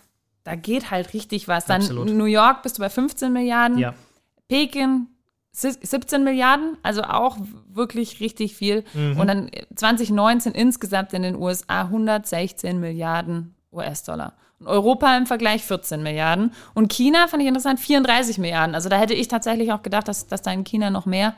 da, 0.44 0.54
geht 0.54 0.90
halt 0.90 1.14
richtig 1.14 1.48
was. 1.48 1.64
Dann 1.64 1.80
Absolut. 1.80 2.10
New 2.10 2.26
York 2.26 2.62
bist 2.62 2.76
du 2.76 2.82
bei 2.82 2.90
15 2.90 3.32
Milliarden. 3.32 3.78
Ja. 3.78 3.94
Peking 4.48 5.06
17 5.60 6.22
Milliarden, 6.22 6.76
also 6.82 7.02
auch 7.02 7.36
wirklich 7.68 8.20
richtig 8.20 8.54
viel. 8.54 8.84
Mhm. 8.94 9.18
Und 9.18 9.26
dann 9.26 9.50
2019 9.74 10.52
insgesamt 10.52 11.12
in 11.12 11.22
den 11.22 11.34
USA 11.34 11.82
116 11.82 12.78
Milliarden 12.78 13.56
US-Dollar. 13.72 14.34
Und 14.60 14.68
Europa 14.68 15.16
im 15.16 15.26
Vergleich 15.26 15.64
14 15.64 16.02
Milliarden. 16.02 16.52
Und 16.74 16.92
China 16.92 17.26
fand 17.26 17.42
ich 17.42 17.48
interessant, 17.48 17.80
34 17.80 18.38
Milliarden. 18.38 18.74
Also 18.74 18.88
da 18.88 18.98
hätte 18.98 19.14
ich 19.14 19.28
tatsächlich 19.28 19.72
auch 19.72 19.82
gedacht, 19.82 20.06
dass, 20.06 20.26
dass 20.28 20.42
da 20.42 20.52
in 20.52 20.64
China 20.64 20.90
noch 20.90 21.06
mehr 21.06 21.34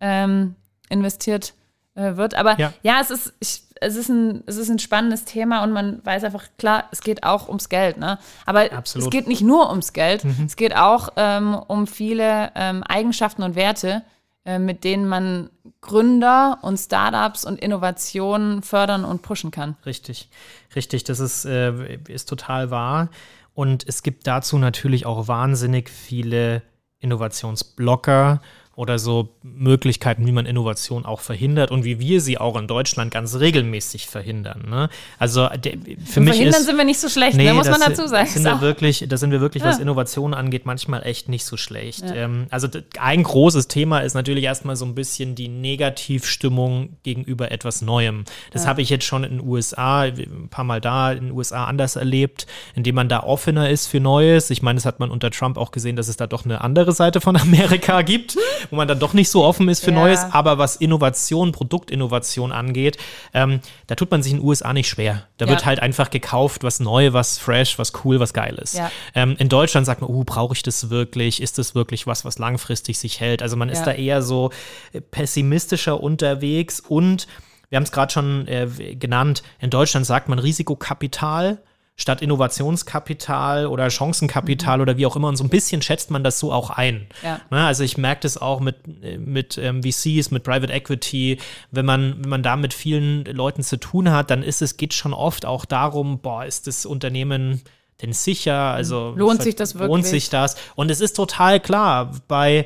ähm, 0.00 0.56
investiert 0.88 1.54
äh, 1.94 2.16
wird. 2.16 2.34
Aber 2.34 2.58
ja, 2.58 2.72
ja 2.82 3.00
es, 3.00 3.10
ist, 3.10 3.34
ich, 3.38 3.62
es, 3.80 3.96
ist 3.96 4.08
ein, 4.10 4.44
es 4.46 4.56
ist 4.56 4.68
ein 4.68 4.78
spannendes 4.78 5.24
Thema 5.24 5.64
und 5.64 5.72
man 5.72 6.04
weiß 6.04 6.24
einfach, 6.24 6.44
klar, 6.58 6.84
es 6.92 7.00
geht 7.00 7.24
auch 7.24 7.48
ums 7.48 7.68
Geld. 7.68 7.96
Ne? 7.96 8.18
Aber 8.44 8.70
Absolut. 8.72 9.06
es 9.06 9.10
geht 9.10 9.26
nicht 9.26 9.42
nur 9.42 9.70
ums 9.70 9.92
Geld, 9.92 10.24
mhm. 10.24 10.44
es 10.46 10.56
geht 10.56 10.76
auch 10.76 11.08
ähm, 11.16 11.54
um 11.54 11.86
viele 11.86 12.52
ähm, 12.54 12.82
Eigenschaften 12.82 13.42
und 13.42 13.56
Werte, 13.56 14.02
äh, 14.44 14.58
mit 14.58 14.84
denen 14.84 15.08
man 15.08 15.50
Gründer 15.80 16.58
und 16.60 16.76
Startups 16.76 17.46
und 17.46 17.58
Innovationen 17.58 18.62
fördern 18.62 19.04
und 19.04 19.22
pushen 19.22 19.50
kann. 19.50 19.76
Richtig, 19.86 20.28
richtig, 20.76 21.04
das 21.04 21.18
ist, 21.18 21.46
äh, 21.46 21.98
ist 22.06 22.28
total 22.28 22.70
wahr. 22.70 23.08
Und 23.54 23.88
es 23.88 24.02
gibt 24.02 24.26
dazu 24.26 24.58
natürlich 24.58 25.06
auch 25.06 25.26
wahnsinnig 25.26 25.88
viele 25.88 26.62
Innovationsblocker 26.98 28.40
oder 28.76 28.98
so 28.98 29.28
Möglichkeiten, 29.42 30.26
wie 30.26 30.32
man 30.32 30.46
Innovation 30.46 31.04
auch 31.04 31.20
verhindert 31.20 31.70
und 31.70 31.84
wie 31.84 31.98
wir 31.98 32.20
sie 32.20 32.38
auch 32.38 32.56
in 32.56 32.66
Deutschland 32.66 33.12
ganz 33.12 33.34
regelmäßig 33.34 34.06
verhindern. 34.06 34.64
Ne? 34.70 34.88
Also 35.18 35.48
der, 35.48 35.72
für 36.04 36.20
mich 36.20 36.36
verhindern 36.36 36.60
ist, 36.60 36.66
sind 36.66 36.76
wir 36.78 36.84
nicht 36.84 37.00
so 37.00 37.08
schlecht, 37.08 37.36
ne, 37.36 37.42
nee, 37.42 37.48
ne, 37.50 37.54
muss 37.54 37.68
man 37.68 37.80
dazu 37.80 38.06
sagen. 38.06 38.28
Sind 38.28 38.44
wir 38.44 38.60
wirklich, 38.60 39.04
da 39.08 39.16
sind 39.16 39.32
wir 39.32 39.40
wirklich, 39.40 39.64
was 39.64 39.76
ja. 39.76 39.82
Innovation 39.82 40.34
angeht, 40.34 40.66
manchmal 40.66 41.04
echt 41.04 41.28
nicht 41.28 41.44
so 41.44 41.56
schlecht. 41.56 42.02
Ja. 42.02 42.14
Ähm, 42.14 42.46
also 42.50 42.68
ein 42.98 43.22
großes 43.24 43.66
Thema 43.66 43.98
ist 44.00 44.14
natürlich 44.14 44.44
erstmal 44.44 44.76
so 44.76 44.84
ein 44.84 44.94
bisschen 44.94 45.34
die 45.34 45.48
Negativstimmung 45.48 46.96
gegenüber 47.02 47.50
etwas 47.50 47.82
Neuem. 47.82 48.24
Das 48.52 48.62
ja. 48.62 48.68
habe 48.68 48.82
ich 48.82 48.88
jetzt 48.88 49.04
schon 49.04 49.24
in 49.24 49.38
den 49.38 49.46
USA, 49.46 50.02
ein 50.02 50.48
paar 50.48 50.64
Mal 50.64 50.80
da 50.80 51.10
in 51.10 51.24
den 51.24 51.32
USA 51.32 51.64
anders 51.64 51.96
erlebt, 51.96 52.46
indem 52.76 52.94
man 52.94 53.08
da 53.08 53.24
offener 53.24 53.68
ist 53.68 53.88
für 53.88 54.00
Neues. 54.00 54.48
Ich 54.50 54.62
meine, 54.62 54.76
das 54.76 54.86
hat 54.86 55.00
man 55.00 55.10
unter 55.10 55.30
Trump 55.30 55.58
auch 55.58 55.72
gesehen, 55.72 55.96
dass 55.96 56.06
es 56.06 56.16
da 56.16 56.28
doch 56.28 56.44
eine 56.44 56.60
andere 56.60 56.92
Seite 56.92 57.20
von 57.20 57.36
Amerika 57.40 58.02
gibt 58.02 58.38
wo 58.70 58.76
man 58.76 58.88
dann 58.88 58.98
doch 58.98 59.12
nicht 59.12 59.30
so 59.30 59.44
offen 59.44 59.68
ist 59.68 59.84
für 59.84 59.90
ja. 59.90 59.96
Neues. 59.96 60.20
Aber 60.30 60.58
was 60.58 60.76
Innovation, 60.76 61.52
Produktinnovation 61.52 62.52
angeht, 62.52 62.98
ähm, 63.32 63.60
da 63.86 63.94
tut 63.94 64.10
man 64.10 64.22
sich 64.22 64.32
in 64.32 64.38
den 64.38 64.46
USA 64.46 64.72
nicht 64.72 64.88
schwer. 64.88 65.26
Da 65.38 65.46
ja. 65.46 65.52
wird 65.52 65.64
halt 65.64 65.80
einfach 65.80 66.10
gekauft, 66.10 66.62
was 66.62 66.80
neu, 66.80 67.12
was 67.12 67.38
fresh, 67.38 67.78
was 67.78 67.92
cool, 68.04 68.20
was 68.20 68.32
geil 68.32 68.56
ist. 68.56 68.74
Ja. 68.74 68.90
Ähm, 69.14 69.36
in 69.38 69.48
Deutschland 69.48 69.86
sagt 69.86 70.00
man, 70.00 70.10
uh, 70.10 70.24
brauche 70.24 70.54
ich 70.54 70.62
das 70.62 70.90
wirklich? 70.90 71.40
Ist 71.40 71.58
das 71.58 71.74
wirklich 71.74 72.06
was, 72.06 72.24
was 72.24 72.38
langfristig 72.38 72.98
sich 72.98 73.20
hält? 73.20 73.42
Also 73.42 73.56
man 73.56 73.68
ist 73.68 73.84
da 73.84 73.92
eher 73.92 74.22
so 74.22 74.50
äh, 74.92 75.00
pessimistischer 75.00 76.02
unterwegs 76.02 76.80
und 76.80 77.26
wir 77.70 77.76
haben 77.76 77.84
es 77.84 77.92
gerade 77.92 78.12
schon 78.12 78.48
äh, 78.48 78.66
genannt, 78.96 79.42
in 79.60 79.70
Deutschland 79.70 80.04
sagt 80.04 80.28
man 80.28 80.38
Risikokapital 80.38 81.58
statt 82.00 82.22
Innovationskapital 82.22 83.66
oder 83.66 83.90
Chancenkapital 83.90 84.78
mhm. 84.78 84.82
oder 84.82 84.96
wie 84.96 85.04
auch 85.04 85.16
immer. 85.16 85.28
Und 85.28 85.36
so 85.36 85.44
ein 85.44 85.50
bisschen 85.50 85.82
schätzt 85.82 86.10
man 86.10 86.24
das 86.24 86.38
so 86.38 86.50
auch 86.50 86.70
ein. 86.70 87.06
Ja. 87.22 87.40
Na, 87.50 87.58
ne, 87.58 87.66
also 87.66 87.84
ich 87.84 87.98
merke 87.98 88.22
das 88.22 88.38
auch 88.38 88.60
mit, 88.60 88.76
mit 89.18 89.58
ähm, 89.58 89.82
VCs, 89.82 90.30
mit 90.30 90.42
Private 90.42 90.72
Equity. 90.72 91.38
Wenn 91.70 91.84
man, 91.84 92.16
wenn 92.22 92.30
man 92.30 92.42
da 92.42 92.56
mit 92.56 92.72
vielen 92.72 93.24
Leuten 93.26 93.62
zu 93.62 93.76
tun 93.76 94.10
hat, 94.10 94.30
dann 94.30 94.42
ist 94.42 94.62
es, 94.62 94.78
geht 94.78 94.94
schon 94.94 95.12
oft 95.12 95.44
auch 95.44 95.66
darum, 95.66 96.20
boah, 96.20 96.46
ist 96.46 96.66
das 96.66 96.86
Unternehmen 96.86 97.60
denn 98.00 98.14
sicher? 98.14 98.72
Also 98.72 99.12
lohnt 99.14 99.42
sich 99.42 99.56
das 99.56 99.74
wirklich? 99.74 99.88
Lohnt 99.88 100.06
sich 100.06 100.30
das? 100.30 100.56
Und 100.76 100.90
es 100.90 101.02
ist 101.02 101.16
total 101.16 101.60
klar, 101.60 102.12
bei 102.28 102.64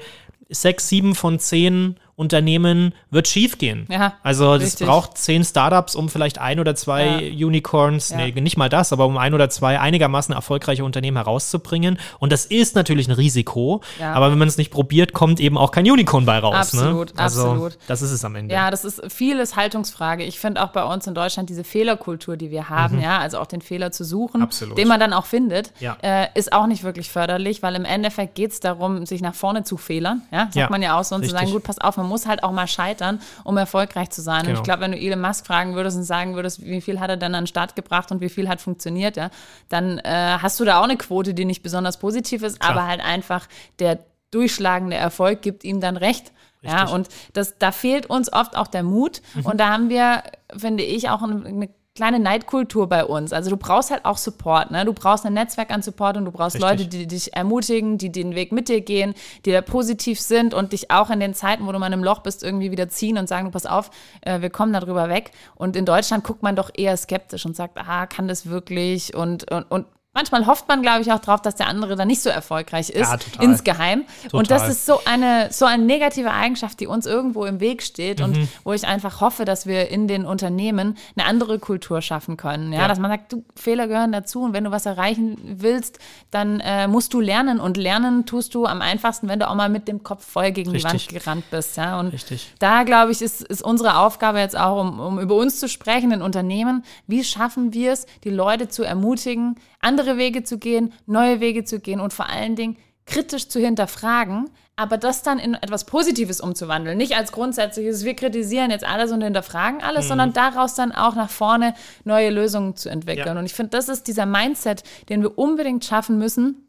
sechs, 0.49 0.89
sieben 0.89 1.17
von 1.17 1.41
zehn 1.41 1.97
Unternehmen 2.17 2.95
wird 3.11 3.27
schiefgehen. 3.27 3.87
Ja, 3.91 4.15
also 4.23 4.55
es 4.55 4.77
braucht 4.77 5.19
zehn 5.19 5.45
Startups, 5.45 5.97
um 5.97 6.09
vielleicht 6.09 6.39
ein 6.39 6.61
oder 6.61 6.77
zwei 6.77 7.21
ja. 7.21 7.47
Unicorns, 7.47 8.11
ja. 8.11 8.19
nee, 8.19 8.41
nicht 8.41 8.57
mal 8.57 8.69
das, 8.69 8.93
aber 8.93 9.07
um 9.07 9.19
ein 9.19 9.35
oder 9.35 9.51
zwei 9.51 9.81
einigermaßen 9.81 10.33
erfolgreiche 10.33 10.85
Unternehmen 10.85 11.17
herauszubringen. 11.17 11.99
Und 12.21 12.31
das 12.31 12.47
ist 12.47 12.77
natürlich 12.77 13.09
ein 13.09 13.15
Risiko, 13.15 13.81
ja. 13.99 14.13
aber 14.13 14.31
wenn 14.31 14.39
man 14.39 14.47
es 14.47 14.57
nicht 14.59 14.71
probiert, 14.71 15.13
kommt 15.13 15.41
eben 15.41 15.59
auch 15.59 15.73
kein 15.73 15.91
Unicorn 15.91 16.25
bei 16.25 16.39
raus. 16.39 16.73
Ne? 16.73 16.83
Absolut, 16.83 17.15
ne? 17.17 17.23
also, 17.23 17.51
absolut. 17.51 17.79
Das 17.89 18.01
ist 18.01 18.13
es 18.13 18.25
am 18.25 18.37
Ende. 18.37 18.55
Ja, 18.55 18.71
das 18.71 18.85
ist 18.85 19.03
vieles 19.13 19.57
Haltungsfrage. 19.57 20.23
Ich 20.23 20.39
finde 20.39 20.63
auch 20.63 20.69
bei 20.69 20.85
uns 20.85 21.09
in 21.09 21.15
Deutschland 21.15 21.51
diese 21.51 21.65
Fehlerkultur, 21.65 22.37
die 22.37 22.53
wir 22.53 22.69
haben, 22.69 22.97
mhm. 22.97 23.03
ja, 23.03 23.19
also 23.19 23.39
auch 23.39 23.47
den 23.47 23.61
Fehler 23.61 23.91
zu 23.91 24.05
suchen, 24.05 24.41
absolut. 24.43 24.79
den 24.79 24.87
man 24.87 25.01
dann 25.01 25.13
auch 25.13 25.27
findet, 25.27 25.73
äh, 25.81 26.29
ist 26.35 26.53
auch 26.53 26.69
nicht 26.69 26.85
wirklich 26.85 27.11
förderlich, 27.11 27.63
weil 27.65 27.75
im 27.75 27.85
Endeffekt 27.85 28.37
geht 28.37 28.53
es 28.53 28.61
darum, 28.61 29.05
sich 29.05 29.21
nach 29.21 29.35
vorne 29.35 29.65
zu 29.65 29.77
fehlern. 29.77 30.23
Ja, 30.31 30.49
sagt 30.53 30.71
man 30.71 30.81
ja 30.81 30.99
auch 30.99 31.03
so 31.03 31.17
und 31.17 31.23
Richtig. 31.23 31.37
zu 31.37 31.45
sagen, 31.45 31.53
gut, 31.53 31.65
pass 31.65 31.79
auf, 31.79 31.97
man 31.97 32.04
muss 32.05 32.27
halt 32.27 32.43
auch 32.43 32.53
mal 32.53 32.67
scheitern, 32.67 33.21
um 33.45 33.57
erfolgreich 33.57 34.11
zu 34.11 34.23
sein. 34.23 34.43
Genau. 34.43 34.51
Und 34.51 34.57
ich 34.57 34.63
glaube, 34.63 34.81
wenn 34.83 34.93
du 34.93 34.99
Elon 34.99 35.21
Musk 35.21 35.47
fragen 35.47 35.75
würdest 35.75 35.97
und 35.97 36.05
sagen 36.05 36.35
würdest, 36.35 36.65
wie 36.65 36.81
viel 36.81 37.01
hat 37.01 37.11
er 37.11 37.17
denn 37.17 37.35
an 37.35 37.43
den 37.45 37.47
Start 37.47 37.77
gebracht 37.77 38.11
und 38.11 38.21
wie 38.21 38.29
viel 38.29 38.49
hat 38.49 38.61
funktioniert, 38.61 39.17
ja, 39.17 39.31
dann 39.69 39.99
äh, 39.99 40.39
hast 40.41 40.61
du 40.61 40.65
da 40.65 40.81
auch 40.81 40.85
eine 40.85 40.97
Quote, 40.97 41.35
die 41.35 41.45
nicht 41.45 41.63
besonders 41.63 41.99
positiv 41.99 42.43
ist, 42.43 42.61
Klar. 42.61 42.73
aber 42.73 42.87
halt 42.87 43.01
einfach 43.01 43.49
der 43.79 43.99
durchschlagende 44.31 44.97
Erfolg 44.97 45.43
gibt 45.43 45.65
ihm 45.65 45.81
dann 45.81 45.97
recht. 45.97 46.33
Richtig. 46.63 46.81
Ja, 46.81 46.89
und 46.89 47.09
das, 47.35 47.59
da 47.59 47.73
fehlt 47.73 48.07
uns 48.07 48.33
oft 48.33 48.57
auch 48.57 48.67
der 48.67 48.83
Mut. 48.83 49.21
Mhm. 49.35 49.47
Und 49.47 49.61
da 49.61 49.69
haben 49.69 49.91
wir, 49.91 50.23
finde 50.57 50.83
ich, 50.83 51.11
auch 51.11 51.23
eine, 51.23 51.45
eine 51.47 51.69
kleine 51.95 52.19
Neidkultur 52.19 52.89
bei 52.89 53.05
uns. 53.05 53.33
Also 53.33 53.51
du 53.51 53.57
brauchst 53.57 53.93
halt 53.93 54.05
auch 54.05 54.17
Support, 54.17 54.73
ne? 54.73 54.85
Du 54.85 54.93
brauchst 54.93 55.25
ein 55.25 55.33
Netzwerk 55.33 55.71
an 55.71 55.81
Support 55.81 56.17
und 56.17 56.25
du 56.25 56.33
brauchst 56.33 56.57
Richtig. 56.57 56.71
Leute, 56.71 56.87
die 56.89 57.07
dich 57.07 57.35
ermutigen, 57.35 57.99
die 57.99 58.11
den 58.11 58.35
Weg 58.35 58.51
mit 58.51 58.69
dir 58.69 58.81
gehen, 58.81 59.15
die 59.45 59.53
da 59.53 59.61
positiv 59.61 60.21
sind 60.21 60.55
und 60.55 60.73
dich 60.73 60.91
auch 60.91 61.09
in 61.11 61.21
den 61.21 61.35
Zeiten, 61.35 61.69
wo 61.69 61.73
du 61.73 61.79
mal 61.79 61.93
im 61.93 62.03
Loch 62.03 62.19
bist, 62.19 62.43
irgendwie 62.43 62.73
wieder 62.73 62.89
ziehen 62.89 63.17
und 63.17 63.29
sagen, 63.29 63.45
du 63.45 63.53
pass 63.53 63.65
auf, 63.65 63.93
äh, 64.23 64.41
wir 64.41 64.51
kommen 64.51 64.73
darüber 64.73 65.09
weg. 65.09 65.31
Und 65.55 65.77
in 65.77 65.85
Deutschland 65.85 66.25
guckt 66.25 66.43
man 66.43 66.57
doch 66.57 66.71
eher 66.75 66.97
skeptisch 66.97 67.47
und 67.47 67.55
sagt, 67.55 67.79
ah, 67.79 68.07
kann 68.07 68.27
das 68.27 68.47
wirklich? 68.47 69.15
Und, 69.15 69.49
und, 69.53 69.63
und 69.71 69.87
Manchmal 70.15 70.47
hofft 70.47 70.69
man, 70.69 70.81
glaube 70.81 71.03
ich, 71.03 71.11
auch 71.11 71.19
drauf, 71.19 71.43
dass 71.43 71.57
der 71.57 71.67
andere 71.67 71.97
dann 71.97 72.07
nicht 72.07 72.23
so 72.23 72.31
erfolgreich 72.31 72.89
ist, 72.91 73.11
ja, 73.11 73.19
insgeheim. 73.41 74.05
Total. 74.23 74.39
Und 74.39 74.51
das 74.53 74.69
ist 74.69 74.87
so 74.87 75.01
eine, 75.05 75.49
so 75.51 75.65
eine 75.65 75.85
negative 75.85 76.31
Eigenschaft, 76.31 76.79
die 76.79 76.87
uns 76.87 77.05
irgendwo 77.05 77.45
im 77.45 77.59
Weg 77.59 77.83
steht 77.83 78.21
mhm. 78.21 78.25
und 78.25 78.49
wo 78.63 78.73
ich 78.73 78.87
einfach 78.87 79.21
hoffe, 79.21 79.45
dass 79.45 79.67
wir 79.67 79.89
in 79.89 80.07
den 80.07 80.25
Unternehmen 80.25 80.97
eine 81.17 81.27
andere 81.27 81.59
Kultur 81.59 82.01
schaffen 82.01 82.37
können. 82.37 82.73
Ja, 82.73 82.83
ja. 82.83 82.89
dass 82.89 83.01
man 83.01 83.11
sagt, 83.11 83.33
du, 83.33 83.45
Fehler 83.57 83.89
gehören 83.89 84.13
dazu 84.13 84.43
und 84.43 84.53
wenn 84.53 84.63
du 84.63 84.71
was 84.71 84.87
erreichen 84.87 85.37
willst, 85.43 85.99
dann 86.31 86.61
äh, 86.61 86.87
musst 86.87 87.13
du 87.13 87.21
lernen 87.21 87.59
und 87.59 87.77
lernen 87.77 88.25
tust 88.25 88.55
du 88.55 88.67
am 88.67 88.83
einfachsten, 88.83 89.27
wenn 89.27 89.41
du 89.41 89.49
auch 89.49 89.57
mal 89.57 89.69
mit 89.69 89.89
dem 89.89 90.05
Kopf 90.05 90.25
voll 90.25 90.53
gegen 90.53 90.71
Richtig. 90.71 91.09
die 91.09 91.15
Wand 91.15 91.25
gerannt 91.25 91.51
bist. 91.51 91.77
Ja, 91.77 91.99
und 91.99 92.11
Richtig. 92.11 92.53
da, 92.61 92.85
glaube 92.85 93.11
ich, 93.11 93.21
ist, 93.21 93.43
ist 93.43 93.63
unsere 93.63 93.99
Aufgabe 93.99 94.39
jetzt 94.39 94.57
auch, 94.57 94.81
um, 94.81 95.01
um 95.01 95.19
über 95.19 95.35
uns 95.35 95.59
zu 95.59 95.69
sprechen 95.69 96.13
in 96.13 96.23
Unternehmen, 96.23 96.85
wie 97.09 97.25
schaffen 97.25 97.75
wir 97.75 97.93
es, 97.93 98.07
die 98.23 98.31
Leute 98.31 98.69
zu 98.69 98.85
ermutigen, 98.85 99.57
andere 99.85 100.17
Wege 100.17 100.43
zu 100.43 100.59
gehen, 100.59 100.93
neue 101.07 101.41
Wege 101.41 101.65
zu 101.65 101.81
gehen 101.81 102.01
und 102.01 102.13
vor 102.13 102.29
allen 102.29 102.57
Dingen 102.57 102.77
kritisch 103.07 103.49
zu 103.49 103.61
hinterfragen, 103.61 104.51
aber 104.77 104.99
das 104.99 105.23
dann 105.23 105.39
in 105.39 105.55
etwas 105.55 105.85
Positives 105.85 106.41
umzuwandeln. 106.41 106.97
Nicht 106.97 107.17
als 107.17 107.33
grundsätzliches, 107.33 108.05
wir 108.05 108.15
kritisieren 108.15 108.71
jetzt 108.71 108.85
alles 108.85 109.13
und 109.13 109.23
hinterfragen 109.23 109.83
alles, 109.83 110.07
mhm. 110.07 110.09
sondern 110.09 110.33
daraus 110.33 110.75
dann 110.75 110.91
auch 110.93 111.15
nach 111.15 111.31
vorne 111.31 111.75
neue 112.05 112.31
Lösungen 112.31 112.77
zu 112.77 112.89
entwickeln. 112.89 113.35
Ja. 113.35 113.39
Und 113.39 113.47
ich 113.47 113.55
finde, 113.55 113.71
das 113.71 113.89
ist 113.89 114.09
dieser 114.09 114.27
Mindset, 114.27 114.83
den 115.09 115.23
wir 115.23 115.39
unbedingt 115.39 115.85
schaffen 115.85 116.19
müssen, 116.19 116.69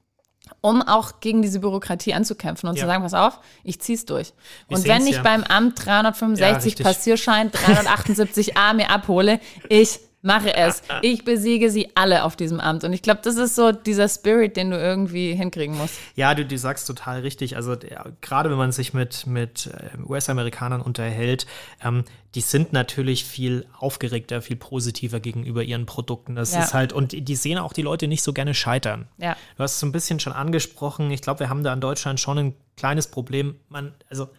um 0.61 0.84
auch 0.84 1.20
gegen 1.20 1.41
diese 1.41 1.59
Bürokratie 1.59 2.13
anzukämpfen 2.13 2.70
und 2.70 2.76
ja. 2.76 2.82
zu 2.82 2.88
sagen, 2.88 3.01
pass 3.01 3.16
auf, 3.16 3.39
ich 3.63 3.80
zieh's 3.80 4.05
durch. 4.05 4.34
Wir 4.68 4.78
und 4.78 4.88
wenn 4.88 5.07
ich 5.07 5.16
ja. 5.16 5.24
beim 5.24 5.43
Amt 5.43 5.84
365 5.84 6.78
ja, 6.78 6.86
Passierschein 6.86 7.49
378a 7.51 8.74
mir 8.74 8.91
abhole, 8.91 9.39
ich 9.70 9.99
Mache 10.26 10.56
es. 10.56 10.82
Ich 11.04 11.24
besiege 11.24 11.70
sie 11.70 11.90
alle 11.94 12.24
auf 12.24 12.36
diesem 12.36 12.60
Amt. 12.60 12.84
Und 12.84 12.94
ich 12.94 13.04
glaube, 13.04 13.20
das 13.24 13.36
ist 13.36 13.54
so 13.54 13.72
dieser 13.72 14.10
Spirit, 14.10 14.58
den 14.58 14.72
du 14.72 14.78
irgendwie 14.78 15.36
hinkriegen 15.36 15.78
musst. 15.78 16.00
Ja, 16.16 16.34
du, 16.34 16.44
du 16.44 16.58
sagst 16.58 16.88
total 16.88 17.20
richtig. 17.22 17.56
Also 17.56 17.74
ja, 17.74 18.08
gerade 18.22 18.50
wenn 18.50 18.58
man 18.58 18.72
sich 18.72 18.96
mit, 18.96 19.28
mit 19.28 19.68
äh, 19.68 20.02
US-Amerikanern 20.02 20.82
unterhält, 20.82 21.46
ähm, 21.84 22.06
die 22.34 22.42
sind 22.42 22.74
natürlich 22.74 23.24
viel 23.24 23.68
aufgeregter, 23.78 24.42
viel 24.42 24.56
positiver 24.56 25.20
gegenüber 25.20 25.62
ihren 25.62 25.86
Produkten. 25.86 26.36
Das 26.36 26.54
ja. 26.54 26.64
ist 26.64 26.74
halt, 26.74 26.92
und 26.92 27.12
die 27.12 27.36
sehen 27.36 27.60
auch 27.60 27.72
die 27.72 27.84
Leute 27.84 28.08
nicht 28.08 28.24
so 28.24 28.34
gerne 28.34 28.56
scheitern. 28.56 29.08
Ja. 29.20 29.38
Du 29.58 29.64
hast 29.64 29.76
es 29.76 29.80
so 29.80 29.86
ein 29.86 29.92
bisschen 29.92 30.20
schon 30.20 30.34
angesprochen. 30.34 31.12
Ich 31.12 31.22
glaube, 31.22 31.42
wir 31.42 31.50
haben 31.50 31.64
da 31.64 31.72
in 31.72 31.82
Deutschland 31.82 32.20
schon 32.20 32.40
ein 32.40 32.56
kleines 32.78 33.08
Problem. 33.08 33.60
Man, 33.70 33.94
also 34.10 34.30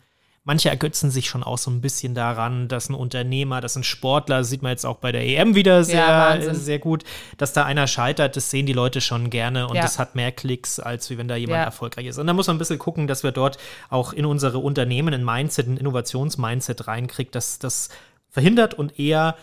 manche 0.46 0.70
ergötzen 0.70 1.10
sich 1.10 1.28
schon 1.28 1.42
auch 1.42 1.58
so 1.58 1.70
ein 1.72 1.80
bisschen 1.80 2.14
daran, 2.14 2.68
dass 2.68 2.88
ein 2.88 2.94
Unternehmer, 2.94 3.60
dass 3.60 3.76
ein 3.76 3.82
Sportler, 3.82 4.44
sieht 4.44 4.62
man 4.62 4.70
jetzt 4.70 4.86
auch 4.86 4.96
bei 4.96 5.10
der 5.10 5.26
EM 5.26 5.56
wieder 5.56 5.82
sehr, 5.82 5.98
ja, 5.98 6.54
sehr 6.54 6.78
gut, 6.78 7.02
dass 7.36 7.52
da 7.52 7.64
einer 7.64 7.88
scheitert, 7.88 8.36
das 8.36 8.50
sehen 8.50 8.64
die 8.64 8.72
Leute 8.72 9.00
schon 9.00 9.28
gerne 9.28 9.66
und 9.66 9.74
ja. 9.74 9.82
das 9.82 9.98
hat 9.98 10.14
mehr 10.14 10.30
Klicks, 10.30 10.78
als 10.78 11.10
wie 11.10 11.18
wenn 11.18 11.26
da 11.26 11.34
jemand 11.34 11.58
ja. 11.58 11.64
erfolgreich 11.64 12.06
ist. 12.06 12.18
Und 12.18 12.28
da 12.28 12.32
muss 12.32 12.46
man 12.46 12.56
ein 12.56 12.58
bisschen 12.60 12.78
gucken, 12.78 13.08
dass 13.08 13.24
wir 13.24 13.32
dort 13.32 13.58
auch 13.90 14.12
in 14.12 14.24
unsere 14.24 14.58
Unternehmen 14.58 15.12
ein 15.12 15.24
Mindset, 15.24 15.66
ein 15.66 15.76
Innovationsmindset 15.76 16.86
reinkriegt, 16.86 17.34
dass 17.34 17.58
das 17.58 17.88
verhindert 18.30 18.74
und 18.74 19.00
eher 19.00 19.36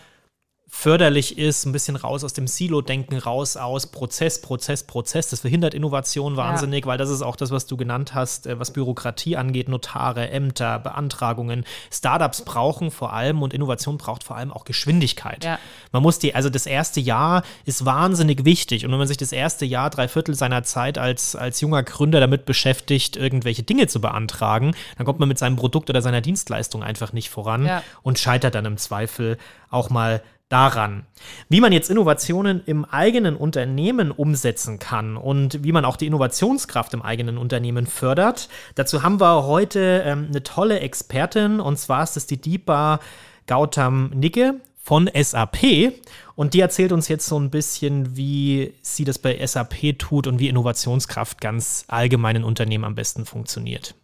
förderlich 0.76 1.38
ist, 1.38 1.64
ein 1.64 1.72
bisschen 1.72 1.94
raus 1.94 2.24
aus 2.24 2.32
dem 2.32 2.48
Silo-Denken, 2.48 3.16
raus 3.16 3.56
aus 3.56 3.86
Prozess, 3.86 4.40
Prozess, 4.40 4.82
Prozess. 4.82 5.30
Das 5.30 5.40
verhindert 5.40 5.72
Innovation 5.72 6.36
wahnsinnig, 6.36 6.84
ja. 6.84 6.90
weil 6.90 6.98
das 6.98 7.10
ist 7.10 7.22
auch 7.22 7.36
das, 7.36 7.52
was 7.52 7.66
du 7.66 7.76
genannt 7.76 8.12
hast, 8.12 8.48
äh, 8.48 8.58
was 8.58 8.72
Bürokratie 8.72 9.36
angeht, 9.36 9.68
Notare, 9.68 10.30
Ämter, 10.30 10.80
Beantragungen. 10.80 11.64
Startups 11.92 12.42
brauchen 12.42 12.90
vor 12.90 13.12
allem 13.12 13.40
und 13.40 13.54
Innovation 13.54 13.98
braucht 13.98 14.24
vor 14.24 14.36
allem 14.36 14.52
auch 14.52 14.64
Geschwindigkeit. 14.64 15.44
Ja. 15.44 15.58
Man 15.92 16.02
muss 16.02 16.18
die, 16.18 16.34
also 16.34 16.50
das 16.50 16.66
erste 16.66 17.00
Jahr 17.00 17.44
ist 17.64 17.84
wahnsinnig 17.84 18.44
wichtig. 18.44 18.84
Und 18.84 18.90
wenn 18.90 18.98
man 18.98 19.08
sich 19.08 19.16
das 19.16 19.32
erste 19.32 19.64
Jahr, 19.64 19.90
drei 19.90 20.08
Viertel 20.08 20.34
seiner 20.34 20.64
Zeit 20.64 20.98
als, 20.98 21.36
als 21.36 21.60
junger 21.60 21.84
Gründer 21.84 22.18
damit 22.18 22.46
beschäftigt, 22.46 23.16
irgendwelche 23.16 23.62
Dinge 23.62 23.86
zu 23.86 24.00
beantragen, 24.00 24.74
dann 24.98 25.06
kommt 25.06 25.20
man 25.20 25.28
mit 25.28 25.38
seinem 25.38 25.54
Produkt 25.54 25.88
oder 25.88 26.02
seiner 26.02 26.20
Dienstleistung 26.20 26.82
einfach 26.82 27.12
nicht 27.12 27.30
voran 27.30 27.64
ja. 27.64 27.82
und 28.02 28.18
scheitert 28.18 28.56
dann 28.56 28.64
im 28.64 28.76
Zweifel 28.76 29.38
auch 29.70 29.88
mal 29.88 30.22
daran. 30.54 31.02
Wie 31.48 31.60
man 31.60 31.72
jetzt 31.72 31.90
Innovationen 31.90 32.62
im 32.64 32.84
eigenen 32.84 33.34
Unternehmen 33.34 34.12
umsetzen 34.12 34.78
kann 34.78 35.16
und 35.16 35.64
wie 35.64 35.72
man 35.72 35.84
auch 35.84 35.96
die 35.96 36.06
Innovationskraft 36.06 36.94
im 36.94 37.02
eigenen 37.02 37.38
Unternehmen 37.38 37.88
fördert, 37.88 38.48
dazu 38.76 39.02
haben 39.02 39.20
wir 39.20 39.46
heute 39.46 40.04
ähm, 40.06 40.28
eine 40.30 40.44
tolle 40.44 40.78
Expertin 40.78 41.58
und 41.58 41.76
zwar 41.76 42.04
ist 42.04 42.16
es 42.16 42.28
die 42.28 42.40
Deepa 42.40 43.00
Gautam 43.48 44.12
Nicke 44.14 44.60
von 44.76 45.10
SAP 45.12 45.92
und 46.36 46.54
die 46.54 46.60
erzählt 46.60 46.92
uns 46.92 47.08
jetzt 47.08 47.26
so 47.26 47.36
ein 47.36 47.50
bisschen, 47.50 48.16
wie 48.16 48.74
sie 48.80 49.04
das 49.04 49.18
bei 49.18 49.44
SAP 49.44 49.98
tut 49.98 50.28
und 50.28 50.38
wie 50.38 50.48
Innovationskraft 50.48 51.40
ganz 51.40 51.84
allgemein 51.88 52.36
in 52.36 52.44
Unternehmen 52.44 52.84
am 52.84 52.94
besten 52.94 53.26
funktioniert. 53.26 53.96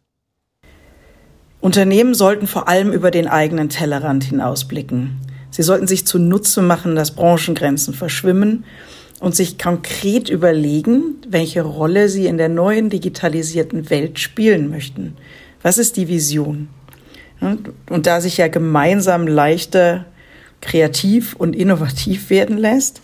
Unternehmen 1.61 2.15
sollten 2.15 2.49
vor 2.49 2.67
allem 2.67 2.91
über 2.91 3.13
den 3.13 3.29
eigenen 3.29 3.69
Tellerrand 3.69 4.25
hinausblicken. 4.25 5.21
Sie 5.51 5.63
sollten 5.63 5.87
sich 5.87 6.07
zunutze 6.07 6.63
machen, 6.63 6.95
dass 6.95 7.11
Branchengrenzen 7.13 7.95
verschwimmen 7.95 8.65
und 9.21 9.37
sich 9.37 9.59
konkret 9.59 10.29
überlegen, 10.29 11.17
welche 11.29 11.63
Rolle 11.63 12.09
sie 12.09 12.27
in 12.27 12.39
der 12.39 12.49
neuen 12.49 12.89
digitalisierten 12.89 13.91
Welt 13.91 14.19
spielen 14.19 14.71
möchten. 14.71 15.17
Was 15.63 15.79
ist 15.79 15.97
die 15.97 16.09
Vision? 16.09 16.69
Und 17.41 18.07
da 18.07 18.21
sich 18.21 18.37
ja 18.37 18.49
gemeinsam 18.49 19.27
leichter 19.27 20.07
kreativ 20.61 21.35
und 21.35 21.57
innovativ 21.57 22.31
werden 22.31 22.59
lässt, 22.59 23.01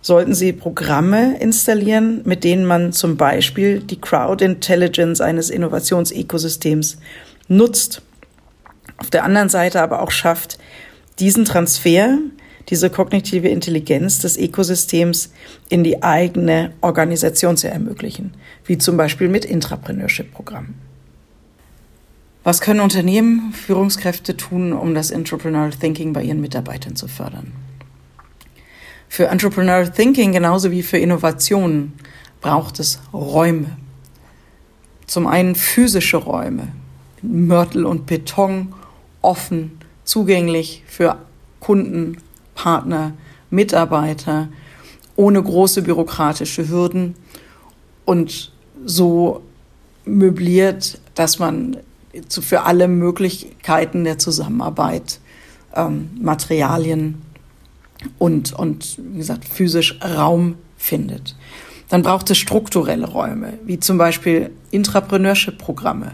sollten 0.00 0.34
Sie 0.34 0.52
Programme 0.52 1.38
installieren, 1.38 2.22
mit 2.24 2.44
denen 2.44 2.64
man 2.64 2.92
zum 2.92 3.16
Beispiel 3.16 3.80
die 3.80 4.00
Crowd 4.00 4.44
Intelligence 4.44 5.20
eines 5.20 5.50
Innovationsekosystems 5.50 6.98
nutzt. 7.48 8.02
Auf 8.96 9.10
der 9.10 9.24
anderen 9.24 9.48
Seite 9.48 9.80
aber 9.80 10.02
auch 10.02 10.10
schafft, 10.10 10.58
diesen 11.18 11.44
Transfer, 11.44 12.18
diese 12.68 12.90
kognitive 12.90 13.48
Intelligenz 13.48 14.20
des 14.20 14.36
Ökosystems 14.36 15.32
in 15.68 15.84
die 15.84 16.02
eigene 16.02 16.72
Organisation 16.80 17.56
zu 17.56 17.68
ermöglichen, 17.68 18.34
wie 18.66 18.78
zum 18.78 18.96
Beispiel 18.96 19.28
mit 19.28 19.44
Intrapreneurship-Programmen. 19.44 20.74
Was 22.44 22.60
können 22.60 22.80
Unternehmen, 22.80 23.52
Führungskräfte 23.52 24.36
tun, 24.36 24.72
um 24.72 24.94
das 24.94 25.10
Entrepreneurial 25.10 25.70
Thinking 25.70 26.12
bei 26.12 26.22
ihren 26.22 26.40
Mitarbeitern 26.40 26.96
zu 26.96 27.08
fördern? 27.08 27.52
Für 29.08 29.26
Entrepreneurial 29.26 29.90
Thinking 29.90 30.32
genauso 30.32 30.70
wie 30.70 30.82
für 30.82 30.98
Innovationen 30.98 31.94
braucht 32.40 32.78
es 32.78 33.00
Räume. 33.12 33.76
Zum 35.06 35.26
einen 35.26 35.54
physische 35.54 36.18
Räume, 36.18 36.68
Mörtel 37.22 37.86
und 37.86 38.06
Beton, 38.06 38.74
offen, 39.22 39.77
zugänglich 40.08 40.82
für 40.86 41.18
Kunden, 41.60 42.16
Partner, 42.54 43.12
Mitarbeiter, 43.50 44.48
ohne 45.16 45.42
große 45.42 45.82
bürokratische 45.82 46.66
Hürden 46.66 47.14
und 48.06 48.50
so 48.86 49.42
möbliert, 50.06 50.98
dass 51.14 51.38
man 51.38 51.76
für 52.30 52.62
alle 52.62 52.88
Möglichkeiten 52.88 54.04
der 54.04 54.18
Zusammenarbeit 54.18 55.20
ähm, 55.76 56.08
Materialien 56.18 57.20
und, 58.18 58.54
und, 58.54 58.98
wie 59.12 59.18
gesagt, 59.18 59.44
physisch 59.44 60.00
Raum 60.02 60.54
findet. 60.78 61.36
Dann 61.90 62.02
braucht 62.02 62.30
es 62.30 62.38
strukturelle 62.38 63.06
Räume, 63.06 63.58
wie 63.66 63.78
zum 63.78 63.98
Beispiel 63.98 64.52
Intrapreneurship-Programme, 64.70 66.12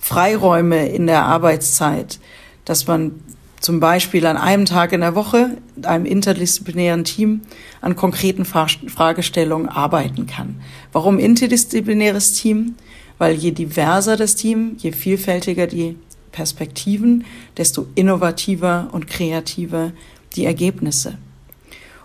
Freiräume 0.00 0.88
in 0.88 1.06
der 1.06 1.22
Arbeitszeit, 1.24 2.18
dass 2.64 2.86
man 2.86 3.12
zum 3.60 3.80
Beispiel 3.80 4.26
an 4.26 4.36
einem 4.36 4.66
Tag 4.66 4.92
in 4.92 5.00
der 5.00 5.14
Woche, 5.14 5.56
einem 5.82 6.04
interdisziplinären 6.04 7.04
Team, 7.04 7.40
an 7.80 7.96
konkreten 7.96 8.44
Fragestellungen 8.44 9.70
arbeiten 9.70 10.26
kann. 10.26 10.56
Warum 10.92 11.18
interdisziplinäres 11.18 12.34
Team? 12.34 12.74
Weil 13.16 13.34
je 13.36 13.52
diverser 13.52 14.18
das 14.18 14.34
Team, 14.34 14.76
je 14.78 14.92
vielfältiger 14.92 15.66
die 15.66 15.96
Perspektiven, 16.30 17.24
desto 17.56 17.86
innovativer 17.94 18.88
und 18.92 19.06
kreativer 19.06 19.92
die 20.36 20.44
Ergebnisse. 20.44 21.16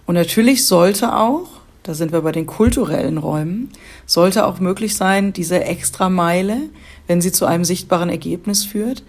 Und 0.05 0.15
natürlich 0.15 0.65
sollte 0.65 1.13
auch, 1.15 1.47
da 1.83 1.93
sind 1.93 2.11
wir 2.11 2.21
bei 2.21 2.31
den 2.31 2.45
kulturellen 2.45 3.17
Räumen, 3.17 3.69
sollte 4.05 4.45
auch 4.45 4.59
möglich 4.59 4.95
sein, 4.95 5.33
diese 5.33 5.63
extra 5.63 6.09
Meile, 6.09 6.57
wenn 7.07 7.21
sie 7.21 7.31
zu 7.31 7.45
einem 7.45 7.65
sichtbaren 7.65 8.09
Ergebnis 8.09 8.63
führt, 8.63 9.03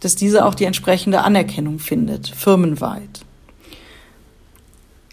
dass 0.00 0.16
diese 0.16 0.44
auch 0.44 0.54
die 0.54 0.64
entsprechende 0.64 1.22
Anerkennung 1.22 1.78
findet, 1.78 2.28
firmenweit. 2.28 3.20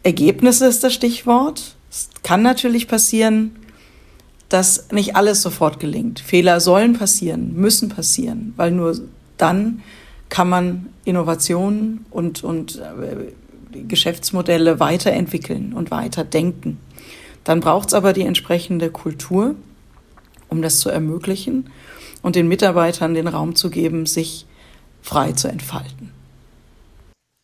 Ergebnisse 0.04 0.66
ist 0.68 0.84
das 0.84 0.94
Stichwort. 0.94 1.76
Es 1.92 2.10
kann 2.24 2.42
natürlich 2.42 2.88
passieren, 2.88 3.56
dass 4.50 4.92
nicht 4.92 5.16
alles 5.16 5.42
sofort 5.42 5.80
gelingt. 5.80 6.22
Fehler 6.22 6.62
sollen 6.62 6.94
passieren, 6.94 7.54
müssen 7.56 7.90
passieren, 7.90 8.54
weil 8.56 8.72
nur 8.72 8.98
dann 9.36 9.82
kann 10.30 10.50
man 10.50 10.88
Innovationen 11.04 12.06
und, 12.10 12.44
und 12.44 12.78
äh, 12.78 13.82
Geschäftsmodelle 13.88 14.80
weiterentwickeln 14.80 15.74
und 15.74 15.92
weiterdenken. 15.92 16.80
Dann 17.44 17.60
braucht 17.60 17.90
es 17.90 17.94
aber 17.94 18.14
die 18.14 18.24
entsprechende 18.24 18.90
Kultur, 18.90 19.56
um 20.50 20.62
das 20.62 20.80
zu 20.80 20.90
ermöglichen 20.90 21.70
und 22.22 22.36
den 22.36 22.48
Mitarbeitern 22.48 23.14
den 23.14 23.28
Raum 23.28 23.56
zu 23.56 23.70
geben, 23.70 24.06
sich 24.06 24.47
frei 25.08 25.32
zu 25.32 25.48
entfalten. 25.48 26.12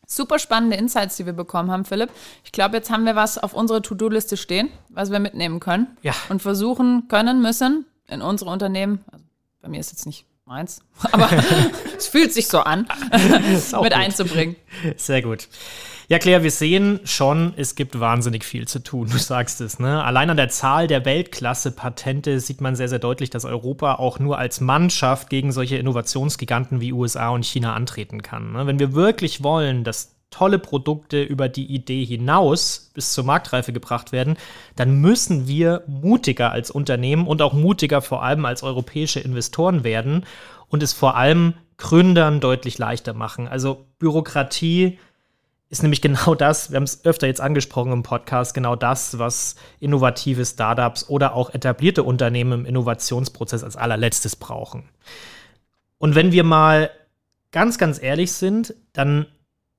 Super 0.06 0.38
spannende 0.38 0.76
Insights, 0.76 1.16
die 1.16 1.26
wir 1.26 1.34
bekommen 1.34 1.72
haben, 1.72 1.86
Philipp. 1.86 2.10
Ich 2.44 2.52
glaube, 2.52 2.76
jetzt 2.76 2.92
haben 2.92 3.06
wir 3.06 3.16
was 3.16 3.38
auf 3.38 3.54
unserer 3.54 3.82
To-Do-Liste 3.82 4.38
stehen, 4.38 4.70
was 4.90 5.12
wir 5.12 5.20
mitnehmen 5.20 5.60
können 5.60 5.98
ja. 6.04 6.14
und 6.30 6.42
versuchen 6.42 7.08
können 7.08 7.42
müssen, 7.42 7.86
in 8.08 8.22
unsere 8.22 8.52
Unternehmen, 8.52 9.04
also 9.12 9.24
bei 9.62 9.70
mir 9.70 9.80
ist 9.80 9.92
jetzt 9.92 10.06
nicht 10.06 10.26
meins, 10.46 10.82
aber 11.14 11.30
es 11.98 12.08
fühlt 12.08 12.34
sich 12.34 12.48
so 12.48 12.60
an, 12.60 12.86
mit 13.12 13.72
gut. 13.72 13.94
einzubringen. 13.94 14.58
Sehr 14.98 15.22
gut. 15.22 15.48
Ja, 16.14 16.20
Claire, 16.20 16.44
wir 16.44 16.52
sehen 16.52 17.00
schon, 17.06 17.56
es 17.58 17.74
gibt 17.74 18.00
wahnsinnig 18.00 18.44
viel 18.44 18.68
zu 18.68 18.84
tun. 18.84 19.10
Du 19.12 19.18
sagst 19.18 19.62
es, 19.62 19.80
ne? 19.80 20.04
Allein 20.04 20.30
an 20.30 20.38
der 20.38 20.50
Zahl 20.50 20.86
der 20.86 21.06
Weltklasse-Patente 21.06 22.40
sieht 22.40 22.62
man 22.62 22.76
sehr, 22.76 22.88
sehr 22.88 23.00
deutlich, 23.00 23.32
dass 23.32 23.46
Europa 23.46 23.96
auch 23.96 24.20
nur 24.20 24.38
als 24.38 24.62
Mannschaft 24.62 25.32
gegen 25.32 25.52
solche 25.52 25.78
Innovationsgiganten 25.78 26.82
wie 26.82 26.94
USA 26.94 27.30
und 27.30 27.46
China 27.46 27.74
antreten 27.74 28.22
kann. 28.22 28.52
Ne? 28.52 28.68
Wenn 28.68 28.78
wir 28.78 28.94
wirklich 28.94 29.44
wollen, 29.44 29.84
dass 29.84 30.14
tolle 30.30 30.60
Produkte 30.60 31.24
über 31.24 31.50
die 31.50 31.66
Idee 31.66 32.06
hinaus 32.06 32.92
bis 32.94 33.14
zur 33.14 33.24
Marktreife 33.24 33.74
gebracht 33.74 34.12
werden, 34.12 34.38
dann 34.76 35.02
müssen 35.02 35.48
wir 35.48 35.82
mutiger 35.88 36.52
als 36.52 36.70
Unternehmen 36.70 37.26
und 37.26 37.42
auch 37.42 37.54
mutiger 37.54 38.04
vor 38.04 38.22
allem 38.22 38.46
als 38.46 38.62
europäische 38.62 39.20
Investoren 39.20 39.84
werden 39.84 40.28
und 40.68 40.84
es 40.84 40.94
vor 40.94 41.18
allem 41.18 41.56
Gründern 41.78 42.40
deutlich 42.40 42.78
leichter 42.78 43.16
machen. 43.16 43.48
Also 43.48 43.88
Bürokratie 43.98 45.00
ist 45.74 45.82
nämlich 45.82 46.02
genau 46.02 46.36
das, 46.36 46.70
wir 46.70 46.76
haben 46.76 46.84
es 46.84 47.04
öfter 47.04 47.26
jetzt 47.26 47.42
angesprochen 47.42 47.92
im 47.92 48.04
Podcast, 48.04 48.54
genau 48.54 48.76
das, 48.76 49.18
was 49.18 49.56
innovative 49.80 50.46
Startups 50.46 51.10
oder 51.10 51.34
auch 51.34 51.52
etablierte 51.52 52.04
Unternehmen 52.04 52.62
im 52.62 52.66
Innovationsprozess 52.66 53.64
als 53.64 53.76
allerletztes 53.76 54.36
brauchen. 54.36 54.88
Und 55.98 56.14
wenn 56.14 56.32
wir 56.32 56.44
mal 56.44 56.92
ganz, 57.52 57.80
ganz 57.80 58.02
ehrlich 58.02 58.34
sind, 58.34 58.76
dann 58.94 59.26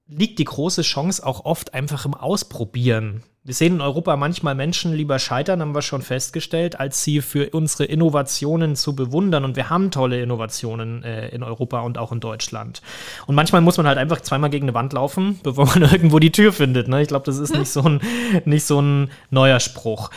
liegt 0.06 0.38
die 0.38 0.44
große 0.44 0.82
Chance 0.82 1.24
auch 1.24 1.44
oft 1.44 1.74
einfach 1.74 2.04
im 2.04 2.14
Ausprobieren. 2.14 3.22
Wir 3.46 3.54
sehen 3.54 3.74
in 3.74 3.80
Europa 3.82 4.16
manchmal 4.16 4.54
Menschen 4.54 4.94
lieber 4.94 5.18
scheitern, 5.18 5.60
haben 5.60 5.74
wir 5.74 5.82
schon 5.82 6.00
festgestellt, 6.00 6.80
als 6.80 7.04
sie 7.04 7.20
für 7.20 7.50
unsere 7.50 7.84
Innovationen 7.84 8.74
zu 8.74 8.96
bewundern. 8.96 9.44
Und 9.44 9.56
wir 9.56 9.68
haben 9.68 9.90
tolle 9.90 10.22
Innovationen 10.22 11.02
äh, 11.02 11.28
in 11.28 11.42
Europa 11.42 11.80
und 11.80 11.98
auch 11.98 12.10
in 12.10 12.20
Deutschland. 12.20 12.80
Und 13.26 13.34
manchmal 13.34 13.60
muss 13.60 13.76
man 13.76 13.86
halt 13.86 13.98
einfach 13.98 14.22
zweimal 14.22 14.48
gegen 14.48 14.64
eine 14.64 14.74
Wand 14.74 14.94
laufen, 14.94 15.40
bevor 15.42 15.66
man 15.66 15.82
irgendwo 15.82 16.18
die 16.18 16.32
Tür 16.32 16.52
findet. 16.54 16.88
Ne? 16.88 17.02
Ich 17.02 17.08
glaube, 17.08 17.26
das 17.26 17.36
ist 17.36 17.54
nicht 17.54 17.70
so, 17.70 17.82
ein, 17.82 18.00
nicht 18.46 18.64
so 18.64 18.80
ein 18.80 19.10
neuer 19.30 19.60
Spruch. 19.60 20.10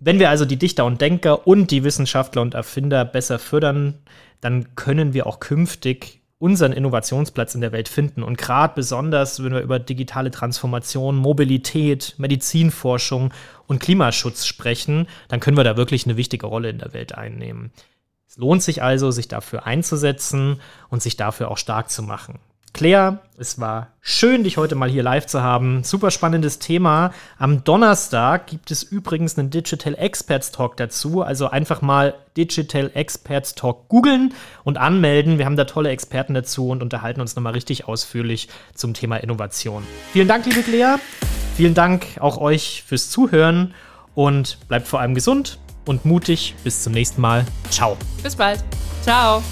Wenn 0.00 0.18
wir 0.18 0.30
also 0.30 0.44
die 0.44 0.58
Dichter 0.58 0.84
und 0.84 1.00
Denker 1.00 1.46
und 1.46 1.70
die 1.70 1.84
Wissenschaftler 1.84 2.42
und 2.42 2.54
Erfinder 2.54 3.04
besser 3.04 3.38
fördern, 3.38 3.94
dann 4.40 4.74
können 4.74 5.12
wir 5.12 5.26
auch 5.26 5.38
künftig 5.38 6.17
unseren 6.38 6.72
Innovationsplatz 6.72 7.54
in 7.54 7.60
der 7.60 7.72
Welt 7.72 7.88
finden. 7.88 8.22
Und 8.22 8.38
gerade 8.38 8.74
besonders, 8.74 9.42
wenn 9.42 9.52
wir 9.52 9.60
über 9.60 9.78
digitale 9.78 10.30
Transformation, 10.30 11.16
Mobilität, 11.16 12.14
Medizinforschung 12.18 13.32
und 13.66 13.80
Klimaschutz 13.80 14.46
sprechen, 14.46 15.08
dann 15.28 15.40
können 15.40 15.56
wir 15.56 15.64
da 15.64 15.76
wirklich 15.76 16.06
eine 16.06 16.16
wichtige 16.16 16.46
Rolle 16.46 16.70
in 16.70 16.78
der 16.78 16.92
Welt 16.92 17.14
einnehmen. 17.16 17.72
Es 18.28 18.36
lohnt 18.36 18.62
sich 18.62 18.82
also, 18.82 19.10
sich 19.10 19.26
dafür 19.26 19.66
einzusetzen 19.66 20.60
und 20.90 21.02
sich 21.02 21.16
dafür 21.16 21.50
auch 21.50 21.58
stark 21.58 21.90
zu 21.90 22.02
machen. 22.02 22.38
Claire, 22.78 23.18
es 23.36 23.58
war 23.58 23.88
schön, 24.00 24.44
dich 24.44 24.56
heute 24.56 24.76
mal 24.76 24.88
hier 24.88 25.02
live 25.02 25.26
zu 25.26 25.42
haben. 25.42 25.82
Super 25.82 26.12
spannendes 26.12 26.60
Thema. 26.60 27.12
Am 27.36 27.64
Donnerstag 27.64 28.46
gibt 28.46 28.70
es 28.70 28.84
übrigens 28.84 29.36
einen 29.36 29.50
Digital 29.50 29.96
Experts 29.98 30.52
Talk 30.52 30.76
dazu. 30.76 31.22
Also 31.22 31.50
einfach 31.50 31.82
mal 31.82 32.14
Digital 32.36 32.92
Experts 32.94 33.56
Talk 33.56 33.88
googeln 33.88 34.32
und 34.62 34.78
anmelden. 34.78 35.38
Wir 35.38 35.46
haben 35.46 35.56
da 35.56 35.64
tolle 35.64 35.88
Experten 35.88 36.34
dazu 36.34 36.68
und 36.68 36.80
unterhalten 36.80 37.20
uns 37.20 37.34
nochmal 37.34 37.54
richtig 37.54 37.88
ausführlich 37.88 38.48
zum 38.74 38.94
Thema 38.94 39.16
Innovation. 39.16 39.82
Vielen 40.12 40.28
Dank, 40.28 40.46
liebe 40.46 40.62
Claire. 40.62 41.00
Vielen 41.56 41.74
Dank 41.74 42.06
auch 42.20 42.38
euch 42.38 42.84
fürs 42.86 43.10
Zuhören 43.10 43.74
und 44.14 44.56
bleibt 44.68 44.86
vor 44.86 45.00
allem 45.00 45.16
gesund 45.16 45.58
und 45.84 46.04
mutig. 46.04 46.54
Bis 46.62 46.84
zum 46.84 46.92
nächsten 46.92 47.20
Mal. 47.20 47.44
Ciao. 47.70 47.96
Bis 48.22 48.36
bald. 48.36 48.62
Ciao. 49.02 49.42